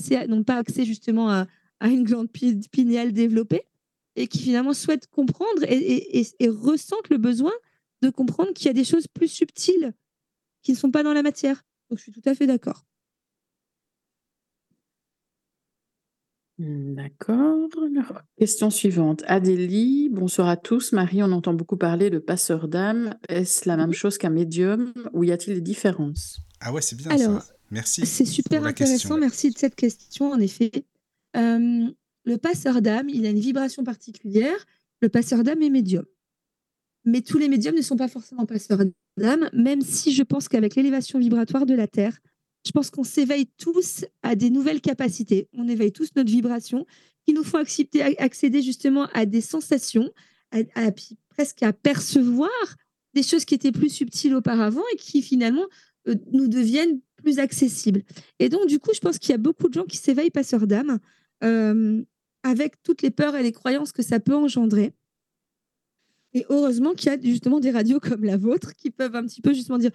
[0.47, 1.47] pas accès justement à,
[1.83, 3.63] une glande pi- pinéale développée
[4.17, 7.53] et qui finalement souhaitent comprendre et, et- et- et ressentent le besoin
[8.03, 9.93] de comprendre qu'il y a des choses plus subtiles
[10.63, 11.63] qui ne sont pas dans la matière.
[11.91, 12.85] Donc, je suis tout à fait d'accord.
[16.59, 17.69] Hmm, D'accord.
[17.77, 19.23] Alors, Question suivante.
[19.27, 20.93] Adélie, bonsoir à tous.
[20.93, 23.15] Marie, on entend beaucoup parler de passeur d'âme.
[23.29, 26.39] Est-ce la même chose qu'un médium ou y a-t-il des différences?
[26.61, 27.53] Ah ouais, c'est bien Alors, ça.
[27.71, 28.07] Merci.
[28.07, 28.95] C'est super pour la intéressant.
[28.95, 29.19] question.
[29.19, 30.71] Merci de cette question, en effet.
[31.37, 31.91] Euh,
[32.25, 34.57] le passeur d'âme, il a une vibration particulière.
[35.03, 36.07] Le passeur d'âme est médium.
[37.07, 38.81] Mais tous les médiums ne sont pas forcément passeurs
[39.17, 42.19] d'âme, même si je pense qu'avec l'élévation vibratoire de la Terre,
[42.67, 45.49] je pense qu'on s'éveille tous à des nouvelles capacités.
[45.55, 46.85] On éveille tous notre vibration
[47.25, 47.59] qui nous font
[48.19, 50.11] accéder justement à des sensations,
[50.51, 50.91] à-
[51.31, 52.51] presque à percevoir
[53.15, 55.67] des choses qui étaient plus subtiles auparavant et qui finalement
[56.09, 58.03] euh, nous deviennent plus accessibles.
[58.41, 60.67] Et donc, du coup, je pense qu'il y a beaucoup de gens qui s'éveillent passeurs
[60.67, 60.99] d'âme
[61.45, 62.03] euh,
[62.43, 64.93] avec toutes les peurs et les croyances que ça peut engendrer.
[66.37, 69.41] Et heureusement qu'il y a justement des radios comme la vôtre qui peuvent un petit
[69.41, 69.91] peu justement dire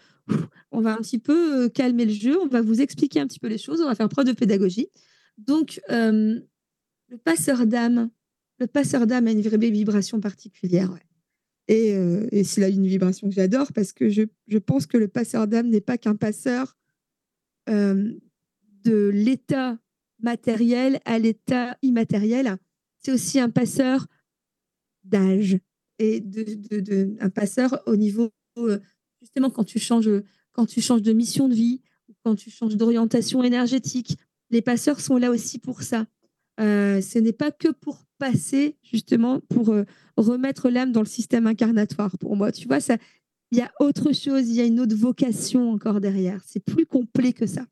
[0.72, 3.38] on va un petit peu euh, calmer le jeu, on va vous expliquer un petit
[3.38, 4.88] peu les choses, on va faire preuve de pédagogie.
[5.38, 6.40] Donc, euh,
[7.10, 8.10] le passeur d'âme,
[8.58, 10.90] le passeur d'âme a une vraie vibration particulière.
[11.68, 14.98] Et, euh, et c'est là une vibration que j'adore parce que je, je pense que
[14.98, 16.76] le passeur d'âme n'est pas qu'un passeur
[17.68, 19.78] de l'état
[20.20, 22.58] matériel à l'état immatériel.
[22.98, 24.08] C'est aussi un passeur
[25.04, 25.60] d'âge
[26.02, 28.80] et de, de- de- un passeur au niveau euh,
[29.22, 30.10] justement quand tu changes
[30.54, 31.82] quand tu changes de mission de vie
[32.24, 34.18] quand tu changes d'orientation énergétique.
[34.50, 36.06] Les passeurs sont là aussi pour ça.
[36.60, 39.86] Euh, ce n'est pas que pour passer justement pour euh,
[40.18, 42.18] remettre l'âme dans le système incarnatoire.
[42.20, 42.98] Pour moi, tu vois ça.
[43.52, 46.42] Il y a autre chose, il y a une autre vocation encore derrière.
[46.46, 47.66] C'est plus complet que ça.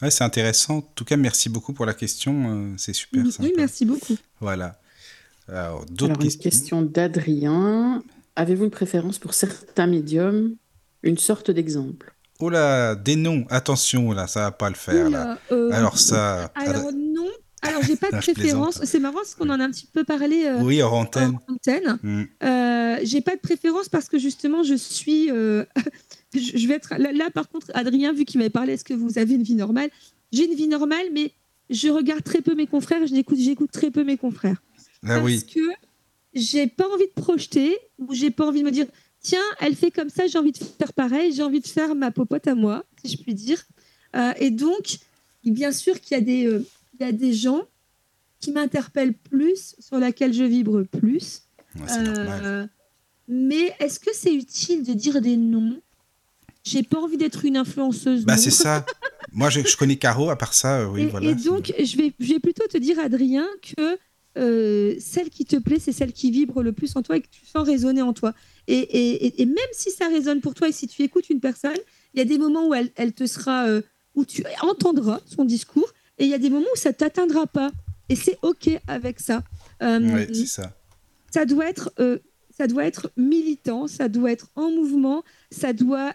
[0.00, 0.78] Ouais, c'est intéressant.
[0.78, 2.74] En tout cas, merci beaucoup pour la question.
[2.76, 3.48] C'est super sympa.
[3.48, 4.16] Oui, merci beaucoup.
[4.40, 4.80] Voilà.
[5.48, 8.02] Alors, d'autres Alors, une questions question d'Adrien.
[8.36, 10.56] Avez-vous une préférence pour certains médiums
[11.02, 12.14] Une sorte d'exemple?
[12.40, 13.44] Oh là, des noms.
[13.50, 15.38] Attention, là, ça va pas le faire, là.
[15.52, 16.50] Euh, Alors ça...
[16.54, 17.28] Alors non.
[17.62, 18.80] Alors j'ai pas de préférence.
[18.84, 21.38] C'est marrant parce qu'on en a un petit peu parlé euh, Oui, hors antenne.
[21.48, 21.98] en antenne.
[22.02, 22.24] Hmm.
[22.42, 25.30] Euh, j'ai pas de préférence parce que justement je suis.
[25.30, 25.64] euh,
[26.34, 28.94] je je vais être là, là, par contre Adrien vu qu'il m'avait parlé est-ce que
[28.94, 29.90] vous avez une vie normale?
[30.32, 31.32] J'ai une vie normale mais
[31.70, 33.06] je regarde très peu mes confrères.
[33.06, 34.60] Je n'écoute j'écoute très peu mes confrères
[35.04, 35.44] Ah parce oui.
[35.46, 35.60] que
[36.34, 38.86] j'ai pas envie de projeter ou j'ai pas envie de me dire
[39.20, 42.10] tiens elle fait comme ça j'ai envie de faire pareil j'ai envie de faire ma
[42.10, 43.62] popote à moi si je puis dire
[44.14, 44.98] Euh, et donc
[45.44, 47.62] bien sûr qu'il y a des euh, il y a des gens
[48.40, 51.42] qui m'interpellent plus sur laquelle je vibre plus
[51.74, 51.86] Ouais.
[51.98, 52.66] Euh,
[53.28, 55.80] mais est-ce que c'est utile de dire des noms?
[56.64, 58.84] J'ai pas envie d'être une influenceuse Bah c'est ça.
[59.32, 61.30] Moi, je, je connais Caro, à part ça, oui, et, voilà.
[61.30, 63.96] et donc, je vais, je vais plutôt te dire, Adrien, que
[64.38, 67.28] euh, celle qui te plaît, c'est celle qui vibre le plus en toi et que
[67.30, 68.32] tu sens résonner en toi.
[68.66, 71.40] Et, et- et- et même si ça résonne pour toi et si tu écoutes une
[71.40, 71.76] personne,
[72.14, 73.82] il y a des moments où elle, elle te sera, euh,
[74.14, 77.70] où tu entendras son discours, et il y a des moments où ça t'atteindra pas.
[78.08, 79.42] Et c'est ok avec ça.
[79.82, 80.72] Euh, Ouais, c'est ça.
[81.32, 81.92] ça doit être
[82.56, 86.12] ça doit être militant ça doit être en mouvement ça doit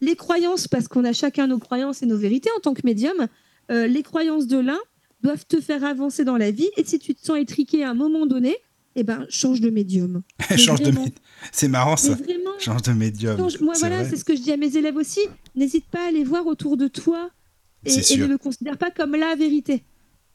[0.00, 3.28] les croyances parce qu'on a chacun nos croyances et nos vérités en tant que médium
[3.70, 4.80] les croyances de l'un
[5.22, 7.94] doivent te faire avancer dans la vie et si tu te sens étriqué à un
[7.94, 8.56] moment donné
[8.96, 10.22] eh ben change de médium
[10.56, 11.02] Change de vraiment.
[11.04, 11.12] mine.
[11.52, 12.14] C'est marrant, ça.
[12.14, 13.38] vraiment Change de médium.
[13.38, 15.20] Change- Moi, voilà, c'est ce que je dis à mes élèves aussi.
[15.54, 17.30] N'hésite pas à aller voir autour de toi
[17.84, 19.84] et, ne le considère pas comme la vérité.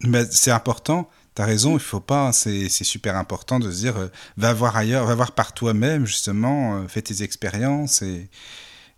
[0.02, 3.98] Mais c'est important, t'as raison, il faut pas, c'est c'est super important de se dire,
[3.98, 4.08] euh,
[4.38, 8.30] va voir ailleurs, va voir par toi-même, justement, euh, fais tes expériences et.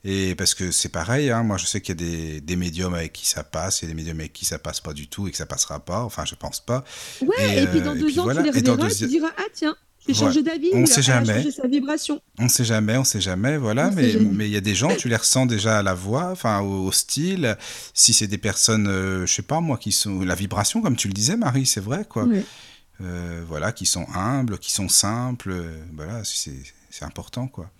[0.07, 2.93] Et parce que c'est pareil, hein, moi je sais qu'il y a des, des médiums
[2.93, 5.07] avec qui ça passe, il y a des médiums avec qui ça passe pas du
[5.07, 6.83] tout et que ça passera pas, enfin je pense pas.
[7.21, 7.27] Ouais,
[7.57, 8.43] Et, et, puis euh, dans et deux ans, voilà.
[8.43, 9.75] tu les reverras et deux- tu diras Ah, tiens,
[10.07, 10.27] j'ai Voilà.
[10.29, 10.69] changé d'avis.
[10.73, 11.37] On sait jamais.
[11.37, 12.21] changé sa vibration.
[12.37, 15.09] On sait jamais, on sait jamais, voilà, On mais il y a des gens, tu
[15.09, 17.57] les ressens déjà à la voix, enfin au, au style,
[17.95, 21.07] si c'est des personnes, euh, je sais pas moi, qui sont, la vibration comme tu
[21.07, 22.25] le disais Marie, c'est vrai quoi.
[22.25, 22.45] Ouais.
[23.01, 27.71] Euh, voilà, qui sont humbles, qui sont simples, euh, voilà, c'est important quoi.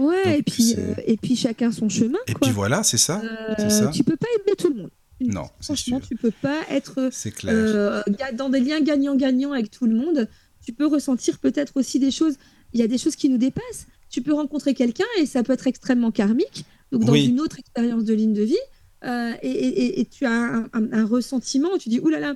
[0.00, 2.18] Ouais, Donc, et, puis, euh, et puis chacun son chemin.
[2.26, 2.46] Et quoi.
[2.46, 3.20] puis voilà, c'est ça,
[3.58, 3.88] Euh, ça.
[3.88, 4.90] tu peux pas aimer tout le monde.
[5.20, 7.52] Non, Franchement, tu peux pas être clair.
[7.54, 8.02] euh,
[8.34, 10.26] dans des liens gagnant-gagnant avec tout le monde.
[10.64, 12.36] Tu peux ressentir peut-être aussi des choses.
[12.72, 13.86] Il y a des choses qui nous dépassent.
[14.08, 16.64] Tu peux rencontrer quelqu'un et ça peut être extrêmement karmique.
[16.90, 17.26] Donc, dans Oui.
[17.26, 18.56] une autre expérience de ligne de vie.
[19.04, 22.08] euh, et, et- et- et tu as un, un- un ressentiment où tu dis Ouh
[22.10, 22.34] là là,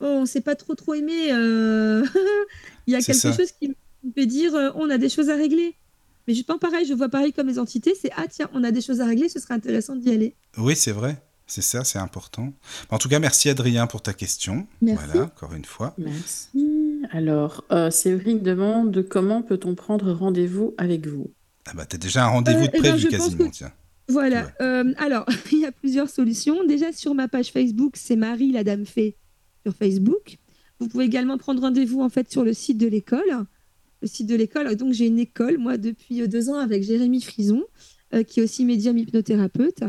[0.00, 1.32] oh, on s'est pas trop trop aimé.
[1.32, 2.04] euh,
[2.86, 3.32] Il y a quelque ça.
[3.32, 3.74] chose qui me
[4.14, 5.74] fait dire On a des choses à régler.
[6.28, 8.70] Mais je pense pareil, je vois pareil comme les entités c'est Ah tiens, on a
[8.70, 10.34] des choses à régler, ce serait intéressant d'y aller.
[10.58, 12.52] Oui, c'est vrai, c'est ça, c'est important.
[12.90, 14.66] En tout cas, merci Adrien pour ta question.
[14.80, 15.04] Merci.
[15.06, 15.94] Voilà, encore une fois.
[15.98, 17.02] Merci.
[17.10, 21.32] Alors, euh, Séverine demande comment peut-on prendre rendez-vous avec vous?
[21.66, 23.72] Ah bah t'as déjà un rendez-vous Euh, de eh ben, prévu quasiment, que- tiens.
[24.08, 24.42] Voilà.
[24.44, 24.52] Ouais.
[24.62, 26.64] Euh, alors, il y a plusieurs solutions.
[26.64, 29.16] Déjà, sur ma page Facebook, c'est Marie, la dame fée,
[29.64, 30.38] sur Facebook.
[30.80, 33.46] Vous pouvez également prendre rendez-vous en fait sur le site de l'école.
[34.02, 34.74] Le site de l'école.
[34.76, 37.62] Donc, j'ai une école, moi, depuis euh, deux ans avec Jérémy Frison,
[38.14, 39.82] euh, qui est aussi médium hypnothérapeute,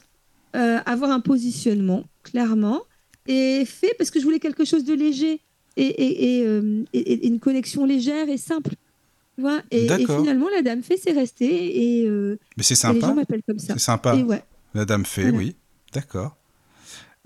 [0.56, 2.82] euh, avoir un positionnement clairement
[3.26, 5.40] et fait parce que je voulais quelque chose de léger
[5.76, 8.74] et, et, et, euh, et- une connexion légère et simple.
[9.36, 13.08] Vois et, finalement, la dame fait, c'est resté et, euh, Mais c'est et les gens
[13.08, 13.14] sympa.
[13.14, 13.74] m'appellent comme ça.
[13.74, 14.16] C'est sympa.
[14.16, 14.42] Ouais.
[14.74, 15.36] La dame fait, Voilà.
[15.38, 15.56] oui.
[15.92, 16.36] D'accord.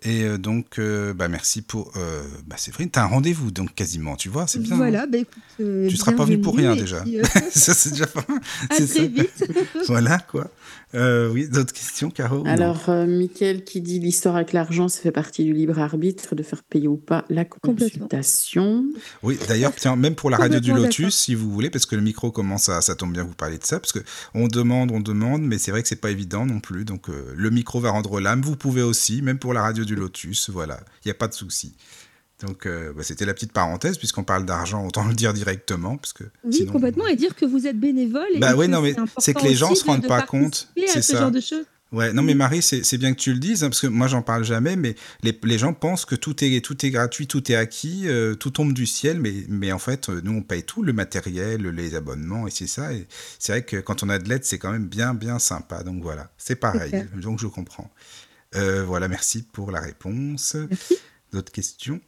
[0.05, 1.93] Et euh, donc, euh, bah, merci pour.
[1.97, 4.73] Euh, bah, Séverine, t'as un rendez-vous, donc quasiment, tu vois, c'est bien.
[4.75, 4.79] hein.
[4.79, 5.43] Voilà, bah écoute.
[5.61, 7.03] euh, Tu seras pas venu pour rien, déjà.
[7.03, 7.19] puis,
[7.53, 8.41] ça, c'est déjà pas mal.
[8.71, 9.03] à C'est très ça.
[9.07, 9.45] vite.
[9.87, 10.51] Voilà, quoi.
[10.95, 15.13] Euh, oui, d'autres questions, Caro Alors, euh, Mickaël qui dit l'histoire avec l'argent, ça fait
[15.13, 18.85] partie du libre arbitre de faire payer ou pas la consultation.
[19.23, 22.03] Oui, d'ailleurs, tiens, même pour la radio du Lotus, si vous voulez, parce que le
[22.03, 24.01] micro commence à, ça tombe bien que vous parlez de ça, parce que
[24.35, 26.85] on demande, on demande, mais c'est vrai que c'est pas évident non plus.
[26.85, 28.43] Donc, euh, le micro va rendre l'âme.
[28.43, 31.35] Vous pouvez aussi, même pour la radio du Lotus, voilà, il n'y a pas de
[31.35, 31.75] souci.
[32.43, 36.13] Donc, euh, bah, c'était la petite parenthèse, puisqu'on parle d'argent, autant le dire directement, parce
[36.13, 37.07] que Oui, sinon- complètement.
[37.07, 38.27] Et dire que vous êtes bénévole.
[38.35, 40.23] et Bah ouais, non, mais c'est que les gens aussi se rendent de- de pas
[40.23, 41.21] compte, c'est ce ça.
[41.21, 41.65] genre de choses.
[41.93, 44.23] Ouais, non mais Marie, c'est bien que tu le dises, hein, parce que moi j'en
[44.23, 47.55] parle jamais, mais les, les gens pensent que tout est, tout est gratuit, tout est
[47.55, 50.83] acquis, euh, tout tombe du ciel, mais, mais en fait, euh, nous on paye tout,
[50.83, 52.95] le matériel, les abonnements, et c'est ça.
[52.95, 53.07] Et
[53.39, 55.83] c'est vrai que quand on a de l'aide, c'est quand même bien, bien sympa.
[55.83, 57.91] Donc voilà, c'est pareil, donc je comprends.
[58.57, 60.57] Euh, voilà, merci pour la réponse.
[60.71, 60.95] Merci.
[61.31, 62.01] D'autres questions?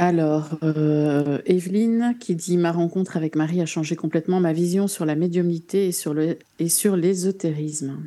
[0.00, 5.04] Alors, euh, Evelyne qui dit Ma rencontre avec Marie a changé complètement ma vision sur
[5.04, 7.98] la médiumnité et sur le- et sur l'ésotérisme.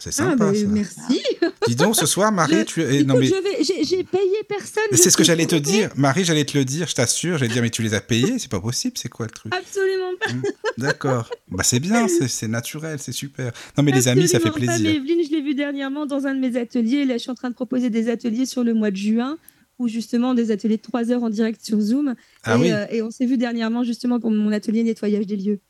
[0.00, 0.66] C'est Ah, sympa bah, ça.
[0.66, 1.22] merci.
[1.68, 2.82] Dis donc, ce soir, Marie, Je- tu...
[2.82, 3.26] eh, Écoute, non mais...
[3.26, 4.82] je vais- j'ai payé personne.
[4.92, 5.90] C'est ce que j'allais te dire.
[5.96, 7.38] Marie, j'allais te le dire, je t'assure.
[7.38, 9.54] J'allais te dire, mais tu les as payés C'est pas possible, c'est quoi le truc?
[9.54, 10.48] Absolument pas.
[10.78, 11.30] D'accord.
[11.48, 13.52] Bah c'est bien, c'est c'est naturel, c'est super.
[13.78, 14.80] Non mais les amis, ça fait pas, plaisir.
[14.82, 17.04] mais Evelyne, je l'ai vu dernièrement dans un de mes ateliers.
[17.04, 19.38] Là, je suis en train de proposer des ateliers sur le mois de juin,
[19.78, 22.14] ou justement des ateliers de 3 heures en direct sur Zoom.
[22.44, 22.70] Ah et, oui.
[22.72, 25.60] euh, et on s'est vu dernièrement justement pour mon atelier nettoyage des lieux.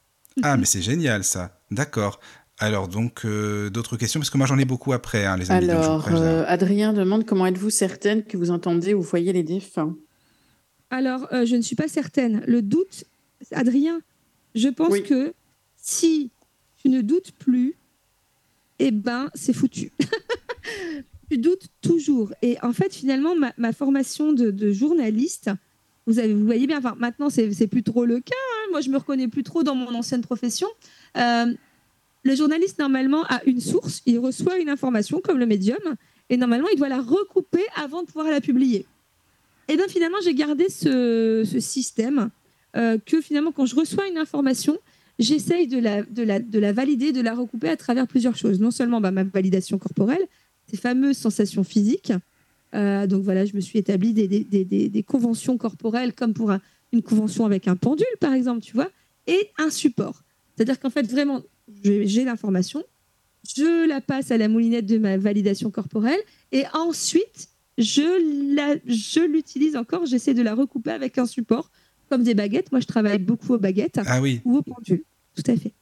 [0.43, 1.61] Ah mais c'est génial ça.
[1.71, 2.21] D'accord.
[2.59, 4.21] Alors donc euh, d'autres questions?
[4.21, 5.69] Parce que moi j'en ai beaucoup après hein, les amis.
[5.69, 9.97] Alors, euh, Adrien demande Comment êtes-vous certaine que vous entendez ou voyez les défunts
[10.91, 12.45] Alors, euh, je ne suis pas certaine.
[12.47, 13.05] Le doute,
[13.53, 14.01] Adrien,
[14.55, 15.03] je pense Oui.
[15.03, 15.35] que
[15.77, 16.31] si
[16.77, 17.75] tu ne doutes plus,
[18.79, 19.91] eh ben, c'est foutu.
[21.29, 22.33] tu doutes toujours.
[22.43, 25.51] Et en fait, finalement, ma, ma formation de, journaliste,
[26.07, 26.15] vous,
[26.45, 28.35] voyez bien, enfin, maintenant, c'est plus trop le cas.
[28.35, 28.69] hein.
[28.71, 30.69] Moi, je me reconnais plus trop dans mon ancienne profession.
[31.17, 31.47] Euh,
[32.23, 34.03] le journaliste, normalement, a une source.
[34.07, 35.79] Il reçoit une information, comme le médium.
[36.31, 38.87] Et normalement, il doit la recouper avant de pouvoir la publier.
[39.69, 42.31] Et bien finalement, j'ai gardé ce, système
[42.77, 44.79] euh, que finalement, quand je reçois une information,
[45.19, 48.61] j'essaye de la valider, de la recouper à travers plusieurs choses.
[48.61, 50.27] Non seulement bah, ma validation corporelle,
[50.71, 52.13] ces fameuses sensations physiques.
[52.75, 56.51] Euh, donc voilà, je me suis établi des, des, des, des conventions corporelles comme pour
[56.51, 56.61] un-
[56.93, 58.91] une convention avec un pendule, par exemple, tu vois,
[59.27, 60.23] et un support.
[60.57, 61.43] C'est-à-dire qu'en fait, vraiment,
[61.83, 62.83] j'ai l'information,
[63.57, 66.19] je la passe à la moulinette de ma validation corporelle,
[66.53, 71.71] et ensuite, je la- je l'utilise encore, j'essaie de la recouper avec un support,
[72.11, 72.71] comme des baguettes.
[72.71, 75.03] Moi, je travaille beaucoup aux baguettes Ah oui, ou aux pendules.
[75.35, 75.73] Tout à fait.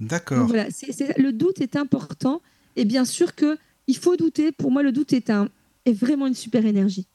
[0.00, 0.46] D'accord.
[0.46, 0.68] voilà,
[1.16, 2.40] le doute est important.
[2.76, 4.52] Et bien sûr que il faut douter.
[4.52, 5.48] Pour moi, le doute est, un,
[5.84, 7.06] est vraiment une super énergie.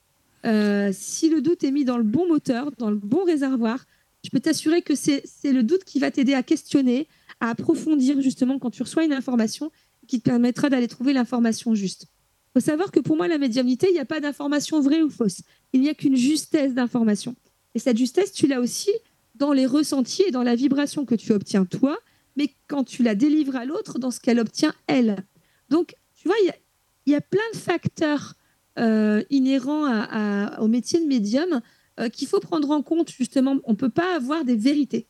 [0.44, 3.86] Euh, si le doute est mis dans le bon moteur, dans le bon réservoir,
[4.24, 7.06] je peux t'assurer que c'est le doute qui va t'aider à questionner,
[7.40, 9.70] à approfondir justement quand tu reçois une information
[10.06, 12.06] qui te permettra d'aller trouver l'information juste.
[12.48, 15.10] Il faut savoir que pour moi, la médiumnité, il n'y a pas d'information vraie ou
[15.10, 15.40] fausse.
[15.72, 17.34] Il n'y a qu'une justesse d'information.
[17.74, 18.90] Et cette justesse, tu l'as aussi
[19.34, 21.98] dans les ressentis et dans la vibration que tu obtiens toi,
[22.36, 25.16] mais quand tu la délivres à l'autre, dans ce qu'elle obtient elle.
[25.70, 26.56] Donc, tu vois, il y a,
[27.06, 28.34] il y a plein de facteurs
[28.78, 31.60] euh, inhérents à- à- au métier de médium
[32.00, 33.56] euh, qu'il faut prendre en compte, justement.
[33.64, 35.06] On ne peut pas avoir des vérités.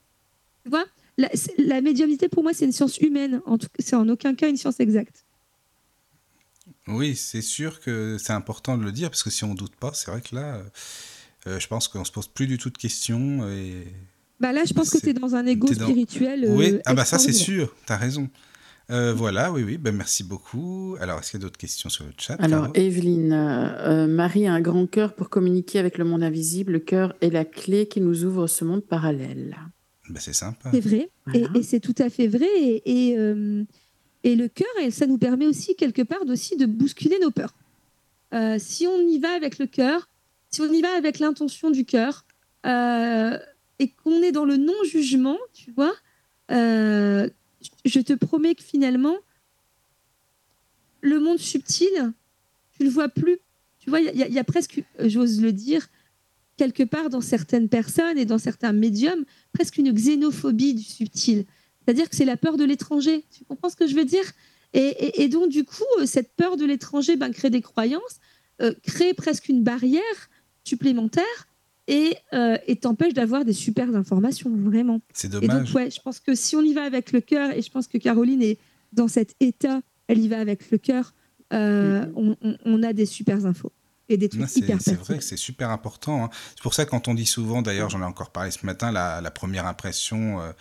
[0.65, 0.85] Tu vois,
[1.17, 3.41] la, la médiumnité, pour moi, c'est une science humaine.
[3.47, 5.25] En tout- C'est en aucun cas une science exacte.
[6.89, 9.93] Oui, c'est sûr que c'est important de le dire, parce que si on doute pas,
[9.95, 10.63] c'est vrai que là,
[11.47, 13.49] euh, je pense qu'on se pose plus du tout de questions.
[13.51, 13.87] Et...
[14.41, 16.47] Bah là, je pense que tu es dans un ego dans- spirituel.
[16.51, 18.29] oui, ah bah ça c'est sûr, t'as raison.
[18.91, 20.97] Euh, voilà, oui, oui, ben merci beaucoup.
[21.01, 22.87] Alors, est-ce qu'il y a d'autres questions sur le chat Alors, Caro?
[22.87, 26.73] Evelyne, euh, euh, Marie a un grand cœur pour communiquer avec le monde invisible.
[26.73, 29.57] Le cœur est la clé qui nous ouvre ce monde parallèle.
[30.11, 30.71] Ben, C'est sympa.
[30.73, 31.49] C'est vrai, Voilà.
[31.55, 32.47] et, et c'est tout à fait vrai.
[32.61, 33.65] Et, et, euh,
[34.23, 37.55] et le cœur, ça nous permet aussi quelque part aussi de bousculer nos peurs.
[38.35, 40.09] Euh, si on y va avec le cœur,
[40.51, 42.27] si on y va avec l'intention du cœur,
[42.67, 43.39] euh,
[43.79, 45.95] et qu'on est dans le non-jugement, tu vois,
[46.51, 47.29] euh,
[47.85, 49.17] je te promets que finalement,
[51.01, 52.13] le monde subtil,
[52.77, 53.39] tu le vois plus.
[53.79, 55.89] Tu vois, il y, a- presque, j'ose le dire,
[56.57, 61.45] quelque part dans certaines personnes et dans certains médiums, presque une xénophobie du subtil.
[61.85, 63.25] C'est-à-dire que c'est la peur de l'étranger.
[63.31, 64.25] Tu comprends ce que je veux dire?
[64.73, 68.19] Et donc, du coup, euh, cette peur de l'étranger ben, crée des croyances,
[68.61, 70.31] euh, crée presque une barrière
[70.65, 71.47] supplémentaire
[71.87, 75.01] et, euh, et t'empêche d'avoir des super informations, vraiment.
[75.13, 75.75] C'est Et donc, dommage.
[75.75, 77.99] ouais, je pense que si on y va avec le cœur, et je pense que
[77.99, 78.59] Caroline est
[78.93, 81.15] dans cet état, elle y va avec le cœur,
[81.53, 82.13] euh, Mhm.
[82.17, 83.73] on, on- on a des super infos
[84.09, 86.25] et des trucs Non, c'est hyper c'est vrai que c'est super important.
[86.25, 86.31] hein.
[86.57, 88.91] C'est pour ça que quand on dit souvent, d'ailleurs, j'en ai encore parlé ce matin,
[88.93, 90.53] la, la première impression euh,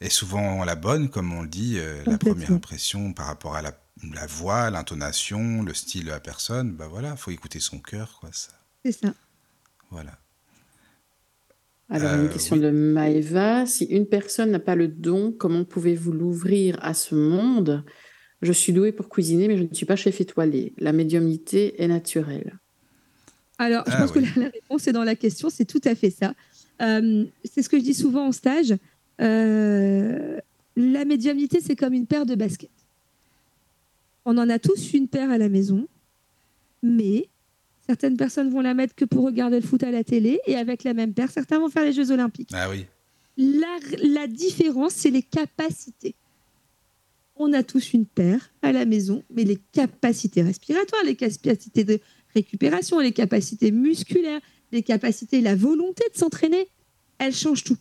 [0.00, 1.78] est souvent la bonne, comme on le dit.
[1.78, 3.72] euh, la première impression par rapport à la,
[4.12, 8.30] la voix, l'intonation, le style de la personne, bah voilà, faut écouter son cœur, quoi.
[8.32, 8.50] Ça,
[8.84, 9.14] C'est ça.
[9.90, 10.18] voilà.
[11.88, 12.62] Alors, Euh, une question oui.
[12.62, 13.64] de Maëva.
[13.66, 17.84] Si une personne n'a pas le don, comment pouvez-vous l'ouvrir à ce monde?
[18.42, 20.74] Je suis douée pour cuisiner, mais je ne suis pas chef étoilé.
[20.78, 22.58] La médiumnité est naturelle.
[23.58, 24.22] Alors, je Ah pense oui.
[24.24, 26.34] que la, la réponse est dans la question, c'est tout à fait ça.
[26.82, 28.74] Euh, c'est ce que je dis souvent en stage.
[29.22, 30.38] Euh,
[30.76, 32.68] la médiumnité, c'est comme une paire de baskets.
[34.26, 35.86] On en a tous une paire à la maison,
[36.82, 37.28] mais
[37.86, 40.84] certaines personnes vont la mettre que pour regarder le foot à la télé, et avec
[40.84, 42.50] la même paire, certains vont faire les Jeux Olympiques.
[42.52, 42.86] Ah oui,
[43.36, 46.14] La, la différence, c'est les capacités.
[47.36, 52.00] On a tous une paire à la maison, mais les capacités respiratoires, les capacités de
[52.34, 54.40] récupération, les capacités musculaires,
[54.72, 56.66] les capacités, la volonté de s'entraîner,
[57.18, 57.76] elles changent tout.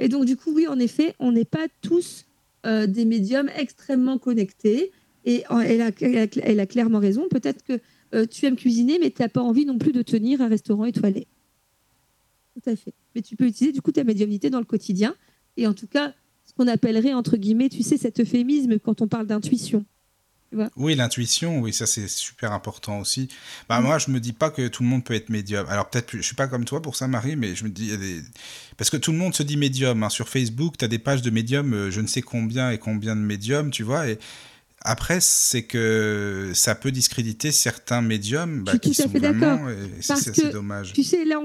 [0.00, 2.26] Et donc, du coup, oui, en effet, on n'est pas tous
[2.66, 4.90] euh, des médiums extrêmement connectés.
[5.24, 7.28] Et elle a, elle a- elle a clairement raison.
[7.30, 7.80] Peut-être que
[8.14, 10.84] euh, tu aimes cuisiner, mais tu n'as pas envie non plus de tenir un restaurant
[10.84, 11.26] étoilé.
[12.54, 12.94] Tout à fait.
[13.14, 15.14] Mais tu peux utiliser du coup ta médiumnité dans le quotidien.
[15.56, 16.14] Et en tout cas,
[16.46, 19.84] ce qu'on appellerait, entre guillemets, tu sais, cet euphémisme quand on parle d'intuition.
[20.76, 23.28] Oui, l'intuition, oui, ça c'est super important aussi.
[23.68, 23.80] Bah.
[23.80, 25.66] Moi, je me dis pas que tout le monde peut être médium.
[25.68, 27.90] Alors peut-être, je suis pas comme toi pour ça, Marie, mais je me dis,
[28.76, 30.02] parce que tout le monde se dit médium.
[30.02, 30.08] hein.
[30.08, 33.16] Sur Facebook, tu as des pages de médium, euh, je ne sais combien et combien
[33.16, 34.08] de médiums, tu vois.
[34.08, 34.18] Et
[34.84, 39.58] après, c'est que ça peut discréditer certains médiums bah, suis qui tout à fait d'accord.
[40.00, 40.92] c'est dommage.
[40.92, 41.40] Tu sais, là,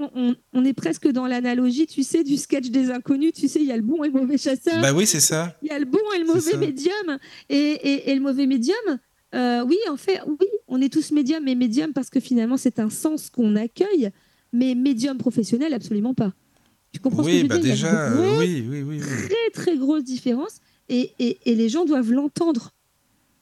[0.54, 3.32] on, est presque dans l'analogie, tu sais, du sketch des inconnus.
[3.34, 4.82] Tu sais, il y a le bon et le mauvais chasseur.
[4.82, 5.58] Bah oui, c'est ça.
[5.62, 7.18] Il y a le bon et le mauvais médium.
[7.50, 8.76] Et, et- et le mauvais médium,
[9.34, 12.78] euh, oui, en fait, oui, on est tous médiums et médiums parce que finalement, c'est
[12.80, 14.10] un sens qu'on accueille,
[14.52, 16.34] mais médium professionnel, absolument pas.
[16.92, 17.66] Tu comprends ce que je veux bah dire?
[17.66, 18.82] Il y a déjà, de euh, oui, oui.
[18.82, 19.00] oui.
[19.00, 20.58] très, très grosse différence
[20.90, 22.74] et, et- et les gens doivent l'entendre.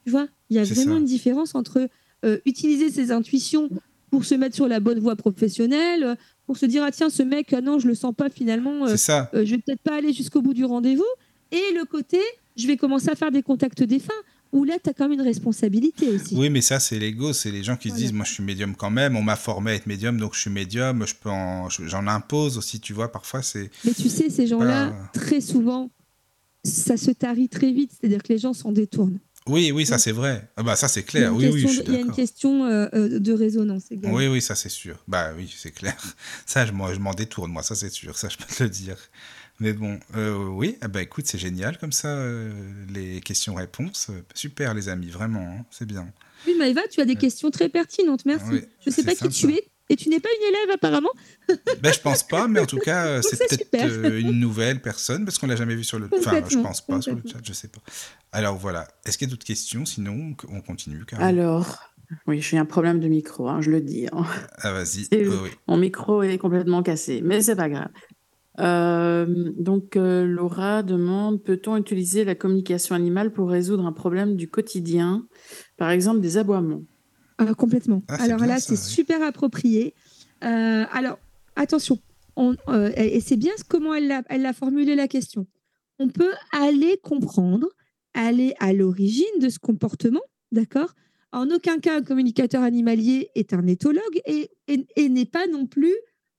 [0.07, 0.99] Tu vois, il y a vraiment ça.
[0.99, 1.89] une différence entre
[2.23, 3.69] euh, utiliser ses intuitions
[4.09, 6.15] pour se mettre sur la bonne voie professionnelle, euh,
[6.45, 8.95] pour se dire ah tiens ce mec ah non je le sens pas finalement, euh,
[8.95, 9.29] ça.
[9.33, 11.03] euh, je vais peut-être pas aller jusqu'au bout du rendez-vous.
[11.51, 12.19] Et le côté
[12.55, 14.13] je vais commencer à faire des contacts défunts
[14.53, 16.33] où là tu as quand même une responsabilité aussi.
[16.37, 17.33] Oui, mais ça, c'est l'ego.
[17.33, 19.17] C'est les gens qui se disent Moi, je suis médium quand même.
[19.17, 21.05] On m'a formé à être médium, donc je suis médium.
[21.05, 23.11] Je peux en- J'en impose aussi, tu vois.
[23.11, 23.69] Parfois, c'est.
[23.83, 25.09] Mais tu sais ces gens-là Voilà.
[25.13, 25.91] très souvent
[26.63, 29.19] ça se tarit très vite, c'est-à-dire que les gens s'en détournent.
[29.47, 30.49] Oui, oui, ça, c'est vrai.
[30.55, 31.33] Ah bah, ça, c'est clair.
[31.33, 34.15] Oui, oui, je suis il y a une question euh, euh, de résonance également.
[34.15, 34.97] Oui, oui, ça, c'est sûr.
[35.07, 35.95] Bah oui, c'est clair.
[36.45, 38.17] Ça, je m'en détourne, moi, ça, c'est sûr.
[38.17, 38.97] Ça, je peux te le dire.
[39.59, 42.53] Mais bon, euh, oui, ah bah écoute, c'est génial comme ça, euh,
[42.93, 44.11] les questions-réponses.
[44.35, 46.11] Super, les amis, vraiment, hein, c'est bien.
[46.45, 48.45] Oui, Maëva, tu as des questions très pertinentes, merci.
[48.51, 51.11] Oui, je ne sais pas qui tu es et tu n'es pas une élève apparemment.
[51.81, 55.37] Ben, je pense pas, mais en tout cas, c'est peut-être euh, une nouvelle personne parce
[55.37, 56.09] qu'on l'a jamais vu sur le.
[56.17, 57.79] Enfin, je pense pas sur le chat, je sais pas.
[58.31, 58.87] Alors voilà.
[59.05, 59.85] Est-ce qu'il y a d'autres questions?
[59.85, 61.05] Sinon, on continue.
[61.05, 61.25] Carole.
[61.25, 61.79] Alors,
[62.25, 64.07] oui, j'ai un problème de micro, hein, je le dis.
[64.11, 64.25] hein.
[64.57, 65.07] Ah, vas-y.
[65.11, 65.51] Oui.
[65.67, 67.89] Mon micro est complètement cassé, mais c'est pas grave.
[68.59, 74.49] Euh, donc, euh, Laura demande, peut-on utiliser la communication animale pour résoudre un problème du
[74.49, 75.27] quotidien,
[75.77, 76.81] par exemple des aboiements?
[77.37, 78.03] Ah, complètement.
[78.07, 79.93] Ah, alors bien là, c'est super approprié.
[80.43, 81.19] Euh, alors,
[81.55, 81.99] attention,
[82.35, 85.45] on- euh, et c'est bien comment elle a, elle a formulé la question.
[85.99, 87.67] On peut aller comprendre,
[88.13, 90.93] aller à l'origine de ce comportement, d'accord?
[91.31, 95.65] En aucun cas, un communicateur animalier est un éthologue et, et- et n'est pas non
[95.67, 95.93] plus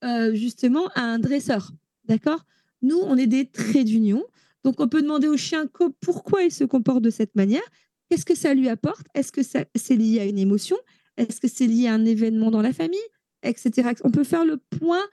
[0.04, 1.72] euh, justement un dresseur,
[2.04, 2.44] d'accord?
[2.82, 4.24] Nous, on est des traits d'union.
[4.64, 5.66] Donc, on peut demander au chien
[6.00, 7.62] pourquoi il se comporte de cette manière.
[8.08, 9.06] Qu'est-ce que ça lui apporte?
[9.14, 10.76] Est-ce que c'est lié à une émotion?
[11.16, 12.98] Est-ce que c'est lié à un événement dans la famille?
[13.42, 13.90] Etc.
[14.04, 15.04] On peut faire le point,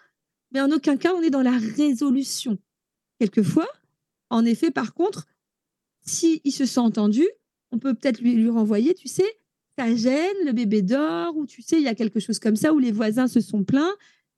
[0.51, 2.57] mais en aucun cas, on est dans la résolution.
[3.19, 3.67] Quelquefois,
[4.29, 5.25] en effet, par contre,
[6.01, 7.25] s'il se sent entendu,
[7.71, 9.25] on peut peut-être lui, lui renvoyer, tu sais,
[9.77, 12.73] ça gêne, le bébé dort, ou tu sais, il y a quelque chose comme ça,
[12.73, 13.93] où les voisins se sont plaints,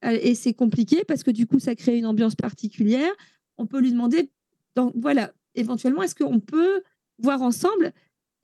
[0.05, 3.11] euh, et c'est compliqué parce que du coup, ça crée une ambiance particulière.
[3.57, 4.31] On peut lui demander,
[4.75, 6.81] donc, voilà, éventuellement, est-ce qu'on peut
[7.19, 7.93] voir ensemble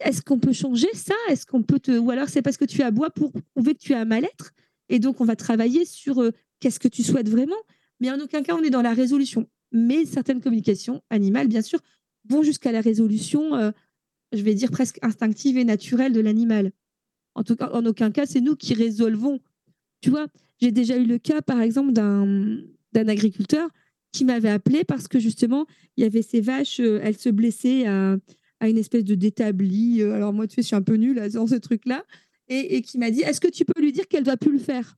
[0.04, 1.16] est-ce qu'on peut changer ça?
[1.30, 3.94] Est-ce qu'on peut te ou alors c'est parce que tu aboies pour prouver que tu
[3.94, 4.52] as un mal-être
[4.90, 7.56] et donc on va travailler sur euh, qu'est-ce que tu souhaites vraiment?
[8.00, 9.48] Mais en aucun cas on est dans la résolution.
[9.72, 11.80] Mais certaines communications animales bien sûr
[12.30, 13.72] vont jusqu'à la résolution euh,
[14.32, 16.72] je vais dire presque instinctive et naturelle de l'animal.
[17.36, 19.40] En tout cas en aucun cas c'est nous qui résolvons.
[20.02, 20.28] Tu vois
[20.62, 22.58] j'ai déjà eu le cas par exemple d'un
[22.92, 23.70] d'un agriculteur
[24.12, 25.66] qui m'avait appelé parce que justement
[25.98, 28.18] il y avait ces vaches euh, elles se blessaient à
[28.64, 30.02] à une espèce de d'établi.
[30.02, 32.06] euh, Alors moi, tu sais, je suis un peu nulle dans ce truc-là.
[32.48, 34.96] Et, qui m'a dit, est-ce que tu peux lui dire qu'elle doit plus le faire?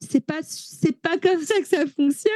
[0.00, 2.32] C'est pas, c'est pas comme ça que ça fonctionne,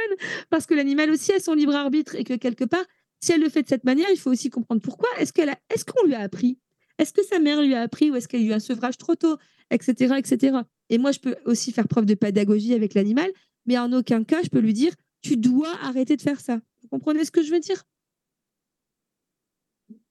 [0.49, 2.85] parce que l'animal aussi a son libre arbitre et que quelque part,
[3.19, 5.09] si elle le fait de cette manière, il faut aussi comprendre pourquoi.
[5.19, 6.59] Est-ce qu'elle est-ce qu'on lui a appris?
[6.97, 9.15] Est-ce que sa mère lui a appris ou est-ce qu'elle a eu un sevrage trop
[9.15, 9.37] tôt,
[9.69, 10.59] etc., etc.
[10.89, 13.29] Et moi, je peux aussi faire preuve de pédagogie avec l'animal,
[13.65, 16.61] mais en aucun cas, je peux lui dire, tu dois arrêter de faire ça.
[16.81, 17.83] Vous comprenez ce que je veux dire?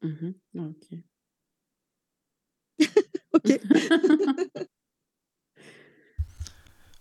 [0.02, 0.98] Mhm, ok.
[3.32, 3.60] Ok.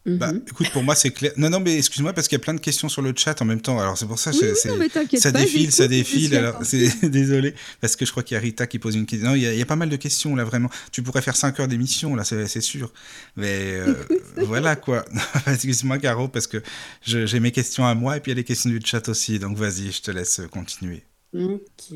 [0.07, 0.43] Bah, Mhm.
[0.47, 1.31] écoute, pour moi, c'est clair.
[1.35, 3.45] Non, non, mais excuse-moi, parce qu'il y a plein de questions sur le chat en
[3.45, 3.79] même temps.
[3.79, 6.35] Alors, c'est pour ça Oui, non, mais t'inquiète ça pas, défile, ça défile.
[6.35, 9.29] Alors, c'est désolé, parce que je crois qu'il y a Rita qui pose une question.
[9.29, 10.69] Non, il y, a, il y a pas mal de questions là, vraiment.
[10.91, 12.93] Tu pourrais faire 5 heures d'émission là, c'est sûr.
[13.35, 13.95] Mais euh,
[14.37, 15.03] voilà quoi.
[15.47, 16.61] Excuse-moi, Caro, parce que
[17.01, 19.39] j'ai mes questions à moi et puis il y a les questions du chat aussi.
[19.39, 21.01] Donc, vas-y, je te laisse continuer.
[21.33, 21.95] Ok.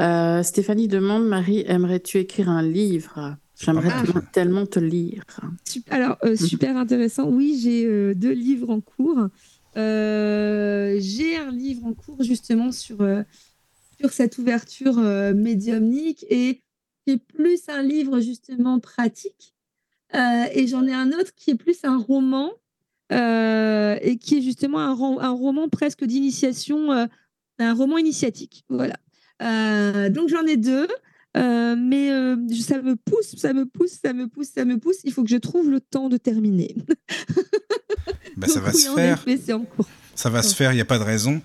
[0.00, 3.36] Euh, Stéphanie demande, Marie, aimerais-tu écrire un livre?
[3.60, 4.02] J'aimerais Ah.
[4.04, 5.22] tellement- tellement te lire.
[5.90, 7.28] Alors, euh, super intéressant.
[7.28, 9.28] Oui, j'ai euh, deux livres en cours.
[9.76, 13.22] Euh, j'ai un livre en cours justement sur, euh,
[14.00, 16.62] sur cette ouverture euh, médiumnique et
[17.06, 19.54] qui est plus un livre justement pratique.
[20.14, 22.50] Euh, et j'en ai un autre qui est plus un roman
[23.12, 24.90] euh, et qui est justement un,
[25.20, 27.06] un roman presque d'initiation, euh,
[27.58, 28.64] un roman initiatique.
[28.68, 28.94] Voilà.
[29.42, 30.88] Euh, donc j'en ai deux.
[31.36, 34.98] Euh, mais euh, ça me pousse, ça me pousse, ça me pousse, ça me pousse.
[35.04, 36.76] Il faut que je trouve le temps de terminer.
[38.36, 39.24] Bah, ça va oui, se faire.
[39.26, 39.52] effet.
[40.14, 41.42] Ça va se faire, il n'y a pas de raison.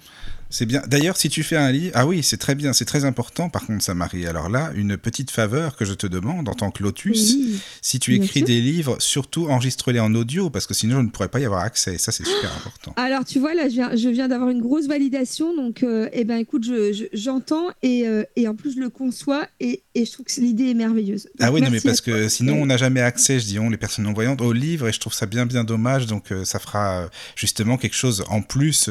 [0.51, 0.81] C'est bien.
[0.87, 3.49] D'ailleurs, si tu fais un livre, ah oui, c'est très bien, c'est très important.
[3.49, 4.25] Par contre, ça, Marie.
[4.25, 7.59] Alors là, une petite faveur que je te demande en tant que Lotus, Oui.
[7.83, 8.47] si tu écris sûr.
[8.47, 11.61] des livres, surtout enregistre-les en audio, parce que sinon, je ne pourrais pas y avoir
[11.61, 11.99] accès.
[11.99, 12.93] Ça, c'est super important.
[12.95, 15.55] Alors, tu vois, là, je viens, je viens d'avoir une grosse validation.
[15.55, 18.89] Donc, euh, eh ben, écoute, je- je- j'entends et, euh, et en plus, je le
[18.89, 21.25] conçois et, et je trouve que l'idée est merveilleuse.
[21.25, 22.13] Donc, Ah oui, non, mais parce toi.
[22.13, 24.93] que sinon, on n'a jamais accès, je dis on, les personnes non-voyantes, au livre, et
[24.93, 26.07] je trouve ça bien, bien dommage.
[26.07, 28.89] Donc, euh, ça fera euh, justement quelque chose en plus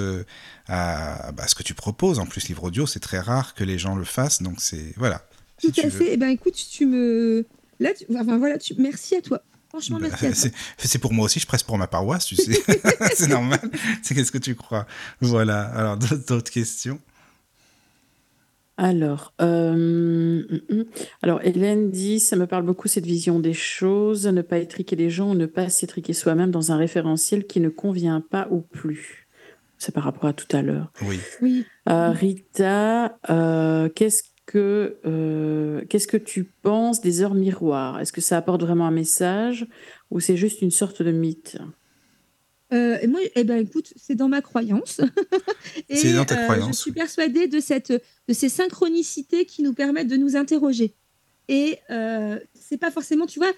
[0.68, 2.18] à bah, ce que tu proposes.
[2.18, 4.42] En plus, livre audio, c'est très rare que les gens le fassent.
[4.42, 4.92] Donc, c'est.
[4.96, 5.22] Voilà.
[5.58, 6.12] Si Tout tu à fait.
[6.12, 7.46] Eh ben, écoute, tu me.
[7.80, 8.04] Là, tu...
[8.16, 8.74] enfin voilà, tu...
[8.78, 9.42] merci à toi.
[9.68, 10.60] Franchement, Bah, merci à toi.
[10.78, 12.58] c'est pour moi aussi, je presse pour ma paroisse, tu sais.
[13.14, 13.60] c'est normal.
[14.02, 14.86] C'est qu'est-ce que tu crois?
[15.20, 15.62] Voilà.
[15.62, 16.98] Alors, d'autres questions?
[18.78, 20.84] Alors, euh, hum, hum.
[21.22, 25.10] alors Hélène dit, ça me parle beaucoup cette vision des choses, ne pas étriquer les
[25.10, 29.27] gens ou ne pas s'étriquer soi-même dans un référentiel qui ne convient pas ou plus.
[29.78, 30.92] C'est par rapport à tout à l'heure.
[31.02, 31.18] Oui.
[31.40, 31.64] Oui.
[31.88, 38.00] Euh, Rita, euh, qu'est-ce que euh, qu'est-ce que tu penses des heures miroirs?
[38.00, 39.66] Est-ce que ça apporte vraiment un message
[40.10, 41.58] ou c'est juste une sorte de mythe?
[42.72, 45.00] Euh, et moi, eh ben, écoute, c'est dans ma croyance.
[45.88, 46.96] et C'est dans ta euh, croyance, je suis oui.
[46.96, 50.94] persuadée de, cette, de ces synchronicités qui nous permettent de nous interroger.
[51.48, 53.52] Et euh, c'est pas forcément, tu vois,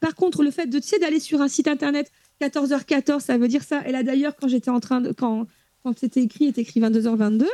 [0.00, 2.10] par contre, le fait de, tu sais, d'aller sur un site internet
[2.40, 3.86] 14h14, ça veut dire ça.
[3.86, 5.12] Et là, d'ailleurs, quand j'étais en train de.
[5.12, 5.46] Quand,
[5.84, 7.44] quand c'était écrit, était écrit 22h22.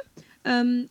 [0.46, 0.84] euh,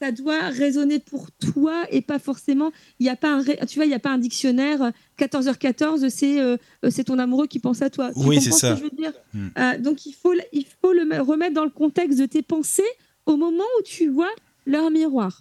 [0.00, 2.70] ça doit résonner pour toi et pas forcément.
[2.98, 4.82] Il y a pas un, tu vois, il y a pas un dictionnaire.
[4.82, 8.12] euh, 14h14, c'est euh, euh, c'est ton amoureux qui pense à toi.
[8.12, 8.72] Tu Oui, c'est ça.
[8.74, 9.12] que je veux dire.
[9.58, 12.42] Euh, donc il faut, le- il faut le me- remettre dans le contexte de tes
[12.42, 12.82] pensées
[13.24, 14.28] au moment où tu vois
[14.66, 15.40] leur miroir.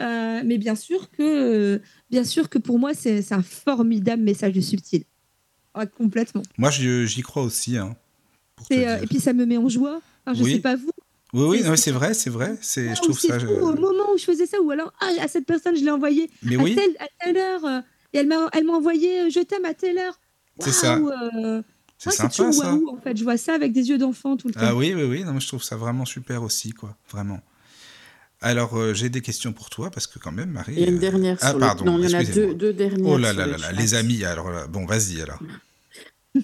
[0.00, 1.78] Euh, mais bien sûr que, euh,
[2.10, 5.04] bien sûr que pour moi, c'est un formidable message de subtil.
[5.98, 6.42] Complètement.
[6.58, 7.76] Moi, j'y crois aussi.
[7.76, 7.94] Hein,
[8.72, 10.00] euh, et puis ça me met en joie.
[10.26, 10.54] Enfin, je Oui.
[10.54, 10.90] sais pas vous.
[11.32, 12.56] Oui, oui, c'est- c'est vrai, c'est vrai.
[12.60, 13.38] C'est, Ah, je ou trouve c'est ça.
[13.38, 15.84] fou, je- Au moment où je faisais ça, ou alors ah, à cette personne, je
[15.84, 17.64] l'ai envoyé Mais à, oui, telle, à telle heure.
[17.64, 17.80] euh,
[18.12, 20.18] et elle m'a, elle m'a envoyé euh, je t'aime à telle heure.
[20.58, 20.96] C'est ça.
[20.98, 21.62] Euh,
[21.98, 22.74] c'est sympa toujours ça.
[22.74, 23.16] waouh, en fait.
[23.16, 24.60] Je vois ça avec des yeux d'enfant tout le temps.
[24.62, 25.22] Ah oui, oui, oui.
[25.24, 26.96] Non, mais je trouve ça vraiment super aussi, quoi.
[27.10, 27.40] Vraiment.
[28.42, 30.72] Alors, euh, j'ai des questions pour toi parce que quand même, Marie.
[30.74, 32.24] Il y a une euh, dernière Ah, sur le- pardon, Non, il y en a
[32.24, 34.24] deux, deux dernières Oh là là là là, les amis.
[34.24, 35.38] Alors là, bon, vas-y alors.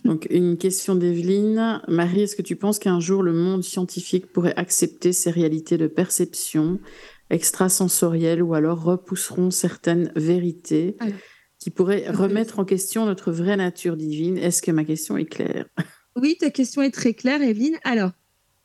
[0.04, 1.80] Donc, une question d'Evelyne.
[1.88, 5.86] Marie, est-ce que tu penses qu'un jour le monde scientifique pourrait accepter ces réalités de
[5.86, 6.80] perception
[7.30, 11.14] extrasensorielles ou alors repousseront certaines vérités Alors.
[11.58, 14.38] qui pourraient remettre en question notre vraie nature divine?
[14.38, 15.66] Est-ce que ma question est claire?
[16.18, 17.76] Oui, ta question est très claire, Evelyne.
[17.84, 18.10] Alors,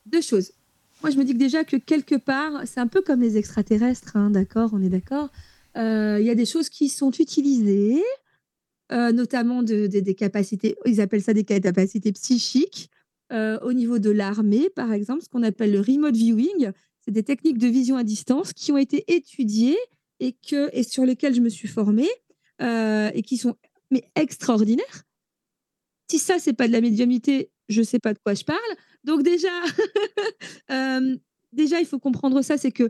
[0.06, 0.54] deux choses.
[1.02, 4.16] Moi, je me dis que déjà que quelque part, c'est un peu comme les extraterrestres,
[4.16, 5.28] hein, d'accord, on est d'accord.
[5.76, 8.02] Euh, Il y a des choses qui sont utilisées,
[8.92, 12.90] euh, notamment de- de- des capacités, ils appellent ça des capacités psychiques,
[13.32, 16.72] euh, au niveau de l'armée, par exemple, ce qu'on appelle le remote viewing.
[17.00, 19.78] C'est des techniques de vision à distance qui ont été étudiées
[20.20, 22.10] et, que, et sur lesquelles je me suis formée
[22.62, 23.56] euh, et qui sont
[23.90, 25.04] mais extraordinaires.
[26.10, 28.60] Si ça, c'est pas de la médiumnité, je sais pas de quoi je parle.
[29.04, 29.50] Donc déjà,
[31.54, 32.90] déjà, il faut comprendre ça, c'est que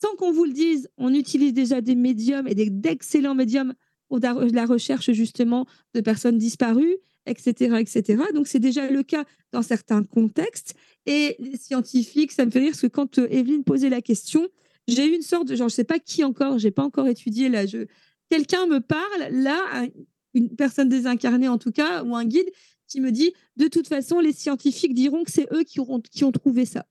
[0.00, 3.74] sans qu'on vous le dise, on utilise déjà des médiums et d'excellents médiums
[4.08, 8.22] pour da- la recherche justement de personnes disparues, etc., etc.
[8.34, 10.74] Donc c'est déjà le cas dans certains contextes.
[11.06, 14.48] Et les scientifiques, ça me fait rire parce que quand euh, Evelyne posait la question,
[14.86, 17.48] j'ai eu une sorte de, genre, je sais pas qui encore, j'ai pas encore étudié
[17.48, 17.66] là.
[17.66, 17.86] Je...
[18.30, 19.88] Quelqu'un me parle là, un-
[20.34, 22.48] une personne désincarnée en tout cas, ou un guide
[22.86, 26.24] qui me dit, de toute façon, les scientifiques diront que c'est eux qui, auront, qui
[26.24, 26.86] ont trouvé ça.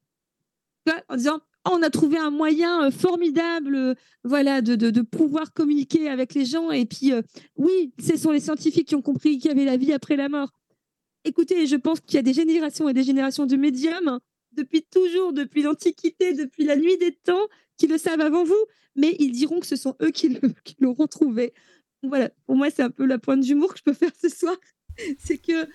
[1.09, 6.07] En disant, Oh, on a trouvé un moyen euh, formidable, euh, voilà, de, pouvoir communiquer
[6.09, 6.71] avec les gens.
[6.71, 7.21] Et puis, euh,
[7.57, 10.29] oui, ce sont les scientifiques qui ont compris qu'il y avait la vie après la
[10.29, 10.51] mort.
[11.25, 14.21] Écoutez, je pense qu'il y a des générations et des générations de médiums hein,
[14.53, 18.65] depuis toujours, depuis l'Antiquité, depuis la nuit des temps, qui le savent avant vous,
[18.95, 20.39] mais ils diront que ce sont eux qui
[20.79, 21.53] l'auront trouvé.
[22.03, 24.55] Voilà, pour moi, c'est un peu la pointe d'humour que je peux faire ce soir.
[25.19, 25.67] C'est que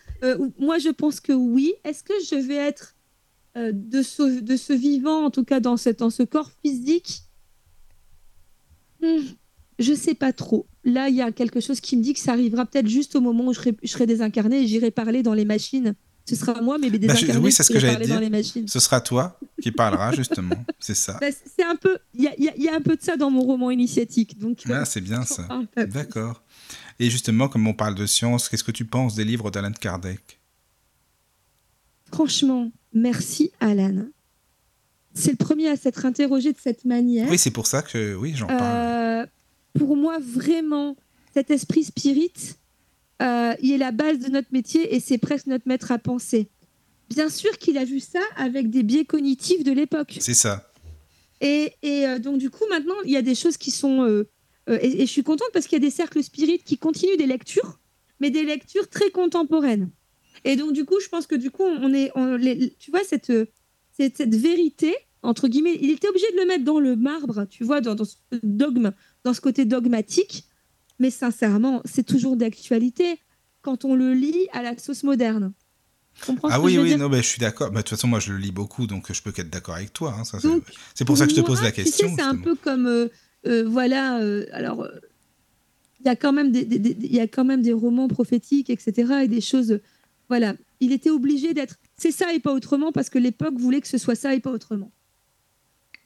[0.59, 1.75] moi, je pense que oui.
[1.85, 2.97] Est-ce que je vais être
[3.57, 7.23] euh, de, ce, de ce vivant, en tout cas dans, cette, dans ce corps physique
[9.03, 9.25] Hmm,
[9.81, 10.67] Je sais pas trop.
[10.85, 13.21] Là, il y a quelque chose qui me dit que ça arrivera peut-être juste au
[13.21, 15.95] moment où je serai, je serai désincarné et j'irai parler dans les machines.
[16.25, 17.37] Ce sera moi, mais Bah, désincarné.
[17.45, 18.15] oui, c'est ce que j'allais dire.
[18.15, 18.69] dans les machines.
[18.69, 20.65] Ce sera toi qui parlera, justement.
[20.79, 21.19] C'est ça.
[21.21, 23.03] Bah, c'est un peu, il y a, y a- il y a un peu de
[23.03, 24.39] ça dans mon roman initiatique.
[24.39, 25.49] Donc, Ah, c'est bien ça.
[25.77, 26.45] D'accord.
[27.01, 30.39] Et justement, comme on parle de science, qu'est-ce que tu penses des livres d'Alan Kardec?
[32.13, 34.07] Franchement, merci Alan.
[35.15, 37.29] C'est le premier à s'être interrogé de cette manière.
[37.29, 38.63] Oui, c'est pour ça que oui, j'en parle.
[38.63, 39.27] Euh,
[39.79, 40.97] pour moi, vraiment,
[41.35, 42.33] cet esprit spirit,
[43.21, 46.49] euh, il est la base de notre métier et c'est presque notre maître à penser.
[47.11, 50.17] Bien sûr qu'il a vu ça avec des biais cognitifs de l'époque.
[50.21, 50.73] C'est ça.
[51.43, 54.03] Et, et, euh, donc, du coup, maintenant, il y a des choses qui sont.
[54.05, 54.29] euh,
[54.69, 57.27] et, et je suis contente parce qu'il y a des cercles spirites qui continuent des
[57.27, 57.81] lectures,
[58.21, 59.91] mais des lectures très contemporaines.
[60.45, 62.11] Et donc, du coup, je pense que du coup, on est.
[62.15, 63.33] on- les- tu vois, cette,
[63.97, 67.65] cette, cette vérité, entre guillemets, il était obligé de le mettre dans le marbre, tu
[67.65, 68.93] vois, dans, dans ce dogme,
[69.25, 70.45] dans ce côté dogmatique.
[70.99, 73.19] Mais sincèrement, c'est toujours d'actualité
[73.63, 75.53] quand on le lit à la sauce moderne.
[76.45, 77.71] Ah oui, oui, non, ben, je suis d'accord.
[77.71, 79.93] Bah, De toute façon, moi, je le lis beaucoup, donc je peux qu'être d'accord avec
[79.93, 80.15] toi.
[80.19, 82.15] hein, c'est- pour ça que je te moi, pose la tu sais, question.
[82.17, 83.09] c'est un peu comme, euh,
[83.47, 84.87] euh, voilà, euh, alors,
[86.01, 89.23] il y a quand même des, des- y a quand même des romans prophétiques, etc.
[89.25, 89.81] et des choses.
[90.33, 91.77] Voilà, il était obligé d'être.
[91.99, 94.51] C'est ça et pas autrement parce que l'époque voulait que ce soit ça et pas
[94.51, 94.91] autrement.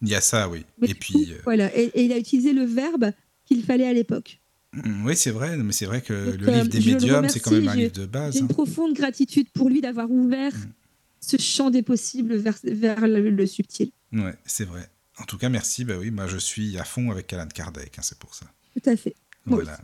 [0.02, 0.64] Il y a ça, oui.
[0.80, 3.12] Mais et puis, euh, voilà, et, et il a utilisé le verbe
[3.44, 4.40] qu'il fallait à l'époque.
[4.72, 6.94] mm, oui, c'est vrai, mais c'est vrai que Donc, le euh, livre des je le
[6.96, 8.32] médiums, c'est quand même un livre de base.
[8.34, 8.48] J'ai une hein.
[8.48, 10.72] profonde gratitude pour lui d'avoir ouvert Mm.
[11.20, 13.92] ce champ des possibles vers, vers le, le subtil.
[14.12, 14.88] Ouais, c'est vrai.
[15.18, 15.84] En tout cas, merci.
[15.84, 18.46] Bah oui, moi je suis à fond avec Alan Kardec, hein, c'est pour ça.
[18.74, 19.14] Tout à fait.
[19.44, 19.78] Voilà.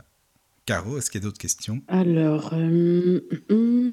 [0.65, 1.81] Caro, est-ce qu'il y a d'autres questions?
[1.89, 3.19] Alors, euh,
[3.49, 3.91] hum,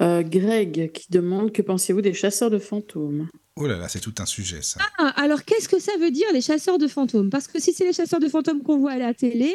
[0.00, 3.28] euh, Greg qui demande que pensez-vous des chasseurs de fantômes?
[3.56, 4.80] Oh là là, c'est tout un sujet, ça.
[4.98, 7.30] Ah, alors qu'est-ce que ça veut dire les chasseurs de fantômes?
[7.30, 9.54] Parce que si c'est les chasseurs de fantômes qu'on voit à la télé,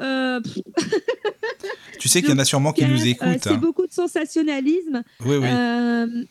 [0.00, 0.40] euh,
[1.98, 3.28] Tu sais qu'il y en a sûrement qui nous euh, écoutent.
[3.42, 3.56] c'est hein.
[3.56, 5.02] beaucoup de sensationnalisme.
[5.24, 5.46] Oui, oui.
[5.46, 6.24] Euh,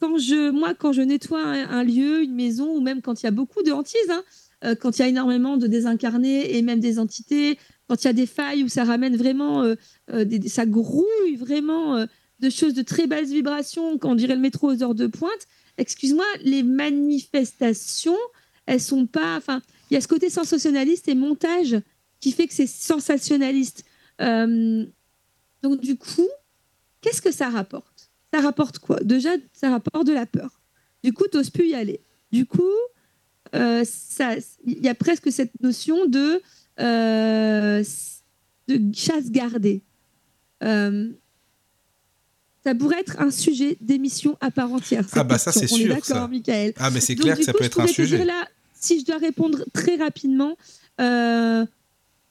[0.00, 3.26] quand je, moi, quand je nettoie un, un lieu, une maison, ou même quand il
[3.26, 6.80] y a beaucoup de hantises, hein, quand il y a énormément de désincarnés et même
[6.80, 7.58] des entités,
[7.88, 9.74] quand il y a des failles où ça ramène vraiment, euh,
[10.12, 12.06] euh, ça grouille vraiment euh,
[12.40, 15.46] de choses de très basses vibrations, quand on dirait le métro aux heures de pointe.
[15.78, 18.18] Excuse-moi, les manifestations,
[18.66, 19.36] elles sont pas.
[19.36, 21.80] Enfin, il y a ce côté sensationnaliste et montage
[22.20, 23.84] qui fait que c'est sensationnaliste.
[24.20, 26.28] Donc du coup,
[27.00, 28.10] qu'est-ce que ça rapporte?
[28.34, 28.98] Ça rapporte quoi?
[29.02, 30.60] Déjà, ça rapporte de la peur.
[31.02, 32.00] Du coup, t'oses plus y aller.
[32.32, 32.62] Du coup,
[33.54, 33.86] il
[34.82, 36.42] y a presque cette notion de,
[36.80, 37.82] euh,
[38.68, 39.82] de chasse gardée.
[40.62, 41.10] Euh,
[42.64, 45.06] ça pourrait être un sujet d'émission à part entière.
[45.12, 46.74] Ah bah ça, c'est sûr, d'accord, Michael.
[46.76, 48.16] Ah, mais c'est clair que ça coup, peut être un sujet.
[48.18, 50.56] dire là, si je dois répondre très rapidement,
[51.00, 51.64] euh,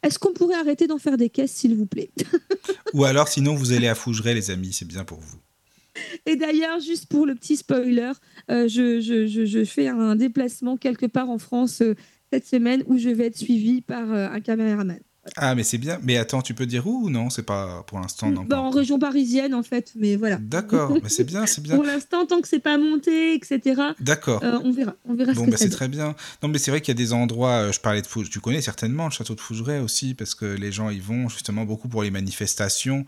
[0.03, 2.11] est-ce qu'on pourrait arrêter d'en faire des caisses, s'il vous plaît?
[2.94, 5.38] Ou alors, sinon, vous allez à Fougeray, les amis, c'est bien pour vous.
[6.28, 8.11] Et d'ailleurs, juste pour le petit spoiler,
[8.52, 11.95] euh, je, je- je- je fais un déplacement quelque part en France euh,
[12.32, 14.99] cette semaine où je vais être suivie par euh, un caméraman.
[15.36, 15.99] Ah, mais c'est bien.
[16.04, 17.30] Mais attends, tu peux dire où ou non?
[17.30, 18.44] C'est pas pour l'instant, non.
[18.44, 20.38] Bah, pas en région parisienne, en fait, mais voilà.
[20.38, 21.76] D'accord, mais c'est bien, c'est bien.
[21.76, 24.41] Pour l'instant, tant que c'est pas monté, etc., D'accord.
[24.44, 24.95] euh, on verra.
[25.06, 26.16] On verra Bon, ce que bah, c'est très bien.
[26.41, 28.40] Non, mais c'est vrai qu'il y a des endroits, euh, je parlais de Fougeray, tu
[28.40, 31.90] connais certainement le château de Fougeray aussi, parce que les gens y vont justement beaucoup
[31.90, 33.06] pour les manifestations,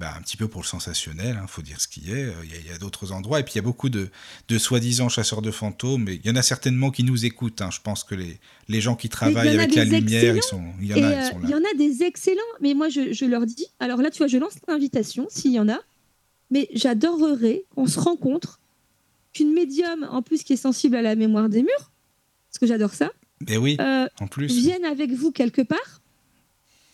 [0.00, 2.24] bah, un petit peu pour le sensationnel, il faut dire ce qui est.
[2.24, 4.08] Euh, Il y a, d'autres endroits, et puis il y a beaucoup de,
[4.48, 7.60] de soi-disant chasseurs de fantômes, et il y en a certainement qui nous écoutent.
[7.60, 7.68] hein.
[7.70, 10.94] Je pense que les, les gens qui travaillent avec la lumière, ils sont, il y
[10.94, 11.58] en a, euh, ils sont il y là.
[11.58, 14.38] en a des excellents, mais moi je, je leur dis, alors là tu vois, je
[14.38, 15.78] lance l'invitation s'il y en a,
[16.50, 18.58] mais j'adorerais qu'on se rencontre,
[19.34, 21.90] qu'une médium en plus qui est sensible à la mémoire des murs,
[22.50, 23.10] parce que j'adore ça,
[23.46, 24.46] Mais oui, euh, en plus.
[24.46, 26.00] vienne avec vous quelque part,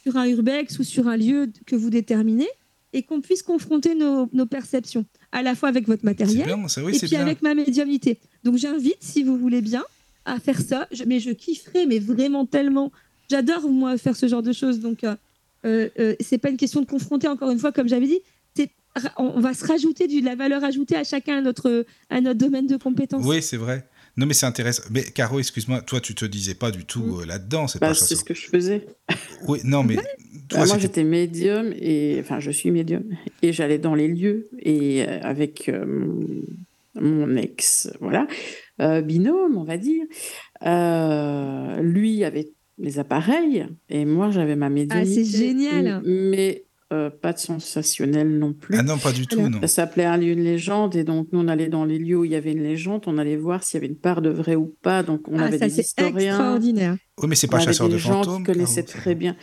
[0.03, 2.49] sur un urbex ou sur un lieu que vous déterminez,
[2.93, 6.83] et qu'on puisse confronter nos, nos perceptions, à la fois avec votre matériel bien, ça,
[6.83, 7.21] oui, et puis bien.
[7.21, 8.19] avec ma médiumnité.
[8.45, 9.85] Donc j'invite, si vous voulez bien,
[10.25, 10.89] à faire ça.
[10.93, 12.91] Je- mais je kifferais, mais vraiment tellement.
[13.31, 14.81] J'adore, moi, faire ce genre de choses.
[14.81, 15.15] Donc, euh,
[15.65, 18.21] euh, euh, c'est pas une question de confronter, encore une fois, comme j'avais dit.
[18.55, 18.71] C'est,
[19.19, 22.67] on va se rajouter de la valeur ajoutée à chacun à notre, à notre domaine
[22.67, 23.25] de compétence.
[23.27, 23.87] Oui, c'est vrai.
[24.17, 24.83] Non, mais c'est intéressant.
[24.91, 27.21] Mais Caro, excuse-moi, toi, tu te disais pas du tout Mm.
[27.21, 28.87] euh, là-dedans, c'est Bah, c'est ce que je faisais.
[29.49, 29.97] Oui, non, mais
[30.51, 33.03] Bah, moi, j'étais médium et enfin, je suis médium
[33.43, 35.85] et j'allais dans les lieux et euh, avec euh,
[36.95, 38.27] mon- ex, voilà,
[38.81, 40.05] euh, binôme, on va dire.
[40.65, 42.49] Euh, lui avait
[42.79, 45.21] les appareils et moi j'avais ma médiumnité.
[45.21, 45.87] Ah, c'est génial.
[45.87, 48.77] M- Mais euh, pas de sensationnel non plus.
[48.79, 49.61] Ah non, pas du tout, Alors, non.
[49.63, 52.25] Ça s'appelait un lieu, une légende, et donc nous on allait dans les lieux où
[52.25, 54.55] il y avait une légende, on allait voir s'il y avait une part de vrai
[54.55, 55.03] ou pas.
[55.03, 56.35] Donc on Ah, avait ça, des c'est historiens.
[56.37, 56.97] extraordinaire.
[57.21, 58.39] Oui, mais c'est On pas avait chasseur des de gens fantômes.
[58.45, 59.37] qui connaissaient Caro, très bien.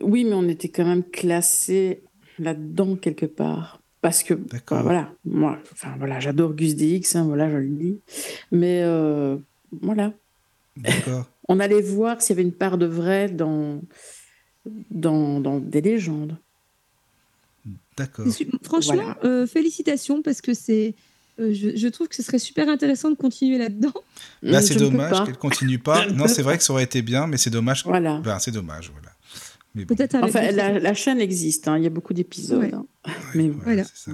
[0.00, 2.02] Oui, mais on était quand même classés
[2.38, 3.80] là-dedans quelque part.
[4.00, 4.78] Parce que, D'accord.
[4.78, 7.98] bah, voilà, moi, enfin voilà, j'adore Gus DX, hein, voilà, je le dis.
[8.52, 9.36] Mais euh,
[9.82, 10.12] voilà,
[10.76, 11.26] D'accord.
[11.48, 13.80] on allait voir s'il y avait une part de vrai dans,
[14.90, 16.36] dans, dans des légendes.
[17.96, 18.26] D'accord.
[18.30, 19.18] C'est Franchement, Voilà.
[19.24, 20.94] euh, félicitations parce que c'est.
[21.40, 23.92] euh, je, je trouve que ce serait super intéressant de continuer là-dedans.
[24.42, 26.06] Là, c'est je ne peux dommage qu'elle continue pas.
[26.12, 27.84] Non, c'est vrai que ça aurait été bien, mais c'est dommage.
[27.84, 28.18] Voilà.
[28.20, 29.12] Ben, c'est dommage, voilà.
[29.74, 29.94] Mais bon.
[30.22, 32.60] Enfin, la, la chaîne existe, hein, il y a beaucoup d'épisodes.
[32.62, 32.72] Ouais.
[32.74, 32.86] hein.
[33.06, 34.10] ouais, mais voilà, c'est.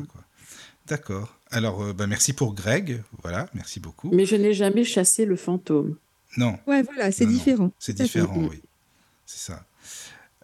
[0.89, 1.39] D'accord.
[1.51, 3.03] Alors, euh, ben, merci pour Greg.
[3.23, 4.11] Voilà, merci beaucoup.
[4.13, 5.97] Mais je n'ai jamais chassé le fantôme.
[6.37, 7.71] Non, Ouais, voilà, c'est différent.
[7.79, 8.49] c'est différent, Mm.
[8.49, 8.61] oui.
[9.27, 9.65] C'est ça.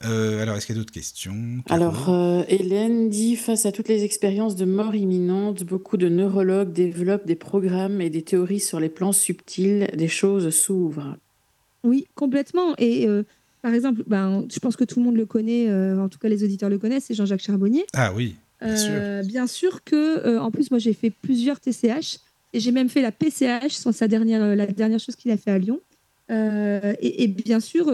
[0.04, 1.62] Euh, alors, est-ce qu'il y a d'autres questions?
[1.66, 1.82] Caro?
[1.82, 6.72] Alors, euh, Hélène dit, face à toutes les expériences de mort imminente, beaucoup de neurologues
[6.72, 11.16] développent des programmes et des théories sur les plans subtils, des choses s'ouvrent.
[11.84, 12.74] Oui, complètement.
[12.78, 13.24] Et euh,
[13.62, 16.28] par exemple, ben, je pense que tout le monde le connaît, euh, en tout cas
[16.28, 17.84] les auditeurs le connaissent, c'est Jean-Jacques Charbonnier.
[17.94, 18.92] Ah oui, bien sûr.
[18.92, 22.18] Euh, bien sûr que, euh, en plus, moi j'ai fait plusieurs TCH
[22.52, 25.50] et j'ai même fait la PCH, sans sa dernière, la dernière chose qu'il a fait
[25.50, 25.80] à Lyon.
[26.30, 27.92] Euh, et, et bien sûr,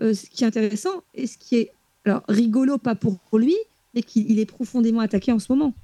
[0.00, 1.72] euh, ce qui est intéressant et ce qui est
[2.04, 3.54] alors rigolo, pas pour lui,
[3.94, 5.74] mais qu'il il est profondément attaqué en ce moment.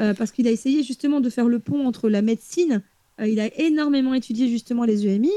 [0.00, 2.82] Euh, parce qu'il a essayé justement de faire le pont entre la médecine,
[3.20, 5.30] euh, il a énormément étudié justement les EMI,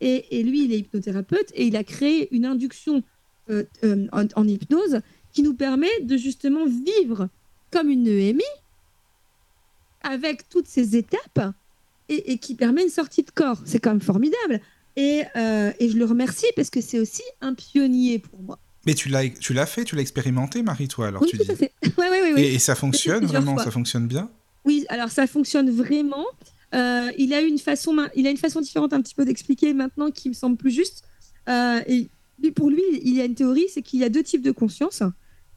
[0.00, 3.02] et, et lui, il est hypnothérapeute, et il a créé une induction
[3.50, 5.00] en, en hypnose
[5.32, 7.28] qui nous permet de justement vivre
[7.70, 8.42] comme une EMI,
[10.02, 11.52] avec toutes ces étapes,
[12.08, 13.60] et, et qui permet une sortie de corps.
[13.64, 14.60] C'est quand même formidable.
[14.98, 18.58] Et, euh, et je le remercie parce que c'est aussi un pionnier pour moi.
[18.84, 21.44] Mais tu l'as, tu l'as fait, tu l'as expérimenté, Marie, toi, alors oui, tu tout
[21.44, 21.50] dis.
[21.52, 21.72] à fait.
[21.96, 22.42] Ouais, ouais, ouais.
[22.42, 23.62] Et, et ça fonctionne vraiment, fois.
[23.62, 24.28] ça fonctionne bien
[24.64, 26.26] Oui, alors ça fonctionne vraiment.
[26.74, 30.10] Euh, il, a une façon, il a une façon différente un petit peu d'expliquer maintenant
[30.10, 31.04] qui me semble plus juste.
[31.48, 32.08] Euh, et
[32.42, 34.50] lui, pour lui, il y a une théorie, c'est qu'il y a deux types de
[34.50, 35.04] conscience.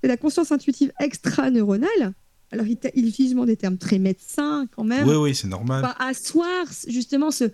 [0.04, 2.14] C'est la conscience intuitive extra-neuronale.
[2.52, 5.08] Alors, il, il utilise des termes très médecins quand même.
[5.08, 5.82] Oui, oui, c'est normal.
[5.82, 7.46] Pour asseoir justement ce,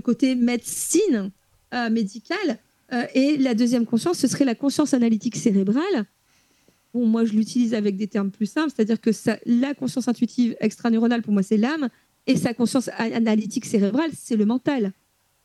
[0.00, 1.30] côté médecine
[1.74, 2.58] euh, médicale.
[2.92, 6.06] Euh, et la deuxième conscience, ce serait la conscience analytique cérébrale.
[6.94, 9.10] Bon, moi, je l'utilise avec des termes plus simples, c'est-à-dire que
[9.44, 11.88] la conscience intuitive extraneuronale, pour moi, c'est l'âme,
[12.26, 14.92] et sa conscience analytique cérébrale, c'est le mental.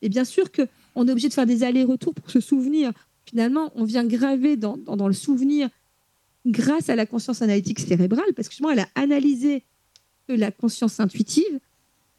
[0.01, 0.63] Et bien sûr que
[0.95, 2.91] on est obligé de faire des allers-retours pour se souvenir.
[3.25, 5.69] Finalement, on vient graver dans, dans- le souvenir
[6.45, 9.63] grâce à la conscience analytique cérébrale, parce que justement, elle a analysé
[10.27, 11.59] la conscience intuitive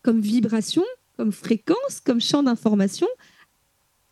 [0.02, 0.84] comme vibration,
[1.22, 3.06] comme fréquence, comme champ d'information,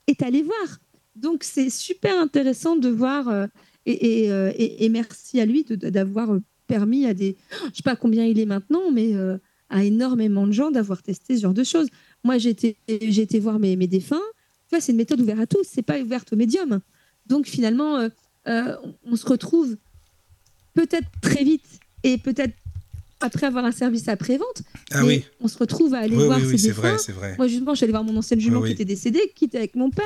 [0.06, 0.78] est allée voir.
[1.16, 3.48] Donc, c'est super intéressant de voir, euh,
[3.88, 6.38] euh, et- merci à lui d'avoir euh,
[6.68, 7.36] permis à des,
[7.72, 9.12] je sais pas combien il est maintenant, mais
[9.70, 11.88] à énormément de gens d'avoir testé ce genre de choses.
[12.22, 14.28] Moi, j'ai été, été voir mes, défunts.
[14.78, 16.78] C'est une méthode ouverte à tous, c'est pas ouverte aux médiums.
[17.26, 18.08] Donc, finalement,
[18.46, 19.76] on se retrouve
[20.74, 22.54] peut-être très vite et peut-être
[23.20, 26.58] après avoir un service après-vente, Ah oui, on se retrouve à aller oui, voir oui,
[26.58, 27.34] ses oui, vrai, vrai.
[27.36, 30.04] Moi, justement, j'allais voir mon ancienne jument qui était décédée, qui était avec mon père.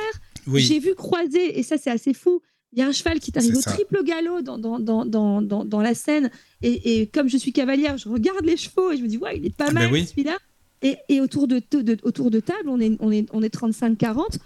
[0.55, 2.43] J'ai vu croiser, et ça, c'est assez fou.
[2.73, 5.95] Il y a un cheval qui t'arrive au triple galop dans, dans, dans, dans, la
[5.95, 6.29] scène.
[6.61, 9.37] Et, et comme je suis cavalière, je regarde les chevaux et je me dis, ouais,
[9.39, 10.07] il est pas Ah mal ben oui.
[10.07, 10.37] celui-là.
[10.83, 14.39] Et, et autour, de, de- autour de table, on est, on est, on est 35-40.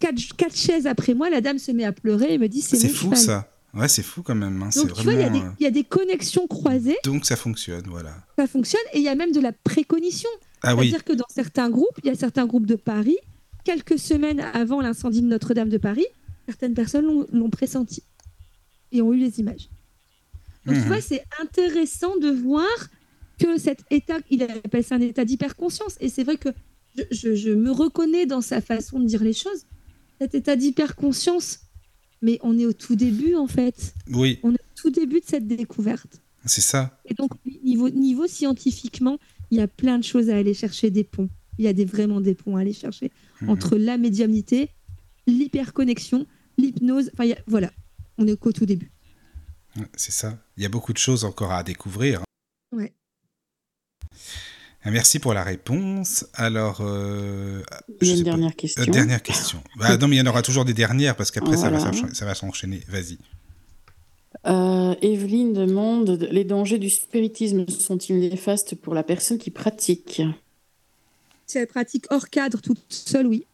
[0.00, 2.88] Quatre, quatre chaises après moi, la dame se met à pleurer et me dit, c'est
[2.88, 3.18] fou cheval.
[3.18, 3.51] ça.
[3.74, 4.62] Ouais, c'est fou quand même.
[4.62, 5.40] hein, C'est Donc, tu vois, il y, a vraiment.
[5.44, 8.14] des- euh, il y a des connexions croisées, Donc ça fonctionne, voilà.
[8.38, 8.82] ça fonctionne.
[8.92, 10.28] Et il y a même de la précognition.
[10.62, 13.16] Ah oui, C'est-à-dire que dans certains groupes, il y a certains groupes de Paris,
[13.64, 16.04] quelques semaines avant l'incendie de Notre-Dame de Paris,
[16.46, 18.02] certaines personnes l'ont- pressenti
[18.92, 19.70] et ont eu les images.
[20.66, 20.86] Donc, tu Mhm.
[20.88, 22.66] vois, c'est intéressant de voir
[23.40, 25.96] que cet état, il appelle ça un état d'hyperconscience.
[26.00, 26.50] Et c'est vrai que
[26.96, 29.64] je, je- je me reconnais dans sa façon de dire les choses.
[30.20, 31.60] Cet état d'hyperconscience,
[32.22, 33.94] mais on est au tout début, en fait.
[34.10, 36.20] oui, On est au tout début de cette découverte.
[36.46, 37.00] c'est ça.
[37.04, 37.30] Et donc,
[37.64, 39.18] niveau, niveau scientifiquement,
[39.50, 41.28] il y a plein de choses à aller chercher, des ponts.
[41.58, 43.10] Il y a des, vraiment des ponts à aller chercher
[43.42, 43.50] Mhm.
[43.50, 44.70] entre la médiumnité,
[45.26, 46.26] l'hyperconnexion,
[46.58, 47.10] l'hypnose.
[47.14, 47.70] Enfin, a- voilà,
[48.18, 48.90] on est qu'au tout début.
[49.96, 50.38] C'est ça.
[50.56, 52.22] Il y a beaucoup de choses encore à découvrir.
[52.72, 52.92] Ouais.
[54.84, 56.26] Ah, Merci pour la réponse.
[56.34, 57.62] Alors, euh,
[58.00, 58.24] je une pas.
[58.24, 58.84] dernière Euh, question.
[58.92, 59.62] dernière question.
[59.78, 61.92] Bah, non, mais il y en aura toujours des dernières parce qu'après ça va Voilà.
[61.92, 62.80] s'encha- ça va s'enchaîner.
[62.88, 63.18] Vas-y.
[64.46, 70.22] Euh, Evelyne demande les dangers du spiritisme sont-ils néfastes pour la personne qui pratique?
[71.46, 73.46] Si elle pratique hors cadre toute seule, oui.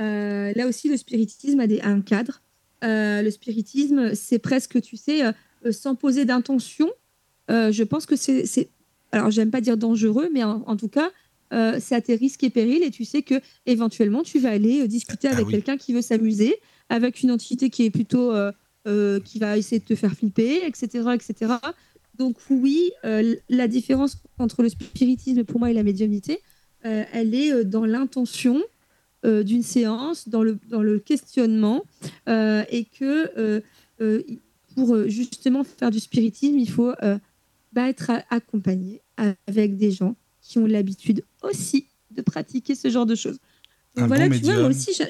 [0.00, 2.40] Euh, là aussi, le spiritisme a, des, a un cadre.
[2.82, 5.32] Euh, le spiritisme, c'est presque, tu sais, euh,
[5.66, 6.88] euh, sans poser d'intention.
[7.50, 8.46] Euh, je pense que c'est.
[9.12, 11.10] Alors, j'aime pas dire dangereux, mais en, en tout cas,
[11.52, 12.82] euh, c'est à tes risques et périls.
[12.82, 13.34] Et tu sais que
[13.66, 15.52] éventuellement, tu vas aller euh, discuter Ah avec oui.
[15.52, 16.56] quelqu'un qui veut s'amuser,
[16.88, 18.32] avec une entité qui est plutôt.
[18.32, 18.50] euh,
[18.88, 20.88] euh, qui va essayer de te faire flipper, etc.
[21.14, 21.52] etc.
[22.18, 22.90] Donc, oui,
[23.48, 26.40] la différence entre le spiritisme pour moi et la médiumnité,
[26.82, 28.60] elle est dans l'intention
[29.24, 31.84] d'une séance, dans le, dans le questionnement,
[32.26, 33.62] et que
[34.74, 36.92] pour justement faire du spiritisme, il faut
[37.72, 39.00] bah, être accompagné
[39.46, 43.38] avec des gens qui ont l'habitude aussi de pratiquer ce genre de choses.
[43.96, 44.70] Donc voilà, bon tu vois, moi médium.
[44.70, 45.02] aussi,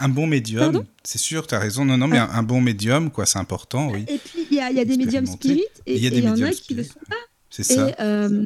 [0.00, 1.84] Un bon médium, c'est sûr, tu as raison.
[1.84, 2.28] Non, non, mais Ah.
[2.32, 4.04] un, un bon médium, quoi, c'est important, oui.
[4.08, 6.32] Et puis, il y a, y a des médiums spirites et Il y et en
[6.32, 6.40] a qui
[6.74, 6.92] le spirites.
[6.92, 7.14] sont pas.
[7.48, 7.88] C'est ça.
[7.90, 8.44] Et, euh,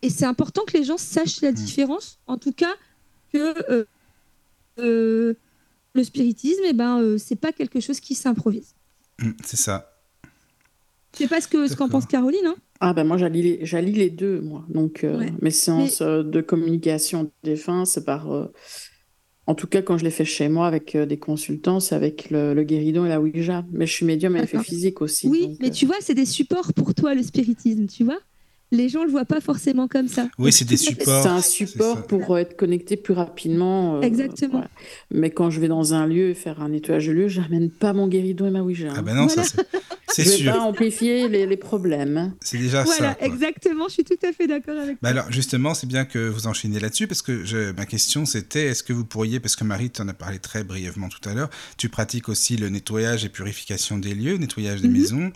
[0.00, 1.54] et c'est important que les gens sachent la Mm.
[1.56, 2.18] différence.
[2.26, 2.74] En tout cas,
[3.34, 3.84] que euh,
[4.78, 5.34] euh,
[5.94, 8.74] le spiritisme, eh ben, c'est pas quelque chose qui s'improvise.
[9.20, 9.92] Mm, C'est ça.
[11.16, 12.00] Je sais pas ce que ce qu'en D'accord.
[12.02, 12.46] pense Caroline.
[12.46, 14.64] Hein Ah ben moi j'allie les, les deux moi.
[14.68, 15.32] Donc euh, Ouais.
[15.40, 18.52] mes séances euh, de communication des fins, c'est par euh,
[19.46, 22.30] en tout cas quand je les fais chez moi avec euh, des consultants, c'est avec
[22.30, 23.64] le, le guéridon et la Ouija.
[23.72, 24.62] Mais je suis médium effet D'accord.
[24.64, 25.28] physique aussi.
[25.28, 28.18] oui, donc, mais euh, tu vois, c'est des supports pour toi le spiritisme, tu vois.
[28.72, 30.28] les gens le voient pas forcément comme ça.
[30.38, 31.26] Oui, c'est des C'est supports.
[31.28, 32.02] un c'est support ça.
[32.02, 33.96] pour être connecté plus rapidement.
[33.96, 34.64] euh, Exactement.
[35.12, 38.08] Mais quand je vais dans un lieu faire un nettoyage de lieu, j'amène pas mon
[38.08, 38.88] guéridon et ma Ouija.
[38.90, 39.02] Ah hein.
[39.02, 39.48] ben non, ça Voilà.
[39.48, 39.80] c'est-
[40.14, 40.52] c'est sûr.
[40.52, 42.34] pas amplifier les, les problèmes.
[42.40, 43.14] C'est déjà voilà, ça.
[43.14, 43.26] quoi.
[43.26, 43.88] exactement.
[43.88, 45.20] Je suis tout à fait d'accord avec Bah toi.
[45.22, 48.82] alors justement, c'est bien que vous enchaîniez là-dessus parce que je, ma question c'était est-ce
[48.82, 51.88] que vous pourriez, parce que Marie t'en a parlé très brièvement tout à l'heure, tu
[51.88, 54.94] pratiques aussi le nettoyage et purification des lieux, nettoyage des Mhm.
[54.98, 55.32] maisons,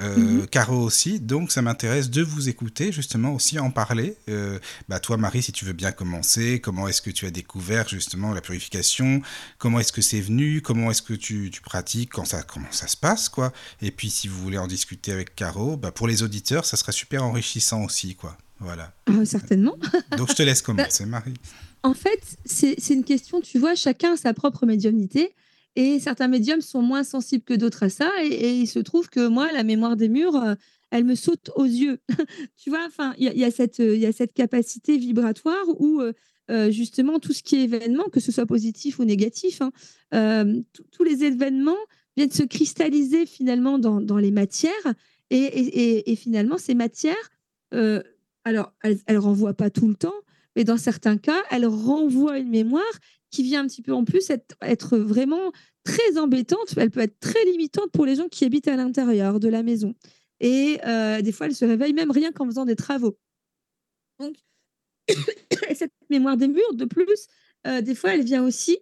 [0.00, 0.46] euh.
[0.46, 4.14] Caro aussi, donc ça m'intéresse de vous écouter justement aussi en parler.
[4.28, 4.58] Euh,
[4.88, 8.32] bah toi Marie, si tu veux bien commencer, comment est-ce que tu as découvert justement
[8.32, 9.22] la purification,
[9.58, 12.86] comment est-ce que c'est venu, comment est-ce que tu, tu pratiques, quand ça, comment ça
[12.86, 16.22] se passe quoi, et puis si vous voulez en discuter avec Caro, bah pour les
[16.22, 18.36] auditeurs, ça serait super enrichissant aussi quoi.
[18.60, 18.92] Voilà.
[19.06, 19.76] Ah, certainement.
[20.16, 21.34] Donc je te laisse commencer, Marie.
[21.82, 25.34] En fait, c'est une question, tu vois, chacun a sa propre médiumnité.
[25.76, 28.10] Et certains médiums sont moins sensibles que d'autres à ça.
[28.24, 30.54] Et, et il se trouve que moi, la mémoire des murs, euh,
[30.90, 32.00] elle me saute aux yeux.
[32.56, 35.64] tu vois, enfin, il y, y a cette, euh, il y a cette capacité vibratoire
[35.78, 36.12] où, euh,
[36.50, 39.70] euh, justement, tout ce qui est événement, que ce soit positif ou négatif, hein,
[40.14, 40.60] euh,
[40.92, 41.76] tous les événements
[42.18, 44.72] viennent se cristalliser finalement dans, dans les matières.
[45.30, 47.30] Et, et- finalement, ces matières,
[47.74, 48.02] euh,
[48.44, 50.14] alors, elles ne renvoient pas tout le temps,
[50.56, 52.82] mais dans certains cas, elles renvoient une mémoire
[53.30, 55.52] qui vient un petit peu en plus être, vraiment
[55.84, 56.74] très embêtante.
[56.76, 59.94] Elle peut être très limitante pour les gens qui habitent à l'intérieur de la maison.
[60.40, 63.18] Et euh, des fois, elle se réveille même rien qu'en faisant des travaux.
[64.18, 64.36] Donc,
[65.68, 67.28] et cette mémoire des murs, de plus,
[67.66, 68.78] euh, des fois, elle vient aussi.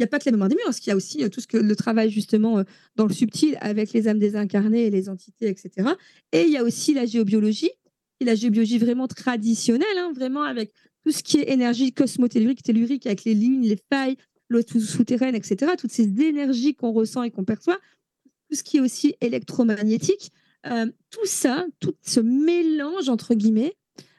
[0.00, 1.40] N'y a pas que la mémoire des murs, parce qu'il y a aussi euh, tout
[1.40, 2.64] ce que le travail justement euh,
[2.96, 5.90] dans le subtil avec les âmes désincarnées et les entités, etc.
[6.32, 7.70] Et il y a aussi la géobiologie,
[8.20, 10.72] et la géobiologie vraiment traditionnelle, hein, vraiment avec
[11.04, 14.16] tout ce qui est énergie cosmotellurique, tellurique, avec les lignes, les failles,
[14.48, 15.72] l'eau souterraine, etc.
[15.78, 17.78] Toutes ces énergies qu'on ressent et qu'on perçoit,
[18.50, 20.32] tout ce qui est aussi électromagnétique,
[20.66, 23.74] euh, tout ça, tout ce mélange, entre guillemets,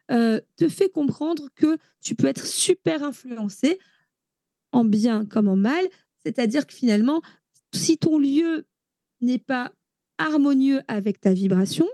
[0.10, 3.80] te fait comprendre que tu peux être super influencé
[4.72, 5.86] en bien comme en mal.
[6.24, 7.22] C'est-à-dire que finalement,
[7.74, 8.66] si ton lieu
[9.22, 9.72] n'est pas
[10.18, 11.88] harmonieux avec ta vibration,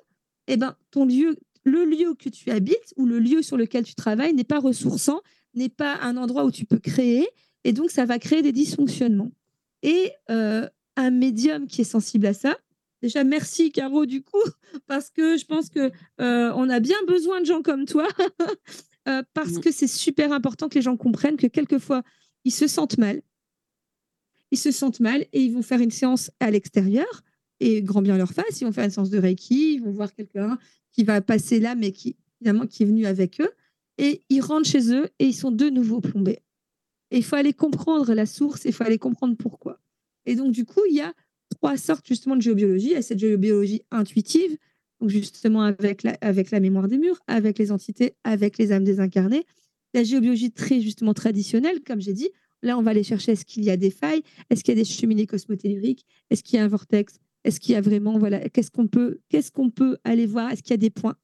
[0.48, 3.96] eh ben, ton lieu, le lieu que tu habites ou le lieu sur lequel tu
[3.96, 5.22] travailles n'est pas ressourçant,
[5.54, 7.28] n'est pas un endroit où tu peux créer,
[7.64, 9.32] et donc ça va créer des dysfonctionnements.
[9.84, 12.58] Et euh, un médium qui est sensible à ça,
[13.02, 14.44] déjà merci Caro du coup,
[14.88, 15.92] parce que je pense que
[16.22, 18.08] euh, on a bien besoin de gens comme toi,
[19.08, 19.60] euh, parce Mm.
[19.62, 22.04] que c'est super important que les gens comprennent que quelquefois
[22.48, 23.22] ils se sentent mal,
[24.52, 27.26] ils se sentent mal et ils vont faire une séance à l'extérieur
[27.60, 30.14] et grand bien leur face, ils vont faire une séance de Reiki, ils vont voir
[30.14, 30.58] quelqu'un
[30.94, 32.16] qui va passer là, mais qui
[32.70, 33.52] qui est venu avec eux,
[33.98, 36.40] et ils rentrent chez eux et ils sont de nouveau plombés.
[37.12, 39.82] Et il faut aller comprendre la source, il faut aller comprendre pourquoi.
[40.26, 41.14] Et donc du coup, il y a
[41.50, 42.88] trois sortes justement de géobiologie.
[42.88, 44.56] Il y a cette géobiologie intuitive,
[45.02, 48.86] donc justement avec la, avec la mémoire des murs, avec les entités, avec les âmes
[48.86, 49.46] désincarnées.
[49.94, 52.30] La géobiologie très justement traditionnelle, comme j'ai dit.
[52.64, 54.82] Là, on va aller chercher est-ce qu'il y a des failles, est-ce qu'il y a
[54.82, 58.50] des cheminées cosmotelluriques, est-ce qu'il y a un vortex, est-ce qu'il y a vraiment voilà,
[58.50, 59.20] qu'est-ce qu'on peut,
[60.04, 61.16] aller voir, est-ce qu'il y a des points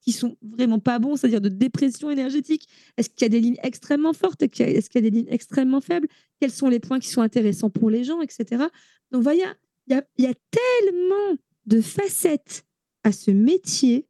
[0.00, 3.58] qui sont vraiment pas bons, c'est-à-dire de dépression énergétique, est-ce qu'il y a des lignes
[3.64, 6.06] extrêmement fortes, est-ce qu'il y a- des lignes extrêmement faibles,
[6.40, 8.66] quels sont les points qui sont intéressants pour les gens, etc.
[9.10, 9.56] Donc a,
[9.88, 11.36] il y a tellement
[11.66, 12.64] de facettes
[13.02, 14.06] à ce métier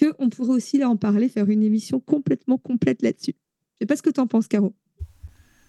[0.00, 3.34] qu'on pourrait aussi là en parler, faire une émission complètement complète là-dessus.
[3.74, 4.74] Je sais pas ce que tu en penses, Caro.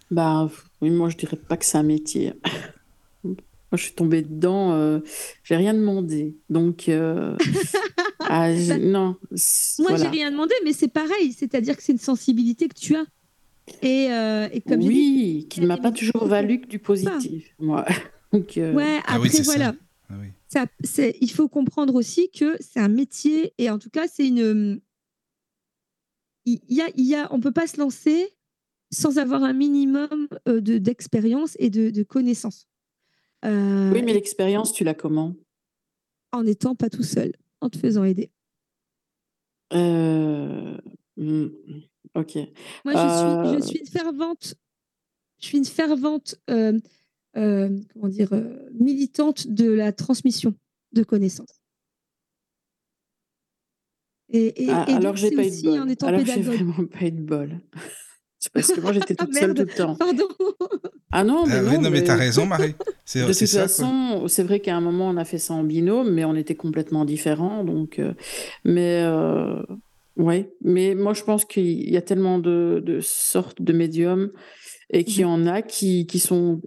[0.10, 0.50] Bah,
[0.82, 2.34] oui, moi, je dirais pas que c'est un métier.
[3.24, 5.00] Moi, je suis tombée dedans, euh,
[5.46, 6.36] j'ai rien demandé.
[6.50, 7.38] Donc, euh,
[8.20, 9.38] ah, j'ai- non, Moi,
[9.80, 9.98] voilà.
[10.04, 13.06] j'ai rien demandé, mais c'est pareil, c'est-à-dire que c'est une sensibilité que tu as.
[13.82, 16.88] Et, euh, et comme Oui, qui ne m'a pas toujours valu que du pas.
[16.88, 17.86] positif, moi.
[18.34, 19.74] Donc, euh, ouais, Ah oui, après, voilà.
[20.10, 20.28] Ah oui.
[20.52, 20.66] Ça,
[21.22, 24.82] il faut comprendre aussi que c'est un métier et en tout cas, c'est une.
[26.46, 28.36] Il y a, il y a, on peut pas se lancer
[28.92, 32.68] sans avoir un minimum euh, de, d'expérience et de, de connaissances.
[33.46, 35.36] Euh, oui, mais l'expérience, tu l'as comment?
[36.34, 38.32] en n'étant pas tout seul, en te faisant aider.
[39.74, 40.78] Euh,
[41.18, 41.48] hmm,
[42.16, 42.36] ok.
[42.86, 44.56] Moi, je suis, je Euh, suis une fervente,
[45.40, 46.36] je suis une fervente,
[47.34, 50.54] comment dire, euh, militante de la transmission
[50.94, 51.62] de connaissances.
[54.34, 55.92] Et, et, ah, et alors, j'ai pas eu de aussi en bol.
[55.92, 57.60] étant Alors, j'ai vraiment pas eu de bol.
[58.40, 59.96] C'est parce que moi, j'étais Ah toute seule tout le temps.
[59.96, 60.28] pardon.
[61.12, 62.76] Ah non, mais Ah oui, non, non, mais t'as mais raison, Marie.
[63.06, 65.64] C'est de toute ça, façon, c'est vrai qu'à un moment, on a fait ça en
[65.64, 67.64] binôme, mais on était complètement différents.
[67.66, 68.14] Donc, euh,
[68.64, 69.62] mais euh,
[70.16, 74.32] ouais, mais moi, je pense qu'il y a tellement de, de sortes de médiums
[74.92, 75.30] et qu'il y Mhm.
[75.32, 76.62] en a qui, qui sont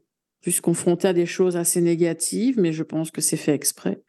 [0.45, 4.03] plus confrontés à des choses assez négatives, mais je pense que c'est fait exprès.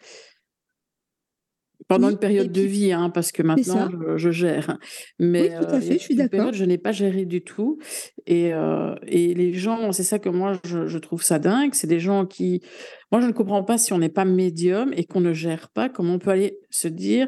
[1.87, 4.69] Pendant Oui, une période de vie, hein, parce que maintenant je, je gère.
[4.71, 4.79] hein.
[4.81, 6.51] Oui, Mais tout euh, à a fait, je suis d'accord.
[6.53, 7.77] je n'ai pas géré du tout.
[8.25, 11.73] Et, euh, et les gens, c'est ça que moi, je, je trouve ça dingue.
[11.73, 12.61] C'est des gens qui.
[13.11, 15.87] Moi, je ne comprends pas si on n'est pas médium et qu'on ne gère pas,
[15.89, 17.27] comment on peut aller se dire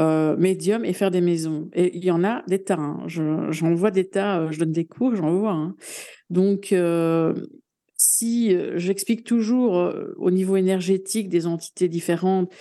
[0.00, 1.68] euh, médium et faire des maisons.
[1.74, 2.74] Et il y en a des tas.
[2.78, 3.02] hein.
[3.08, 5.52] Je- J'en vois des tas, euh, je donne des cours, j'en vois.
[5.52, 5.74] hein.
[6.30, 7.34] Donc, euh,
[8.06, 12.52] si euh, j'explique toujours euh, au niveau énergétique des entités différentes,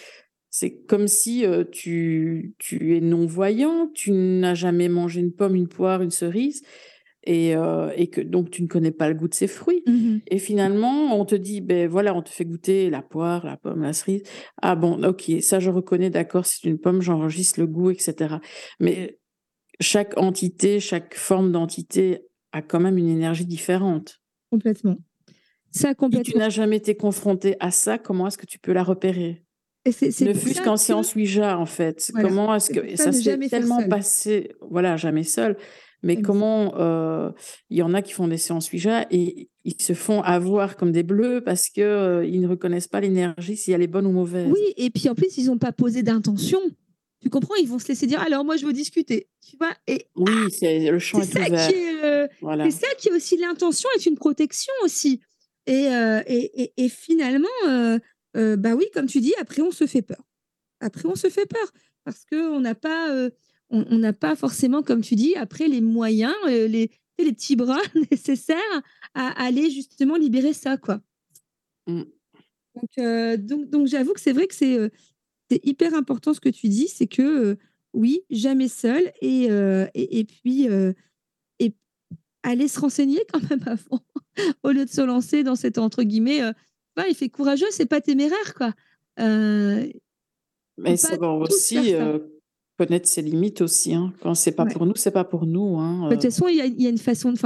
[0.50, 5.68] c'est comme si euh, tu, tu es non-voyant, tu n'as jamais mangé une pomme, une
[5.68, 6.62] poire, une cerise,
[7.26, 9.84] et, euh, et que donc tu ne connais pas le goût de ces fruits.
[9.86, 10.22] Mhm.
[10.28, 13.82] Et finalement, on te dit, ben voilà, on te fait goûter la poire, la pomme,
[13.82, 14.24] la cerise.
[14.62, 18.36] Ah bon, ok, ça je reconnais, d'accord, c'est une pomme, j'enregistre le goût, etc.
[18.80, 19.20] Mais
[19.80, 24.22] chaque entité, chaque forme d'entité a quand même une énergie différente.
[24.52, 24.98] Complètement.
[25.76, 28.84] Ça, Si tu n'as jamais été confronté à ça, comment est-ce que tu peux la
[28.84, 29.44] repérer?
[29.86, 32.10] Et Ne fût-ce qu'en que- séance Ouija, en fait?
[32.14, 32.28] Voilà.
[32.30, 35.58] Comment est-ce que pour ça s'est tellement passé, voilà, jamais seul.
[36.02, 37.32] Mais comment euh,
[37.70, 40.92] il y en a qui font des séances Ouija et ils se font avoir comme
[40.92, 44.12] des bleus parce que euh, ils ne reconnaissent pas l'énergie si elle est bonne ou
[44.12, 44.52] mauvaise.
[44.52, 46.60] Oui, et puis en plus, ils n'ont pas posé d'intention.
[47.22, 47.56] Tu comprends?
[47.56, 49.28] Ils vont se laisser dire alors moi je veux discuter.
[49.50, 49.72] Tu vois?
[49.88, 51.68] Et Oui, c'est le champ est ça ouvert.
[51.68, 52.70] qui est, euh, Voilà.
[52.70, 55.22] ça qui est aussi l'intention est une protection aussi.
[55.68, 58.00] Et, euh, et, et, et finalement, euh,
[58.38, 60.24] euh, bah oui, comme tu dis, après on se fait peur.
[60.80, 61.72] Après on se fait peur
[62.04, 63.30] parce que on n'a pas,
[63.72, 67.82] on n'a pas forcément, comme tu dis, après les moyens, les, les petits bras
[68.12, 68.82] nécessaires
[69.16, 71.02] à aller justement libérer ça, quoi.
[71.88, 72.04] Mm.
[72.76, 74.92] Donc, donc, donc j'avoue que c'est vrai que c'est
[75.64, 77.58] hyper important ce que tu dis, c'est que
[77.94, 79.46] oui, jamais seul et,
[79.96, 80.68] et, puis
[82.50, 84.02] aller se renseigner quand même avant
[84.64, 86.52] au lieu de se lancer dans cette entre guillemets, euh,
[86.98, 88.74] ouais, il fait courageux, c'est pas téméraire quoi.
[89.20, 89.86] Euh,
[90.78, 92.20] Mais savoir aussi euh,
[92.78, 93.94] connaître ses limites aussi.
[93.94, 94.14] Hein.
[94.22, 94.74] Quand c'est pas Ouais.
[94.74, 95.78] pour nous, c'est pas pour nous.
[95.80, 96.10] Hein.
[96.10, 96.30] de toute euh.
[96.30, 97.38] façon, il y, a- il y a une façon de.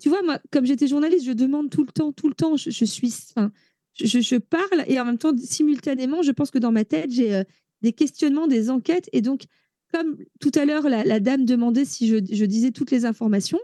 [0.00, 2.56] Tu vois, moi, comme j'étais journaliste, je demande tout le temps, tout le temps.
[2.56, 3.14] Je, je suis.
[3.94, 7.42] Je, je parle et en même temps, simultanément, je pense que dans ma tête, j'ai
[7.82, 9.08] des questionnements, des enquêtes.
[9.12, 9.42] Et donc,
[9.92, 13.58] comme tout à l'heure, la, la dame demandait si je, je disais toutes les informations,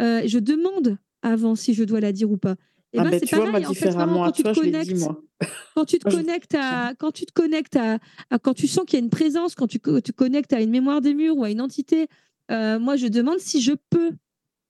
[0.00, 2.56] euh, je demande avant si je dois la dire ou pas.
[2.92, 4.54] Et Ah ben, ben, c'est tu vois, moi, pareil, en fait, vraiment, quand tu toi,
[4.54, 5.04] te dit, connectes,
[5.74, 7.98] quand tu te connectes à, quand tu te connectes à,
[8.30, 10.70] à- quand tu sens qu'il y a une présence, quand tu tu connectes à une
[10.70, 12.06] mémoire des murs ou à une entité,
[12.50, 14.12] euh, moi je demande si je peux,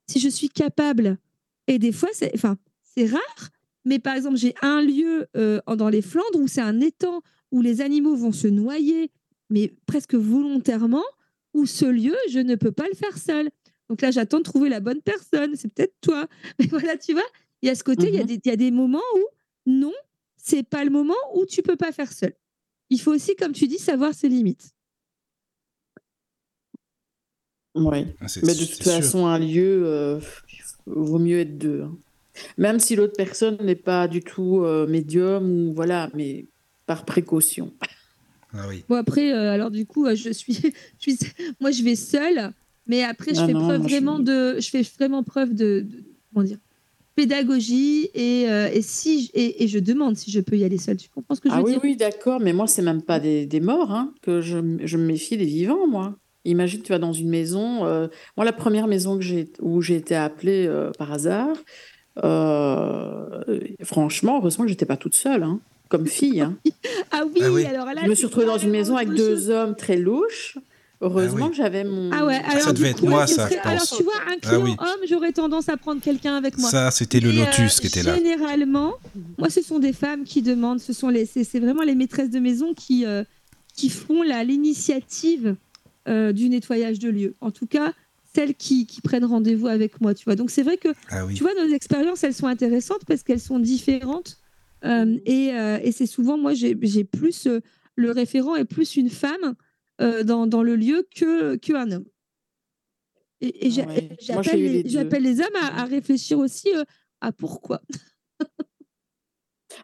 [0.08, 1.18] si je suis capable.
[1.66, 3.48] Et des fois, c'est, enfin, c'est rare.
[3.84, 7.20] Mais par exemple, j'ai un lieu euh, dans les Flandres où c'est un étang
[7.50, 9.10] où les animaux vont se noyer,
[9.50, 11.02] mais presque volontairement.
[11.52, 13.48] Où ce lieu, je ne peux pas le faire seul.
[13.90, 15.56] Donc là, j'attends de trouver la bonne personne.
[15.56, 16.26] C'est peut-être toi.
[16.58, 17.26] Mais voilà, tu vois,
[17.62, 18.26] il y a ce côté, il y a Mhm.
[18.26, 19.24] des- il y, a des moments où
[19.66, 19.92] non,
[20.36, 22.32] c'est pas le moment où tu peux pas faire seul.
[22.90, 24.70] Il faut aussi, comme tu dis, savoir ses limites.
[27.74, 28.06] Oui.
[28.20, 28.92] Ah, Mais de c'est toute sûr.
[28.92, 30.20] façon, un lieu, euh,
[30.86, 31.82] vaut mieux être deux.
[31.82, 31.96] hein.
[32.58, 36.46] Même si l'autre personne n'est pas du tout euh, médium ou voilà, mais
[36.86, 37.72] par précaution.
[38.52, 38.84] Ah oui.
[38.88, 40.54] Bon après, euh, alors du coup, euh, je suis,
[41.00, 41.18] je suis,
[41.60, 42.52] moi je vais seule,
[42.86, 45.54] mais après je Ah fais non, preuve moi, je vraiment de, je fais vraiment preuve
[45.54, 46.58] de, de- comment dire,
[47.16, 50.96] pédagogie et, euh, et si et, et je demande si je peux y aller seule.
[50.96, 51.80] Tu comprends ce que je Ah veux oui, dire?
[51.82, 55.06] oui, d'accord, mais moi, c'est même pas des, des morts hein, que je, je me
[55.06, 56.16] méfie des vivants, moi.
[56.44, 57.86] Imagine, tu vas dans une maison.
[57.86, 61.56] euh, moi, la première maison que j'ai, où j'ai été appelée euh, par hasard,
[62.24, 63.40] euh,
[63.82, 66.40] franchement, heureusement que j'étais pas toute seule, hein, comme fille.
[66.40, 66.56] hein.
[67.10, 67.64] Ah oui, Ah oui.
[67.64, 70.58] alors là, Je me suis retrouvée dans une maison avec deux hommes très louches.
[71.04, 71.50] Heureusement oui.
[71.50, 72.10] que j'avais mon.
[72.12, 74.62] Ah ouais, alors Ça devait coup, être moi, ça, Alors tu vois, un Ah client
[74.64, 74.70] oui.
[74.78, 76.70] homme, j'aurais tendance à prendre quelqu'un avec moi.
[76.70, 78.14] Ça, c'était le euh, lotus qui était là.
[78.16, 78.94] Généralement,
[79.38, 82.30] moi, ce sont des femmes qui demandent, ce sont les, c'est c'est vraiment les maîtresses
[82.30, 83.22] de maison qui, euh,
[83.74, 85.56] qui font la- l'initiative
[86.08, 87.34] euh, du nettoyage de lieu.
[87.40, 87.92] En tout cas,
[88.34, 90.36] celles qui, qui prennent rendez-vous avec moi, tu vois.
[90.36, 91.34] Donc c'est vrai que, Ah oui.
[91.34, 94.38] tu vois, nos expériences, elles sont intéressantes parce qu'elles sont différentes.
[94.84, 97.60] Euh, et euh, et c'est souvent, moi, j'ai j'ai plus euh,
[97.96, 99.52] le référent est plus une femme euh,
[99.98, 102.04] dans, dans le lieu que qu'un homme.
[103.40, 104.16] Et, et Ah ouais.
[104.20, 104.88] j'appelle les les, deux.
[104.90, 106.84] j'appelle les hommes à, à réfléchir aussi euh,
[107.20, 107.80] à pourquoi.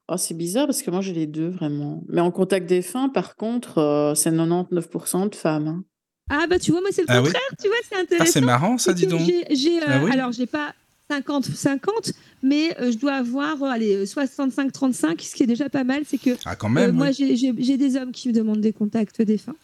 [0.08, 2.02] Oh, c'est bizarre parce que moi, j'ai les deux, vraiment.
[2.08, 5.66] Mais en contact défunt, par contre, euh, c'est 99% de femmes.
[5.68, 5.84] hein.
[6.32, 8.32] Ah bah tu vois, moi c'est le Ah oui contraire, tu vois, c'est Ah, intéressant.
[8.32, 9.20] c'est marrant, ça, dis donc.
[9.26, 10.74] j'ai- j'ai, euh, Ah oui Alors j'ai pas
[11.10, 12.12] 50-50,
[12.44, 16.18] mais euh, je dois avoir euh, allez, 65-35, ce qui est déjà pas mal, c'est
[16.18, 16.92] que Ah, quand euh, même.
[16.94, 17.36] moi oui.
[17.36, 19.56] j'ai- des hommes qui me demandent des contacts défunts.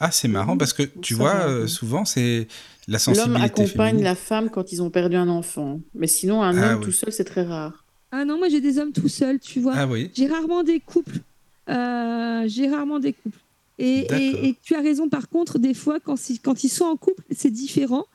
[0.00, 2.48] Ah, c'est marrant parce que tu Ça vois, euh, souvent, c'est
[2.88, 4.04] la L'homme sensibilité accompagne féminine.
[4.04, 5.80] la femme quand ils ont perdu un enfant.
[5.94, 6.84] Mais sinon, un Ah homme oui.
[6.86, 7.84] tout seul, c'est très rare.
[8.12, 9.74] Ah non, moi j'ai des hommes tout seuls, tu vois.
[9.76, 10.10] Ah oui.
[10.14, 11.18] J'ai rarement des couples.
[11.68, 13.38] Euh, j'ai rarement des couples.
[13.78, 14.16] Et, D'accord.
[14.18, 16.96] et- et tu as raison, par contre, des fois, quand, ils- quand ils sont en
[16.96, 18.06] couple, c'est différent.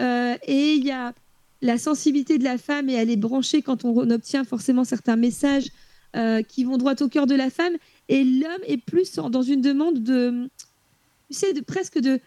[0.00, 1.12] Euh, et il y a
[1.60, 5.66] la sensibilité de la femme et elle est branchée quand on obtient forcément certains messages
[6.16, 7.74] euh, qui vont droit au cœur de la femme.
[8.08, 10.48] Et l'homme est plus en- dans une demande de,
[11.32, 12.20] tu sais, de presque de,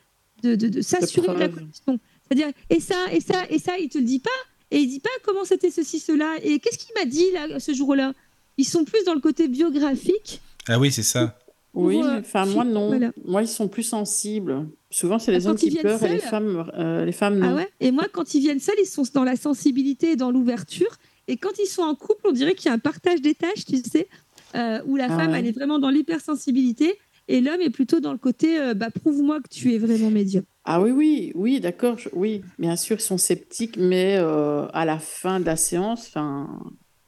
[0.43, 1.99] de, de- de s'assurer de la condition.
[2.27, 4.29] C'est-à-dire, et ça, et ça, et ça, il te le dit pas.
[4.71, 6.33] Et il dit pas comment c'était ceci, cela.
[6.43, 8.13] Et qu'est-ce qu'il m'a dit là, ce jour-là?
[8.57, 10.41] Ils sont plus dans le côté biographique.
[10.67, 11.37] Ah oui, c'est ça.
[11.75, 12.87] Oui, euh, enfin, moi, non.
[12.87, 13.11] voilà.
[13.25, 14.65] Moi, ils sont plus sensibles.
[14.89, 17.37] Souvent, c'est les quand hommes qui viennent pleurent et les seuls femmes, euh, les femmes,
[17.37, 17.47] non.
[17.49, 17.69] Ah ouais?
[17.81, 20.97] Et moi, quand ils viennent seuls, ils sont dans la sensibilité et dans l'ouverture.
[21.27, 23.65] Et quand ils sont en couple, on dirait qu'il y a un partage des tâches,
[23.65, 24.07] tu sais,
[24.55, 25.39] euh, où la Ah femme, ouais.
[25.39, 29.39] elle est vraiment dans l'hypersensibilité et l'homme est plutôt dans le côté euh, bah, prouve-moi
[29.41, 30.43] que tu es vraiment médium.
[30.63, 31.97] Ah oui, oui, oui, d'accord.
[31.97, 36.07] je- Oui, bien sûr, ils sont sceptiques, mais euh, à la fin de la séance,
[36.07, 36.59] enfin,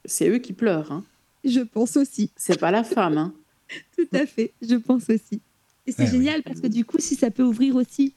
[0.06, 0.92] c'est eux qui pleurent.
[0.92, 1.04] Hein.
[1.44, 2.32] Je pense aussi.
[2.36, 3.18] C'est pas la femme.
[3.18, 3.34] Hein.
[3.98, 5.42] Tout à fait, je pense aussi.
[5.86, 6.12] Et c'est Ah oui.
[6.12, 8.14] génial parce que du coup, si ça peut ouvrir aussi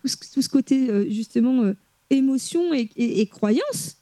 [0.00, 1.74] tout ce, tout ce côté euh, justement euh,
[2.10, 3.96] émotion et, et- et croyance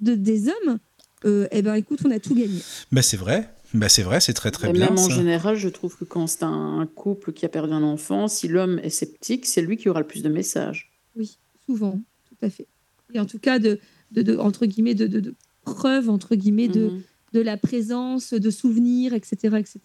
[0.00, 0.78] de, des hommes,
[1.24, 2.60] euh, eh ben écoute, on a tout gagné.
[2.92, 3.48] Bah, c'est vrai.
[3.74, 4.86] Bah, c'est vrai, c'est très très Et bien.
[4.90, 5.14] même en ça.
[5.14, 8.78] général, je trouve que quand c'est un couple qui a perdu un enfant, si l'homme
[8.78, 10.92] est sceptique, c'est lui qui aura le plus de messages.
[11.16, 12.68] Oui, souvent, tout à fait.
[13.12, 13.80] Et en tout cas, de,
[14.12, 15.34] de, de- entre guillemets, de, de, de
[15.64, 17.02] preuves, entre guillemets, de, Mhm.
[17.32, 19.56] de la présence, de souvenirs, etc.
[19.58, 19.80] etc.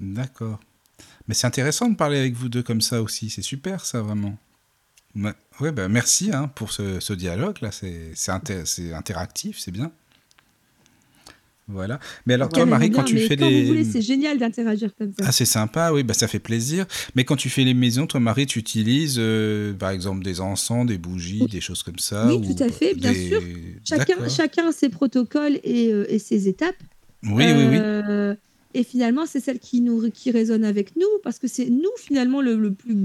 [0.00, 0.58] D'accord.
[1.26, 3.28] Mais c'est intéressant de parler avec vous deux comme ça aussi.
[3.30, 4.36] C'est super, ça, vraiment.
[5.60, 7.72] Ouais, bah, merci hein, pour ce, ce dialogue là.
[7.72, 9.90] C'est c'est inter- c'est interactif, c'est bien.
[11.68, 12.00] Voilà.
[12.26, 13.60] Mais alors, toi, Marie, quand tu fais quand les.
[13.62, 15.24] vous voulez, c'est génial d'interagir comme ça.
[15.26, 16.86] Ah, c'est sympa, oui, bah, ça fait plaisir.
[17.14, 20.86] Mais quand tu fais les maisons, toi, Marie, tu utilises, euh, par exemple, des encens,
[20.86, 23.42] des bougies, des choses comme ça Oui, ou tout à fait, bien des- sûr.
[23.84, 26.76] Chacun, chacun a ses protocoles et, euh, et ses étapes.
[27.22, 27.76] Oui, oui, oui.
[27.80, 28.34] Euh,
[28.74, 32.40] Et finalement, c'est celle qui, nous, qui résonne avec nous, parce que c'est nous, finalement,
[32.40, 32.96] le, le plus,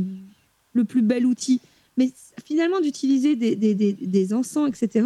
[0.73, 1.59] le plus bel outil.
[1.97, 2.11] Mais
[2.45, 5.05] finalement, d'utiliser des, des, des, des encens, etc.,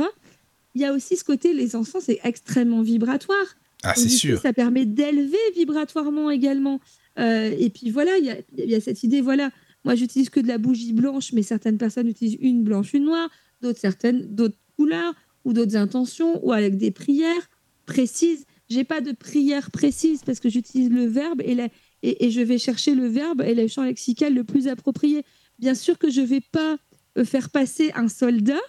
[0.78, 3.48] il y a aussi ce côté, les encens, c'est extrêmement vibratoire.
[3.84, 4.40] Ah, c'est coup, sûr.
[4.42, 6.80] ça permet d'élever vibratoirement également.
[7.20, 9.50] Euh, et puis voilà, il y a, il y a cette idée, voilà,
[9.86, 13.30] moi j'utilise que de la bougie blanche, mais certaines personnes utilisent une blanche, une noire,
[13.62, 15.14] d'autres certaines, d'autres couleurs
[15.46, 17.50] ou d'autres intentions, ou avec des prières
[17.88, 18.46] précises.
[18.70, 21.70] J'ai pas de prière précise parce que j'utilise le verbe et, la-
[22.04, 25.24] et, et je vais chercher le verbe et le champ lexical le plus approprié.
[25.58, 26.78] Bien sûr que je vais pas
[27.18, 28.60] euh, faire passer un soldat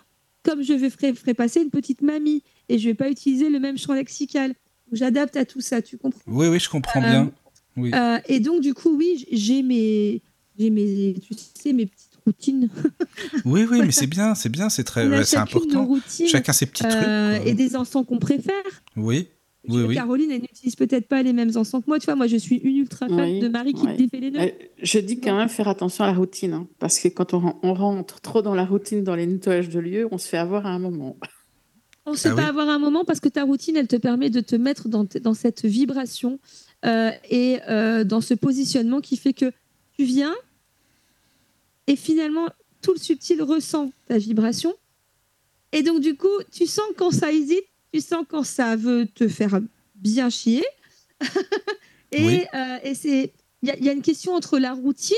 [0.49, 3.59] comme je vais ferai, ferai passer une petite mamie et je vais pas utiliser le
[3.61, 4.55] même champ lexical.
[4.93, 6.21] J'adapte à tout ça, tu comprends?
[6.27, 7.33] Oui, oui, je comprends Euh, bien.
[7.77, 7.91] Oui.
[7.95, 10.23] Euh, Et donc du coup, oui, j'ai mes,
[10.59, 12.69] j'ai mes, tu sais, mes petites routines.
[13.45, 15.89] Oui, oui, mais c'est bien, c'est bien, c'est très, ouais, c'est important.
[16.29, 17.47] Chacun ses petits euh, trucs.
[17.49, 18.55] et des encens qu'on préfère.
[18.97, 19.29] Oui,
[19.69, 19.95] oui, oui.
[19.95, 21.99] Caroline, elle n'utilise peut-être pas les mêmes encens que moi.
[21.99, 23.97] Tu vois, moi, je suis une ultra fan Oui, de Marie qui oui.
[23.97, 24.51] défait les nœuds.
[24.83, 27.59] Je dis quand même faire attention à la routine, hein, parce que quand on, ren-
[27.63, 30.67] on rentre trop dans la routine, dans les nettoyages de lieux, on se fait avoir
[30.67, 31.17] à un moment.
[32.07, 32.49] On ne sait Ah pas oui.
[32.49, 35.65] avoir un moment parce que ta routine, elle te permet de te mettre dans cette
[35.67, 36.39] vibration
[36.87, 39.53] euh, et euh, dans ce positionnement qui fait que
[39.99, 40.35] tu viens
[41.87, 42.47] et finalement,
[42.83, 44.75] tout le subtil ressent ta vibration.
[45.73, 49.29] Et donc, du coup, tu sens quand ça hésite, tu sens quand ça veut te
[49.29, 49.61] faire
[49.95, 50.65] bien chier.
[52.13, 52.45] et Oui.
[52.55, 53.33] euh, et c'est
[53.63, 55.17] il y, a- il y a une question entre la routine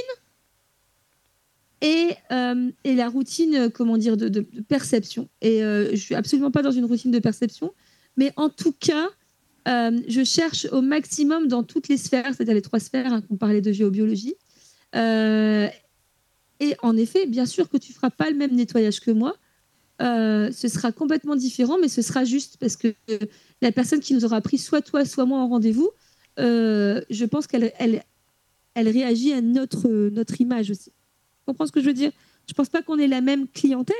[1.83, 5.29] et, euh, et la routine, comment dire, de, de- de perception.
[5.43, 7.73] Et euh, je suis absolument pas dans une routine de perception,
[8.17, 9.09] mais en tout cas,
[9.69, 13.37] euh, je cherche au maximum dans toutes les sphères, c'est-à-dire les trois sphères hein, qu'on
[13.37, 14.35] parlait de géobiologie.
[16.63, 19.35] Et en effet, bien sûr que tu feras pas le même nettoyage que moi.
[20.01, 22.95] Euh, ce sera complètement différent, mais ce sera juste parce que
[23.61, 25.91] la personne qui nous aura pris soit toi, soit moi en rendez-vous,
[26.39, 28.03] euh, je pense qu'elle elle,
[28.75, 30.91] elle réagit à notre, notre image aussi.
[30.91, 32.13] Tu comprends ce que je veux dire?
[32.49, 33.97] Je pense pas qu'on ait la même clientèle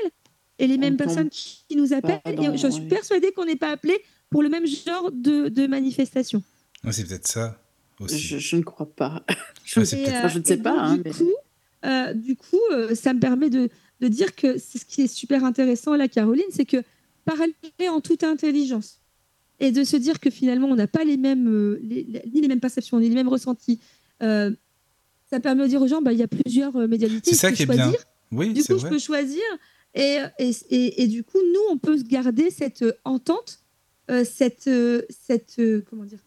[0.57, 2.19] et les On mêmes personnes qui, qui nous appellent.
[2.25, 2.87] et je suis ouais.
[2.87, 3.97] persuadée qu'on n'est pas appelé
[4.31, 6.41] pour le même genre de, de manifestation.
[6.83, 7.61] Ouais, c'est peut-être ça
[7.99, 8.17] aussi.
[8.17, 9.23] Je, je ne crois pas.
[9.77, 11.31] Ouais, c'est Et, peut-être- euh, Enfin, je ne sais pas, hein, du, mais- coup,
[11.85, 13.69] euh, du coup, euh, ça me permet de,
[14.01, 16.77] de dire que c'est ce qui est super intéressant là, Caroline, c'est que
[17.25, 17.53] parler
[17.89, 18.99] en toute intelligence
[19.59, 22.47] et de se dire que finalement, on n'a pas les mêmes, euh, les- ni les
[22.47, 23.79] mêmes perceptions, ni les mêmes ressentis.
[24.23, 24.51] euh,
[25.29, 27.29] ça permet de dire aux gens, bah, il y a plusieurs euh, médialités.
[27.31, 27.93] C'est ça qui est bien.
[28.33, 29.41] Oui, Du coup, je peux choisir.
[29.95, 33.59] Et, et, et, et du coup, nous, on peut garder cette entente,
[34.09, 34.69] euh, cette,
[35.09, 36.19] cette, comment dire,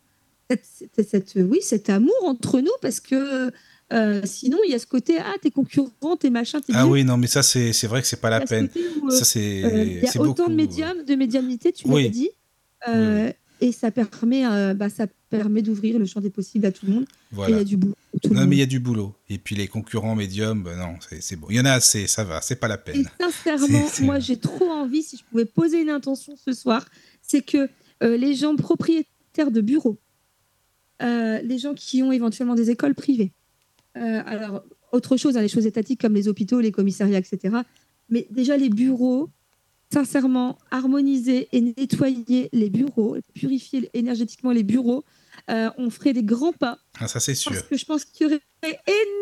[0.51, 3.51] cette, cette- cette- oui, cet amour entre nous, parce que
[3.95, 7.05] euh, sinon, il y a ce côté, ah, t'es concurrent, t'es machin, t'es Ah oui,
[7.05, 8.69] non, mais ça, c'est c'est vrai que c'est pas la peine.
[9.03, 10.51] où, euh, Ça, c'est euh, il y a c'est autant beaucoup.
[10.51, 12.03] de médiums, de médiumnité, tu Oui.
[12.03, 12.31] l'avais dit.
[12.89, 13.31] Euh,
[13.61, 16.93] et ça permet, euh, bah, ça permet d'ouvrir le champ des possibles à tout le
[16.93, 17.05] monde.
[17.05, 17.57] Et il Voilà.
[17.59, 17.95] y a du boulot.
[18.31, 19.15] Non, mais il y a du boulot.
[19.31, 21.47] Et puis les concurrents médiums, ben non, c'est bon.
[21.51, 23.09] Il y en a assez, ça va, c'est pas la Et peine.
[23.21, 26.85] sincèrement, C'est- c'est- moi, j'ai trop envie, si je pouvais poser une intention ce soir,
[27.23, 27.69] c'est que
[28.03, 29.99] euh, les gens propriétaires de bureaux,
[31.03, 33.33] euh, les gens qui ont éventuellement des écoles privées,
[33.97, 37.57] euh, alors autre chose, hein, les choses étatiques comme les hôpitaux, les commissariats, etc.
[38.09, 39.29] Mais déjà les bureaux,
[39.93, 45.05] sincèrement, harmoniser et nettoyer les bureaux, purifier énergétiquement les bureaux,
[45.51, 47.53] euh, on ferait des grands pas Ah, ça, c'est sûr.
[47.53, 48.41] parce que je pense qu'il y aurait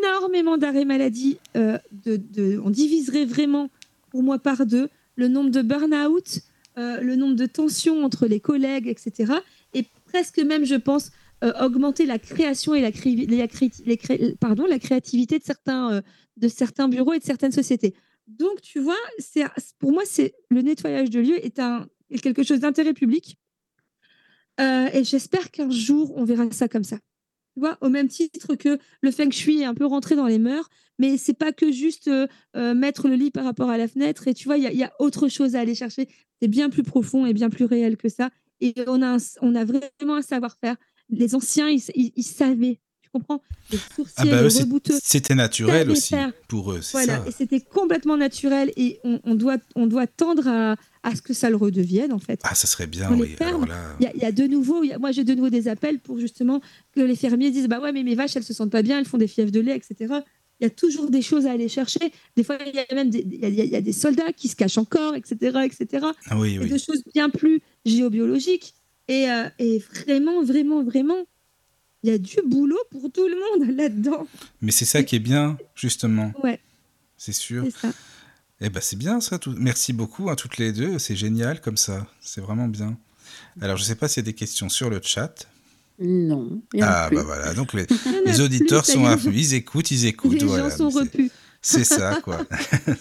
[0.01, 1.39] énormément d'arrêts maladie.
[1.57, 3.69] euh, de, de- on diviserait vraiment,
[4.11, 6.40] pour moi, par deux le nombre de burn-out,
[6.78, 9.32] euh, le nombre de tensions entre les collègues, etc.
[9.74, 11.11] Et presque même, je pense,
[11.60, 15.94] augmenter la création et la, cré- la cré- les cré- pardon, la créativité de certains,
[15.94, 16.01] euh,
[16.36, 17.94] de certains bureaux et de certaines sociétés.
[18.28, 19.44] Donc, tu vois, c'est,
[19.78, 21.86] pour moi, c'est le nettoyage de lieux est, un,
[22.23, 23.36] quelque chose d'intérêt public.
[24.60, 26.97] Euh, et j'espère qu'un jour, on verra ça comme ça.
[27.55, 30.39] Tu vois, au même titre que le feng shui est un peu rentré dans les
[30.39, 33.89] mœurs, mais c'est pas que juste euh, euh, mettre le lit par rapport à la
[33.89, 34.28] fenêtre.
[34.28, 36.09] Et tu vois, il y, a- autre chose à aller chercher.
[36.40, 38.31] C'est bien plus profond et bien plus réel que ça.
[38.60, 40.77] Et on a, on a vraiment un savoir-faire.
[41.12, 42.78] Les anciens, ils, ils- ils savaient.
[43.02, 43.43] Tu comprends?
[43.70, 44.98] Les Ah sourciers, bah les rebouteux.
[45.02, 46.32] c'était naturel aussi faire.
[46.48, 47.24] pour eux, Voilà, ça.
[47.28, 51.34] et c'était complètement naturel et on, on doit, on doit tendre à, à ce que
[51.34, 52.40] ça le redevienne en fait.
[52.44, 53.36] Ah, ça serait bien, oui.
[53.39, 55.68] là, Il y, y a de nouveau, il y a- moi j'ai de nouveau des
[55.68, 56.60] appels pour justement
[56.94, 59.05] que les fermiers disent bah ouais mais mes vaches elles se sentent pas bien, elles
[59.06, 60.14] font des fièvres de lait, etc.
[60.60, 62.12] Il y a toujours des choses à aller chercher.
[62.36, 64.48] Des fois il y a même des, y a, il y a des soldats qui
[64.48, 66.06] se cachent encore, etc., etc.
[66.30, 66.68] ah oui, Et oui.
[66.70, 68.74] de choses bien plus géobiologiques.
[69.12, 71.26] Et, euh, et vraiment, vraiment, vraiment,
[72.02, 74.26] il y a du boulot pour tout le monde là-dedans.
[74.62, 76.32] Mais c'est ça qui est bien, justement.
[76.43, 76.59] Ouais,
[77.18, 77.64] C'est sûr.
[77.66, 77.94] c'est ça.
[78.64, 79.39] Eh ben c'est bien ça.
[79.39, 79.55] Tout...
[79.59, 80.98] Merci beaucoup à toutes les deux.
[80.98, 82.06] C'est génial comme ça.
[82.20, 82.97] C'est vraiment bien.
[83.60, 85.48] Alors je sais pas s'il y a des questions sur le chat.
[85.98, 86.62] Non.
[86.80, 87.16] Ah plus.
[87.16, 87.55] bah voilà.
[87.55, 87.86] Donc les,
[88.40, 89.16] auditeurs plus, sont à.
[89.16, 90.40] Ils écoutent, ils écoutent.
[90.40, 90.70] Les voilà.
[90.70, 91.30] gens sont repus.
[91.62, 92.44] C'est ça, quoi.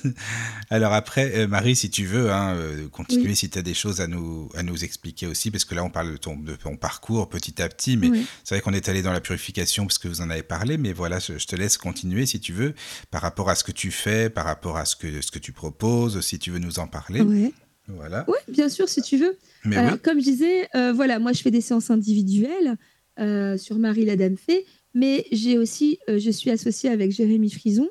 [0.70, 3.36] Alors après, euh, Marie, si tu veux, hein, euh, continuer Oui.
[3.36, 5.90] si tu as des choses à nous, à nous expliquer aussi, parce que là, on
[5.90, 8.10] parle de ton, de ton parcours petit à petit, mais
[8.44, 10.94] c'est vrai qu'on est allé dans la purification parce que vous en avez parlé, mais
[10.94, 12.74] voilà, je, je te laisse continuer si tu veux,
[13.10, 15.52] par rapport à ce que tu fais, par rapport à ce que, ce que tu
[15.52, 17.22] proposes, si tu veux nous en parler.
[17.22, 17.52] Ouais.
[17.88, 18.30] Voilà.
[18.30, 19.38] Ouais, bien sûr, si tu veux.
[19.66, 22.78] Mais Alors, oui, comme je disais, euh, voilà, moi, je fais des séances individuelles
[23.20, 27.50] euh, sur Marie la Dame Fée, mais j'ai aussi, euh, je suis associée avec Jérémy
[27.50, 27.90] Frison,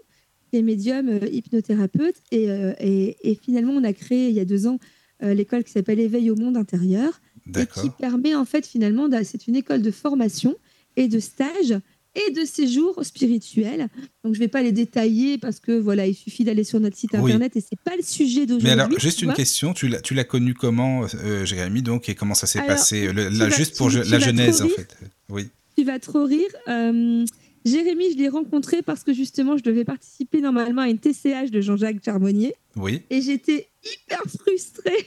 [0.51, 4.41] qui est médium euh, hypnothérapeute, et, euh, et, et finalement, on a créé il y
[4.41, 4.79] a deux ans
[5.23, 7.21] euh, l'école qui s'appelle Éveil au monde intérieur,
[7.59, 10.55] et qui permet en fait finalement, c'est une école de formation
[10.97, 11.75] et de stage
[12.17, 13.87] et de séjour spirituel.
[14.25, 16.97] Donc, je ne vais pas les détailler parce que voilà, il suffit d'aller sur notre
[16.97, 17.19] site Oui.
[17.33, 18.67] internet et c'est pas le sujet d'aujourd'hui.
[18.67, 22.15] Mais alors, juste une question, tu l'as, tu l'as connu comment, euh, Jérémy, donc, et
[22.17, 24.69] comment ça s'est passé le- Là, vas- juste pour tu- je- tu la genèse, en
[24.69, 24.97] fait.
[25.29, 26.49] Oui, Tu vas trop rire.
[26.69, 27.25] Euh,
[27.65, 31.61] Jérémy, je l'ai rencontré parce que justement, je devais participer normalement à une TCH de
[31.61, 35.07] Jean-Jacques Charbonnier oui, et j'étais hyper frustrée.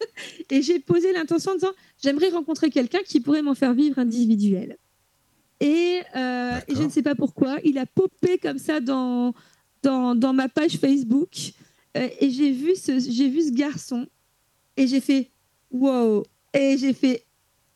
[0.50, 1.72] et j'ai posé l'intention en disant
[2.02, 4.78] j'aimerais rencontrer quelqu'un qui pourrait m'en faire vivre individuel.
[5.60, 9.32] Et, euh, et je ne sais pas pourquoi, il a popé comme ça dans,
[9.82, 11.52] dans, dans ma page Facebook
[11.96, 14.06] Euh, et j'ai vu, ce, j'ai vu ce garçon
[14.76, 15.30] et j'ai fait
[15.70, 16.24] wow.
[16.54, 17.24] Et j'ai fait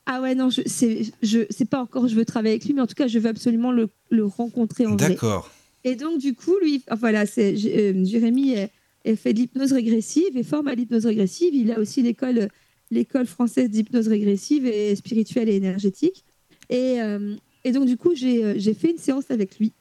[0.06, 2.80] ah ouais, non, je, c'est, je, c'est pas encore je veux travailler avec lui, mais
[2.80, 5.10] en tout cas, je veux absolument le, le rencontrer en vrai.
[5.10, 5.50] d'accord.
[5.84, 8.70] Et donc, du coup, lui, enfin, voilà, c'est, euh, Jérémy est-
[9.04, 11.54] est fait de l'hypnose régressive et forme à l'hypnose régressive.
[11.54, 12.48] Il a aussi l'école,
[12.90, 16.24] l'école française d'hypnose régressive et spirituelle et énergétique.
[16.70, 19.72] Et, euh, et donc, du coup, j'ai, euh, j'ai fait une séance avec lui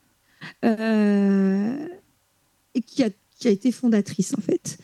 [0.64, 1.88] euh,
[2.74, 4.78] et qui a, qui a été fondatrice, en fait.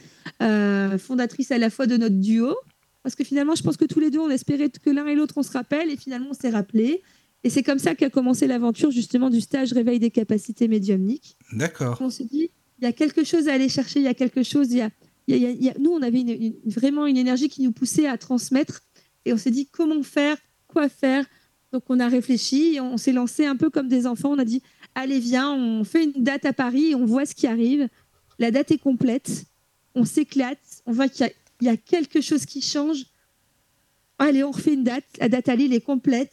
[0.97, 2.55] Fondatrice à la fois de notre duo,
[3.03, 5.35] parce que finalement, je pense que tous les deux, on espérait que l'un et l'autre,
[5.37, 7.01] on se rappelle, et finalement, on s'est rappelé.
[7.43, 11.37] Et c'est comme ça qu'a commencé l'aventure, justement, du stage Réveil des capacités médiumniques.
[11.53, 11.97] D'accord.
[12.01, 14.43] On s'est dit, il y a quelque chose à aller chercher, il y a quelque
[14.43, 14.71] chose.
[14.71, 14.89] Il y a,
[15.27, 17.61] il y a- il y a- nous, on avait une- une- vraiment une énergie qui
[17.63, 18.81] nous poussait à transmettre.
[19.25, 20.37] Et on s'est dit, comment faire,
[20.67, 21.25] quoi faire?
[21.71, 24.31] Donc, on a réfléchi, et on s'est lancé un peu comme des enfants.
[24.33, 24.61] On a dit,
[24.93, 27.87] allez, viens, on fait une date à Paris, et on voit ce qui arrive.
[28.39, 29.45] La date est complète,
[29.95, 33.05] on s'éclate, on voit qu'il y a, il y a quelque chose qui change.
[34.19, 35.05] Allez, on refait une date.
[35.19, 36.31] La date à Lille est complète.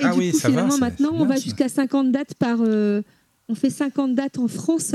[0.00, 2.58] Et Ah du oui, coup, ça finalement, maintenant, on bien, va jusqu'à 50 dates par.
[2.62, 3.02] euh,
[3.48, 4.94] on fait 50 dates en France.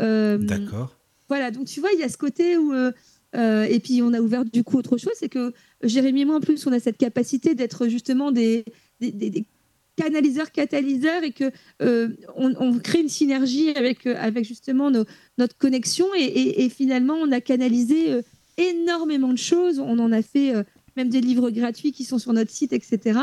[0.00, 0.96] Euh, D'accord.
[1.28, 2.72] voilà, donc tu vois, il y a ce côté où.
[2.72, 2.92] euh,
[3.34, 5.52] et puis, on a ouvert du coup autre chose, c'est que
[5.84, 8.64] Jérémy et moi, en plus, on a cette capacité d'être justement des,
[9.00, 9.44] des, des- des
[9.96, 11.50] canaliseurs, catalyseurs, et que
[11.82, 15.04] euh, on, on crée une synergie avec, euh, avec justement nos-
[15.38, 16.06] notre connexion.
[16.16, 18.12] Et, et- et finalement, on a canalisé
[18.60, 19.78] énormément de choses.
[19.78, 20.62] On en a fait euh,
[20.96, 23.18] même des livres gratuits qui sont sur notre site, etc.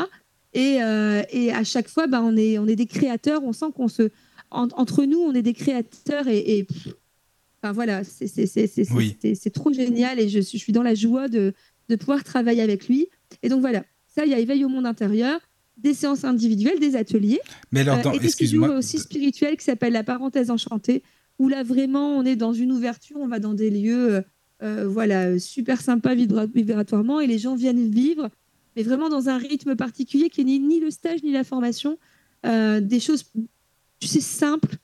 [0.54, 3.44] Et, euh, et à chaque fois, bah, on, est, on est des créateurs.
[3.44, 4.10] On sent qu'on se.
[4.50, 6.66] en- entre nous, on est des créateurs et.
[7.62, 9.18] enfin voilà, c'est c'est- c'est- c'est- Oui.
[9.22, 11.54] c'est- c'est trop génial et je, suis- je suis dans la joie de,
[11.90, 13.08] de pouvoir travailler avec lui.
[13.44, 15.40] Et donc voilà, ça, il y a éveil au monde intérieur,
[15.78, 17.40] des séances individuelles, des ateliers.
[17.72, 21.04] Mais alors, Euh, dans- et des séjours aussi spirituels qui s'appelle la parenthèse enchantée,
[21.40, 24.24] où là vraiment on est dans une ouverture, on va dans des lieux
[24.64, 25.82] euh, voilà, super
[26.16, 28.30] vibra- vibratoirement et les gens viennent vivre,
[28.76, 31.98] mais vraiment dans un rythme particulier qui n'est ni le stage ni la formation,
[32.46, 33.26] euh, des choses,
[34.00, 34.76] tu sais, simples.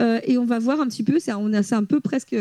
[0.00, 1.30] euh, et on va voir un petit peu, c'est
[1.74, 2.34] un peu presque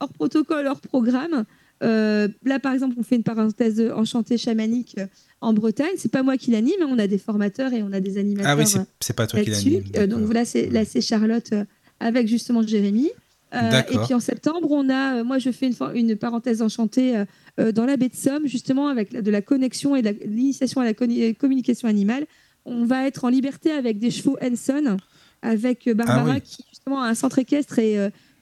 [0.00, 1.44] hors protocole, hors programme.
[1.80, 4.96] Là, par exemple, on fait une parenthèse enchantée chamanique
[5.40, 5.94] en Bretagne.
[5.96, 8.50] C'est pas moi qui l'anime, on a des formateurs et on a des animateurs.
[8.52, 8.78] Ah oui, c'est-
[9.16, 9.82] pas toi qui l'anime.
[10.06, 11.52] Donc voilà, c'est là c'est Charlotte
[11.98, 13.10] avec justement Jérémy.
[13.54, 17.22] Euh, et puis en septembre, on a, euh, moi je fais une, une parenthèse enchantée
[17.60, 20.84] euh, dans la baie de Somme, justement avec de la connexion et de l'initiation à
[20.84, 22.24] la communication animale.
[22.64, 24.96] On va être en liberté avec des chevaux Henson,
[25.42, 26.40] avec Barbara Ah oui.
[26.40, 27.96] qui justement a un centre équestre et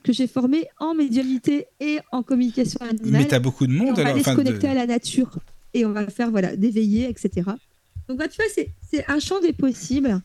[0.04, 3.22] que j'ai formé en médiumnité et en communication animale.
[3.22, 5.38] Mais t'as beaucoup de Et on monde va aller se connecter de- à la nature
[5.74, 7.50] et on va faire voilà d'éveiller, etc.
[8.08, 10.20] Donc bah, tu vois, c'est un champ des possibles.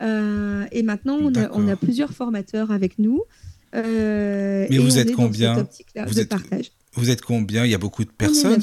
[0.00, 1.56] Euh, et maintenant, on a, D'accord.
[1.60, 3.22] on a plusieurs formateurs avec nous.
[3.74, 5.66] Euh, Mais vous êtes combien
[6.06, 6.70] Vous êtes- partage.
[6.94, 8.62] Vous êtes combien Il y a beaucoup de personnes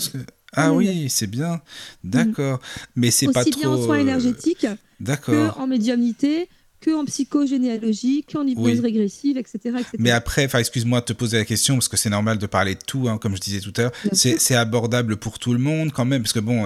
[0.53, 1.61] Ah oui, c'est bien.
[2.03, 2.59] D'accord.
[2.95, 3.73] Mais c'est Aussi pas bien trop.
[3.73, 4.67] en soins euh, énergétiques
[5.23, 6.49] que en médiumnité,
[6.81, 8.79] que en psychogénéalogie, qu'en hypnose Oui.
[8.79, 9.59] régressive, etc.
[9.65, 9.89] etc.
[9.99, 12.79] Mais après, excuse-moi de te poser la question parce que c'est normal de parler de
[12.85, 13.91] tout, hein, comme je disais tout à l'heure.
[14.11, 16.65] Bien C'est abordable pour tout le monde quand même, parce que bon,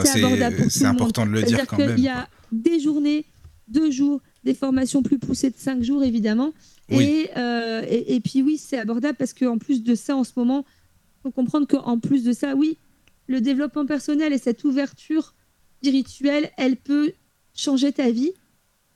[0.70, 1.98] C'est important de le dire quand qu'il même.
[1.98, 3.26] y a des journées,
[3.68, 6.53] deux jours, des formations plus poussées de cinq jours, évidemment.
[6.91, 7.03] Oui.
[7.03, 10.32] Et, euh, et, et puis oui, c'est abordable parce qu'en plus de ça, en ce
[10.36, 10.66] moment,
[11.20, 12.78] il faut comprendre qu'en plus de ça, oui,
[13.28, 15.34] le développement personnel et cette ouverture
[15.82, 17.14] spirituelle, elle peut
[17.56, 18.32] changer ta vie.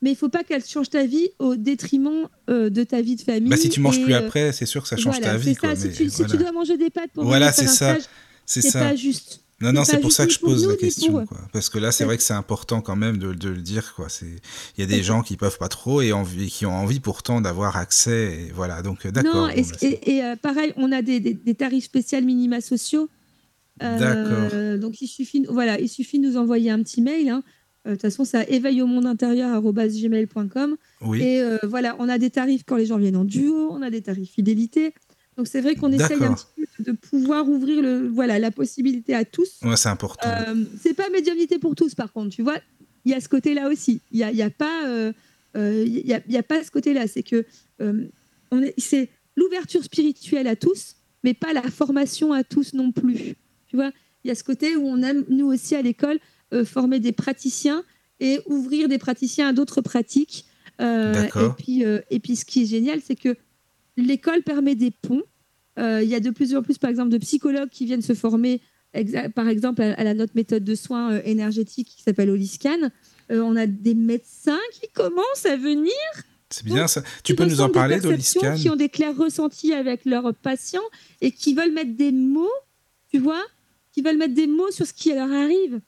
[0.01, 3.21] Mais il faut pas qu'elle change ta vie au détriment euh, de ta vie de
[3.21, 3.49] famille.
[3.49, 5.53] Bah, si tu manges et, plus après, c'est sûr que ça change voilà, ta vie.
[5.53, 5.67] c'est ça.
[5.67, 6.31] Quoi, Si, tu, si voilà.
[6.33, 7.93] tu dois manger des pâtes pour Voilà, c'est un ça.
[7.95, 8.03] stage,
[8.45, 9.42] C'est pas juste.
[9.63, 11.13] Non, non, c'est pour ça que je pose la question.
[11.25, 11.37] Quoi.
[11.51, 13.93] Parce que là, c'est vrai que c'est important quand même de, de le dire.
[13.95, 14.09] Quoi.
[14.09, 14.41] C'est-
[14.77, 17.41] Il y a des gens qui peuvent pas trop et envie, qui ont envie pourtant
[17.41, 18.47] d'avoir accès.
[18.47, 19.33] Et voilà, donc euh, d'accord.
[19.33, 22.61] Non, bon, bah, et- et, euh, pareil, on a des, des- des tarifs spéciaux minima
[22.61, 23.09] sociaux.
[23.81, 24.79] Euh, D'accord.
[24.79, 27.29] Donc il suffit, voilà, il suffit de nous envoyer un petit mail.
[27.29, 27.43] hein.
[27.85, 29.05] De toute façon, ça éveille au monde
[31.01, 33.81] oui, Et euh, voilà, on a des tarifs quand les gens viennent en duo, on
[33.81, 34.93] a des tarifs fidélité.
[35.37, 39.13] Donc c'est vrai qu'on essaye un petit peu de pouvoir ouvrir le, voilà, la possibilité
[39.15, 39.59] à tous.
[39.63, 40.27] Ouais, c'est important.
[40.27, 42.35] Euh, c'est pas médiumnité pour tous, par contre.
[42.35, 42.57] Tu vois,
[43.05, 44.01] il y a ce côté-là aussi.
[44.11, 45.11] Il y a, y a pas, euh,
[45.55, 47.07] euh, y a, il y a pas ce côté-là.
[47.07, 47.45] C'est que
[47.81, 48.07] euh,
[48.77, 53.35] c'est l'ouverture spirituelle à tous, mais pas la formation à tous non plus.
[53.67, 53.91] Tu vois,
[54.23, 56.19] il y a ce côté où on aime nous aussi à l'école
[56.53, 57.83] euh, former des praticiens
[58.19, 60.45] et ouvrir des praticiens à d'autres pratiques.
[60.81, 61.55] Euh, et D'accord.
[61.55, 63.35] puis, euh, et puis, ce qui est génial, c'est que
[63.97, 65.23] l'école permet des ponts.
[65.79, 68.13] Euh, Il y a de plus en plus, par exemple, de psychologues qui viennent se
[68.13, 68.61] former,
[69.35, 72.91] par exemple, à, à la notre méthode de soins euh, énergétiques qui s'appelle Holiscan.
[73.31, 75.91] Euh, on a des médecins qui commencent à venir.
[76.49, 77.01] C'est bien ça.
[77.23, 78.55] Tu peux nous en parler d'Oliscan?
[78.55, 80.83] Qui ont des clairs ressentis avec leurs patients
[81.21, 82.51] et qui veulent mettre des mots,
[83.11, 83.41] tu vois,
[83.91, 85.79] qui veulent mettre des mots sur ce qui leur arrive.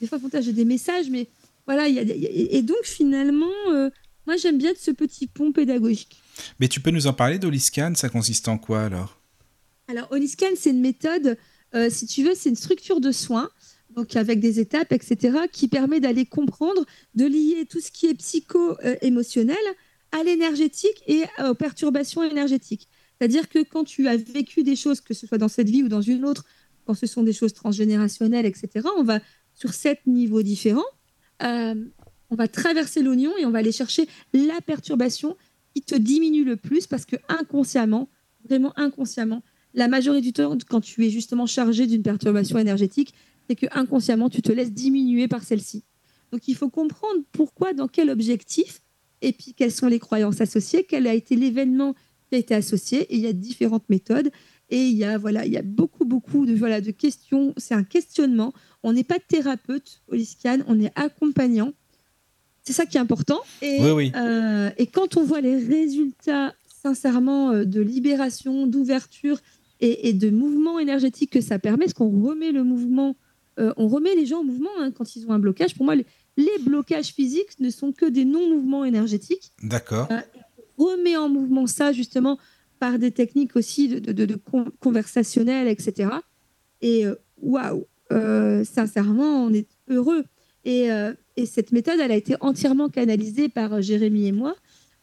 [0.00, 1.26] Des fois, j'ai des messages, mais
[1.66, 1.88] voilà.
[1.88, 3.90] il y a des- il y a- et donc, finalement, euh,
[4.26, 6.20] moi, j'aime bien ce petit pont pédagogique.
[6.60, 9.20] Mais tu peux nous en parler d'Oliscan Ça consiste en quoi alors?
[9.88, 11.36] Alors, Holiscan, c'est une méthode,
[11.74, 13.50] euh, si tu veux, c'est une structure de soins,
[13.94, 16.84] donc avec des étapes, etc., qui permet d'aller comprendre,
[17.14, 19.56] de lier tout ce qui est psycho-émotionnel
[20.12, 22.88] à l'énergétique et aux perturbations énergétiques.
[23.18, 25.88] C'est-à-dire que quand tu as vécu des choses, que ce soit dans cette vie ou
[25.88, 26.44] dans une autre,
[26.86, 29.20] quand ce sont des choses transgénérationnelles, etc., on va
[29.54, 30.82] sur sept niveaux différents,
[31.42, 31.74] euh,
[32.30, 35.36] on va traverser l'oignon et on va aller chercher la perturbation
[35.74, 38.08] qui te diminue le plus parce que inconsciemment,
[38.48, 39.42] vraiment inconsciemment,
[39.74, 43.12] la majorité du temps, quand tu es justement chargé d'une perturbation énergétique,
[43.48, 45.84] c'est que inconsciemment, tu te laisses diminuer par celle-ci.
[46.32, 48.80] Donc, il faut comprendre pourquoi, dans quel objectif,
[49.20, 51.94] et puis quelles sont les croyances associées, quel a été l'événement
[52.28, 53.02] qui a été associé.
[53.02, 54.30] Et il y a différentes méthodes.
[54.70, 57.54] Et il y a, voilà, il y a beaucoup, beaucoup de, voilà, de questions.
[57.56, 58.52] C'est un questionnement.
[58.82, 61.72] On n'est pas thérapeute, Holiscan, on est accompagnant.
[62.64, 63.40] C'est ça qui est important.
[63.62, 64.12] Et, Oui, oui.
[64.16, 69.38] euh, et quand on voit les résultats, sincèrement, euh, de libération, d'ouverture
[69.80, 73.16] et, et de mouvement énergétique que ça permet, parce qu'on remet le mouvement,
[73.58, 75.74] euh, on remet les gens en mouvement hein, quand ils ont un blocage.
[75.74, 79.52] Pour moi, les, les blocages physiques ne sont que des non-mouvements énergétiques.
[79.62, 80.08] D'accord.
[80.78, 82.38] On remet en mouvement ça justement
[82.80, 86.10] par des techniques aussi de, de, de- de con- conversationnelles, etc.
[86.82, 87.04] Et
[87.40, 90.24] waouh, euh, sincèrement, on est heureux.
[90.64, 94.56] Et, euh, et, cette méthode, elle a été entièrement canalisée par Jérémy et moi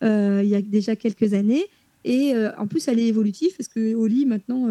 [0.03, 1.66] il y a déjà quelques années.
[2.03, 4.68] Et en plus, elle est évolutive parce que au lit, maintenant,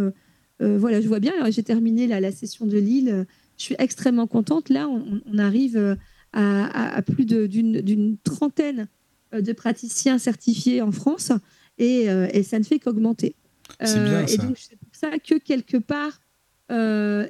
[0.59, 1.33] voilà, je vois bien.
[1.51, 3.27] J'ai terminé la, la, session de Lille.
[3.57, 4.71] Je suis extrêmement contente.
[4.71, 5.97] Là, on, on arrive
[6.33, 8.89] à, à, plus d'une trentaine
[9.33, 11.31] de praticiens certifiés en France
[11.79, 13.37] et, et ça ne fait qu'augmenter.
[13.85, 14.27] C'est bien.
[14.27, 16.21] Et donc, c'est pour ça que quelque part,
[16.71, 17.27] euh,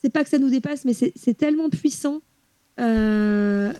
[0.00, 2.20] c'est pas que ça nous dépasse, mais c'est tellement puissant.
[2.78, 3.72] Euh,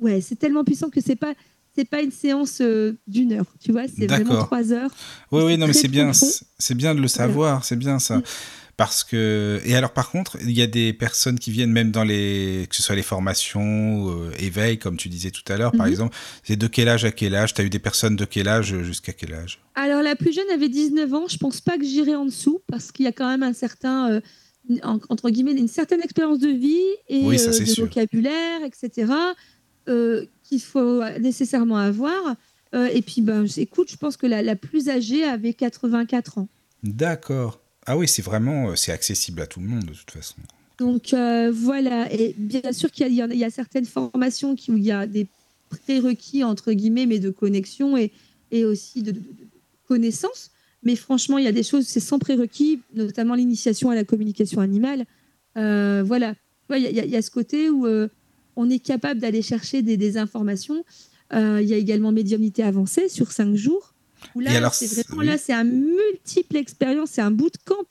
[0.00, 1.34] ouais, c'est tellement puissant que c'est pas
[1.76, 4.90] c'est pas une séance euh, d'une heure, tu vois, c'est vraiment trois heures.
[5.32, 8.22] Oui, oui, non, mais c'est bien, c'est bien de le savoir, c'est bien ça.
[8.76, 12.02] Parce que et alors par contre, il y a des personnes qui viennent même dans
[12.02, 15.86] les que ce soit les formations, euh, éveil comme tu disais tout à l'heure par
[15.86, 15.92] mhm.
[15.92, 17.54] exemple, c'est de quel âge à quel âge?
[17.54, 19.60] Tu as eu des personnes de quel âge jusqu'à quel âge?
[19.76, 22.90] Alors la plus jeune avait 19 ans, je pense pas que j'irai en dessous parce
[22.90, 24.20] qu'il y a quand même un certain euh,
[24.82, 29.12] entre guillemets une certaine expérience de vie et euh, de vocabulaire, etc.
[29.86, 32.36] qu'il faut nécessairement avoir.
[32.72, 36.48] et puis ben écoute, je pense que la, la plus âgée avait 84 ans.
[36.82, 37.60] D'accord.
[37.86, 40.36] Ah oui, c'est vraiment euh, c'est accessible à tout le monde de toute façon.
[40.78, 44.84] Donc euh, voilà, et bien sûr qu'il y, y, a certaines formations qui, où il
[44.84, 45.28] y a des
[45.68, 48.10] prérequis entre guillemets, mais de connexion et,
[48.50, 49.14] et aussi de,
[49.86, 50.50] connaissances.
[50.84, 54.60] Mais franchement, il y a des choses, c'est sans prérequis, notamment l'initiation à la communication
[54.60, 55.04] animale.
[55.56, 56.34] Euh, voilà,
[56.70, 57.86] il y, y, a ce côté où
[58.56, 60.84] on est capable d'aller chercher des, des informations.
[61.32, 63.94] il y a également médiumnité avancée sur cinq jours
[64.36, 67.86] là, c'est vraiment là, c'est un multiple expérience, c'est un bootcamp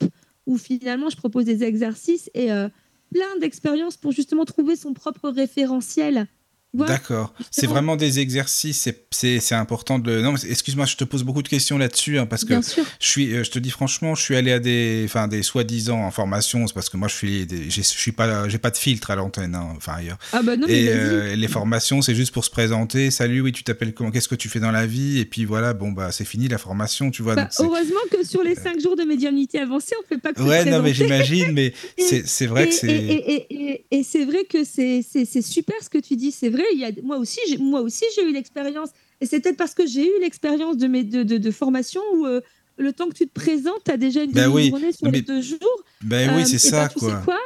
[0.46, 2.68] où finalement je propose des exercices et euh,
[3.10, 6.26] plein d'expériences pour justement trouver son propre référentiel
[6.74, 7.32] D'accord.
[7.50, 8.88] C'est vraiment des exercices.
[9.10, 10.20] C'est important de.
[10.20, 12.54] Non, excuse-moi, je te pose beaucoup de questions là-dessus hein, parce que
[13.00, 13.34] je suis.
[13.34, 16.66] Euh, je te dis franchement, je suis allé à des, enfin des soi-disant en formation,
[16.66, 19.54] c'est parce que moi je suis, je suis pas, j'ai pas de filtre à l'antenne,
[19.54, 20.18] hein, enfin ailleurs.
[20.32, 23.10] Ah bah non, et euh, les formations, c'est juste pour se présenter.
[23.10, 25.74] Salut, oui, tu t'appelles comment Qu'est-ce que tu fais dans la vie Et puis voilà,
[25.74, 27.36] bon bah c'est fini la formation, tu vois.
[27.36, 30.42] Bah, heureusement que sur les 5 jours de médiumnité avancée, on fait pas que.
[30.42, 32.88] Ouais, non, mais j'imagine, mais c'est vrai que c'est.
[32.92, 35.02] Et, et c'est vrai que c'est
[35.42, 36.32] super ce que tu dis.
[36.32, 36.63] C'est vrai
[37.02, 38.90] moi aussi, j'ai, moi aussi, j'ai eu l'expérience.
[39.20, 42.40] Et c'est peut-être parce que j'ai eu l'expérience de, mes, de, de, formation où euh,
[42.76, 45.40] le temps que tu te présentes, tu as déjà une ben journée sur les deux
[45.40, 45.84] jours.
[46.02, 47.38] Ben oui, c'est euh, ça, ben, tu Sais quoi?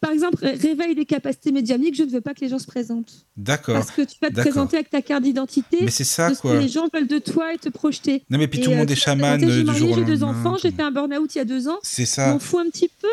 [0.00, 3.26] Par exemple, réveil des capacités médiumniques, je ne veux pas que les gens se présentent.
[3.36, 3.74] D'accord.
[3.74, 5.78] Parce que tu vas te présenter avec ta carte d'identité.
[5.80, 6.52] Mais c'est ça, quoi.
[6.54, 8.22] Que les gens veulent de toi et te projeter.
[8.30, 10.56] Non, mais puis tout le monde euh, est chaman du jour au J'ai deux enfants,
[10.56, 11.78] j'ai fait un burn-out il y a deux ans.
[11.82, 12.32] C'est ça.
[12.32, 13.08] m'en fous un petit peu.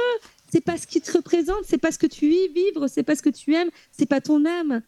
[0.51, 3.15] C'est pas ce qui te représente, c'est pas ce que tu y vivre, c'est pas
[3.15, 4.81] ce que tu aimes, c'est pas ton âme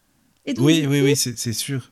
[0.58, 1.92] oui, oui, oui, c'est sûr.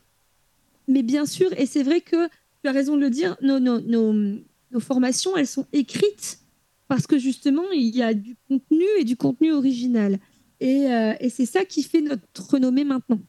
[0.88, 2.28] Mais bien sûr, et c'est vrai que
[2.62, 6.40] tu as raison de le dire, nos, nos, nos, formations, elles sont écrites
[6.88, 10.18] parce que justement, il y a du contenu et du contenu original.
[10.60, 13.20] Et, euh, et c'est ça qui fait notre renommée maintenant.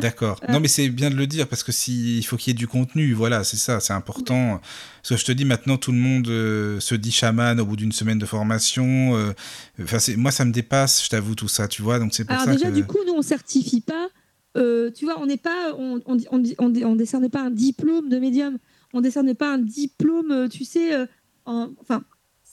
[0.00, 0.38] D'accord.
[0.48, 2.58] Euh, non, mais c'est bien de le dire parce que s'il faut qu'il y ait
[2.58, 4.60] du contenu, voilà, c'est ça, c'est important.
[5.02, 7.74] Parce que je te dis maintenant, tout le monde euh, se dit chaman au bout
[7.74, 9.34] d'une semaine de formation.
[9.82, 11.98] Enfin, moi, ça me dépasse, je t'avoue tout ça, tu vois.
[11.98, 14.08] Donc c'est pour Alors ça déjà, du coup, nous on certifie pas
[14.56, 18.58] euh, tu vois, on n'est pas, on, on, on, décerne pas un diplôme de médium,
[18.92, 21.06] on décerne pas un diplôme, euh, tu sais, euh,
[21.46, 22.04] enfin,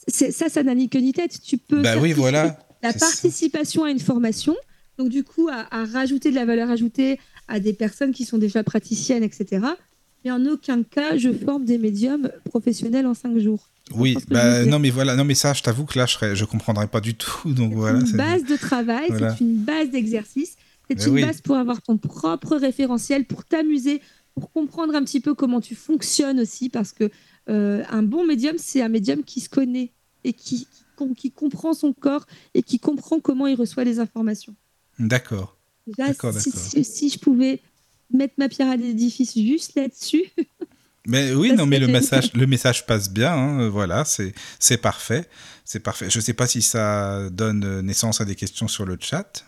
[0.08, 1.40] ça, ça n'a ni queue ni tête.
[1.42, 2.58] Tu peux bah oui, voilà.
[2.82, 4.56] la participation à une formation,
[4.96, 8.64] donc du coup, à, rajouter de la valeur ajoutée à des personnes qui sont déjà
[8.64, 9.66] praticiennes, etc.
[10.24, 13.68] Et en aucun cas, je forme des médiums professionnels en cinq jours.
[13.94, 16.86] Oui, bah, non mais voilà, non mais ça, je t'avoue que là, je, je comprendrais
[16.86, 17.50] pas du tout.
[17.52, 17.98] Donc voilà.
[17.98, 20.56] Une base de travail, c'est une base d'exercice.
[20.98, 24.00] C'est une base pour avoir ton propre référentiel, pour t'amuser,
[24.34, 27.10] pour comprendre un petit peu comment tu fonctionnes aussi, parce que
[27.48, 29.92] euh, un bon médium, c'est un médium qui se connaît
[30.24, 30.66] et qui,
[31.16, 34.54] qui, comprend son corps et qui comprend comment il reçoit les informations.
[35.86, 36.34] D'accord.
[36.38, 37.60] Si, si, je pouvais
[38.12, 40.24] mettre ma pierre à l'édifice juste là-dessus.
[41.06, 43.32] Mais oui, non, mais le message, le message passe bien.
[43.32, 45.26] Hein, voilà, c'est c'est parfait,
[45.64, 46.10] c'est parfait.
[46.10, 49.46] Je ne sais pas si ça donne naissance à des questions sur le chat.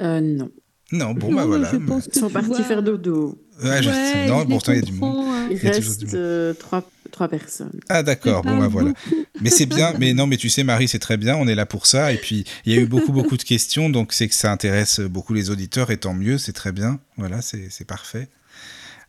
[0.00, 0.50] Euh, non.
[0.92, 1.70] Non, bon, bah voilà.
[1.72, 3.38] Ils sont partis faire dodo.
[3.62, 4.28] Ouais, je...
[4.28, 5.24] non, pourtant, il y a du monde.
[5.28, 5.48] Hein.
[5.50, 7.78] Il, reste euh, trois, trois, personnes.
[7.88, 8.92] Ah, d'accord, bon, bah voilà.
[9.40, 11.64] Mais c'est bien, mais non, mais tu sais, Marie, c'est très bien, on est là
[11.64, 12.12] pour ça.
[12.12, 15.00] Et puis, il y a eu beaucoup, beaucoup de questions, donc c'est que ça intéresse
[15.00, 17.00] beaucoup les auditeurs, et tant mieux, c'est très bien.
[17.16, 18.28] Voilà, c'est parfait.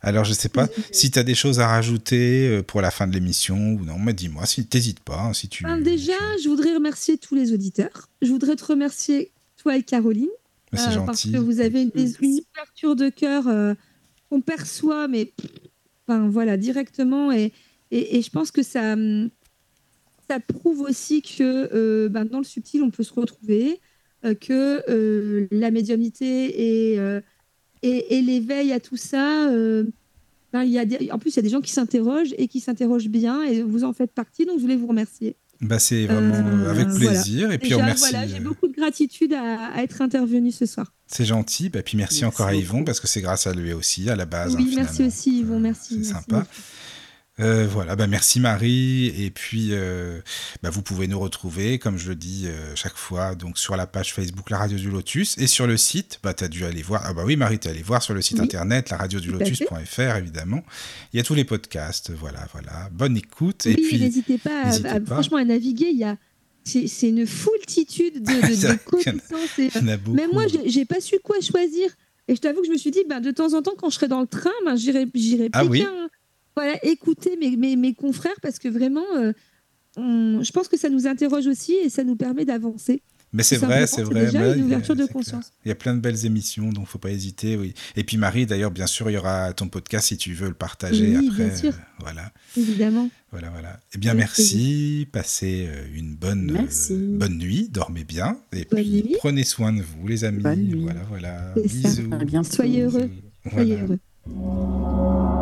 [0.00, 3.06] Alors, je sais pas si tu as des choses à rajouter euh, pour la fin
[3.06, 5.64] de l'émission ou non, mais dis-moi, si t'hésites pas, hein, si tu.
[5.82, 8.08] déjà, je voudrais remercier tous les auditeurs.
[8.20, 9.30] Je voudrais te remercier,
[9.62, 10.28] toi et Caroline,
[10.74, 13.74] euh, parce que vous avez une, ouverture de cœur euh,
[14.30, 15.32] qu'on perçoit, mais
[16.06, 17.32] enfin voilà, directement.
[17.32, 17.52] Et,
[17.90, 19.30] et, je pense que ça, hum,
[20.28, 23.80] ça prouve aussi que euh, ben, dans le subtil, on peut se retrouver,
[24.24, 27.20] euh, que euh, la médiumnité et, euh,
[27.82, 29.84] et, et l'éveil à tout ça, euh,
[30.52, 32.48] ben, il y a des- en plus, il y a des gens qui s'interrogent et
[32.48, 35.36] qui s'interrogent bien, et vous en faites partie, donc je voulais vous remercier.
[35.62, 37.10] Bah, c'est vraiment Euh, euh, avec voilà.
[37.12, 37.52] plaisir.
[37.52, 38.10] Et puis, Déjà, on remercie.
[38.10, 40.92] voilà, j'ai beaucoup de gratitude à, à être intervenue ce soir.
[41.06, 41.68] C'est gentil.
[41.68, 44.16] Bah, puis merci, Merci encore à Yvon parce que c'est grâce à lui aussi, à
[44.16, 44.56] la base.
[44.56, 45.08] oui, hein, merci finalement.
[45.14, 45.88] aussi, Yvon, merci.
[45.88, 46.36] C'est merci sympa.
[46.40, 46.46] beaucoup.
[47.40, 49.06] Euh, voilà, bah merci Marie.
[49.18, 50.20] Et puis, euh,
[50.62, 53.86] bah vous pouvez nous retrouver, comme je le dis euh, chaque fois, donc sur la
[53.86, 56.20] page Facebook La Radio du Lotus et sur le site.
[56.22, 57.02] Bah, tu as dû aller voir.
[57.06, 58.44] Ah, bah oui, Marie, tu es allé voir sur le site Oui.
[58.44, 60.62] internet laradiodulotus.fr, évidemment.
[61.12, 62.10] Il y a tous les podcasts.
[62.12, 62.90] Voilà, voilà.
[62.92, 63.64] Bonne écoute.
[63.66, 65.14] et oui, puis, n'hésitez pas, à- n'hésitez à- pas.
[65.14, 65.88] franchement, à naviguer.
[65.90, 66.18] Il y a,
[66.64, 69.58] c'est une foultitude de, de, de connaissances.
[69.58, 69.70] et.
[69.82, 71.88] Même moi, j'ai pas su quoi choisir.
[72.28, 73.94] Et je t'avoue que je me suis dit, ben, de temps en temps, quand je
[73.96, 76.08] serai dans le train, ben, j'irai j'irai Ah oui piquer un-
[76.56, 79.32] voilà, écouter mes, mes, mes confrères parce que vraiment, euh,
[79.96, 83.02] on- je pense que ça nous interroge aussi et ça nous permet d'avancer.
[83.34, 84.26] Mais c'est vrai, c'est vrai.
[84.26, 85.12] déjà bah, une il y a- ouverture de clair.
[85.14, 85.52] conscience.
[85.64, 87.72] Il y a plein de belles émissions, donc faut pas hésiter, oui.
[87.96, 90.54] Et puis Marie, d'ailleurs, bien sûr, il y aura ton podcast si tu veux le
[90.54, 91.46] partager Oui, après.
[91.46, 91.70] bien sûr.
[91.72, 93.08] euh, voilà, Évidemment.
[93.30, 93.80] voilà, voilà.
[93.94, 95.08] Eh bien, merci.
[95.12, 96.54] Passez euh, une bonne,
[96.90, 97.70] euh, bonne nuit.
[97.70, 98.36] Dormez bien.
[98.52, 99.16] Et Bonne puis, nuit.
[99.18, 100.42] prenez soin de vous, les amis.
[100.42, 100.82] Bonne nuit.
[100.82, 101.54] Voilà, voilà.
[101.54, 101.60] Ça.
[101.62, 102.44] Bisous.
[102.52, 103.08] Soyez heureux.
[103.50, 103.82] Soyez Voilà.
[103.84, 105.41] heureux.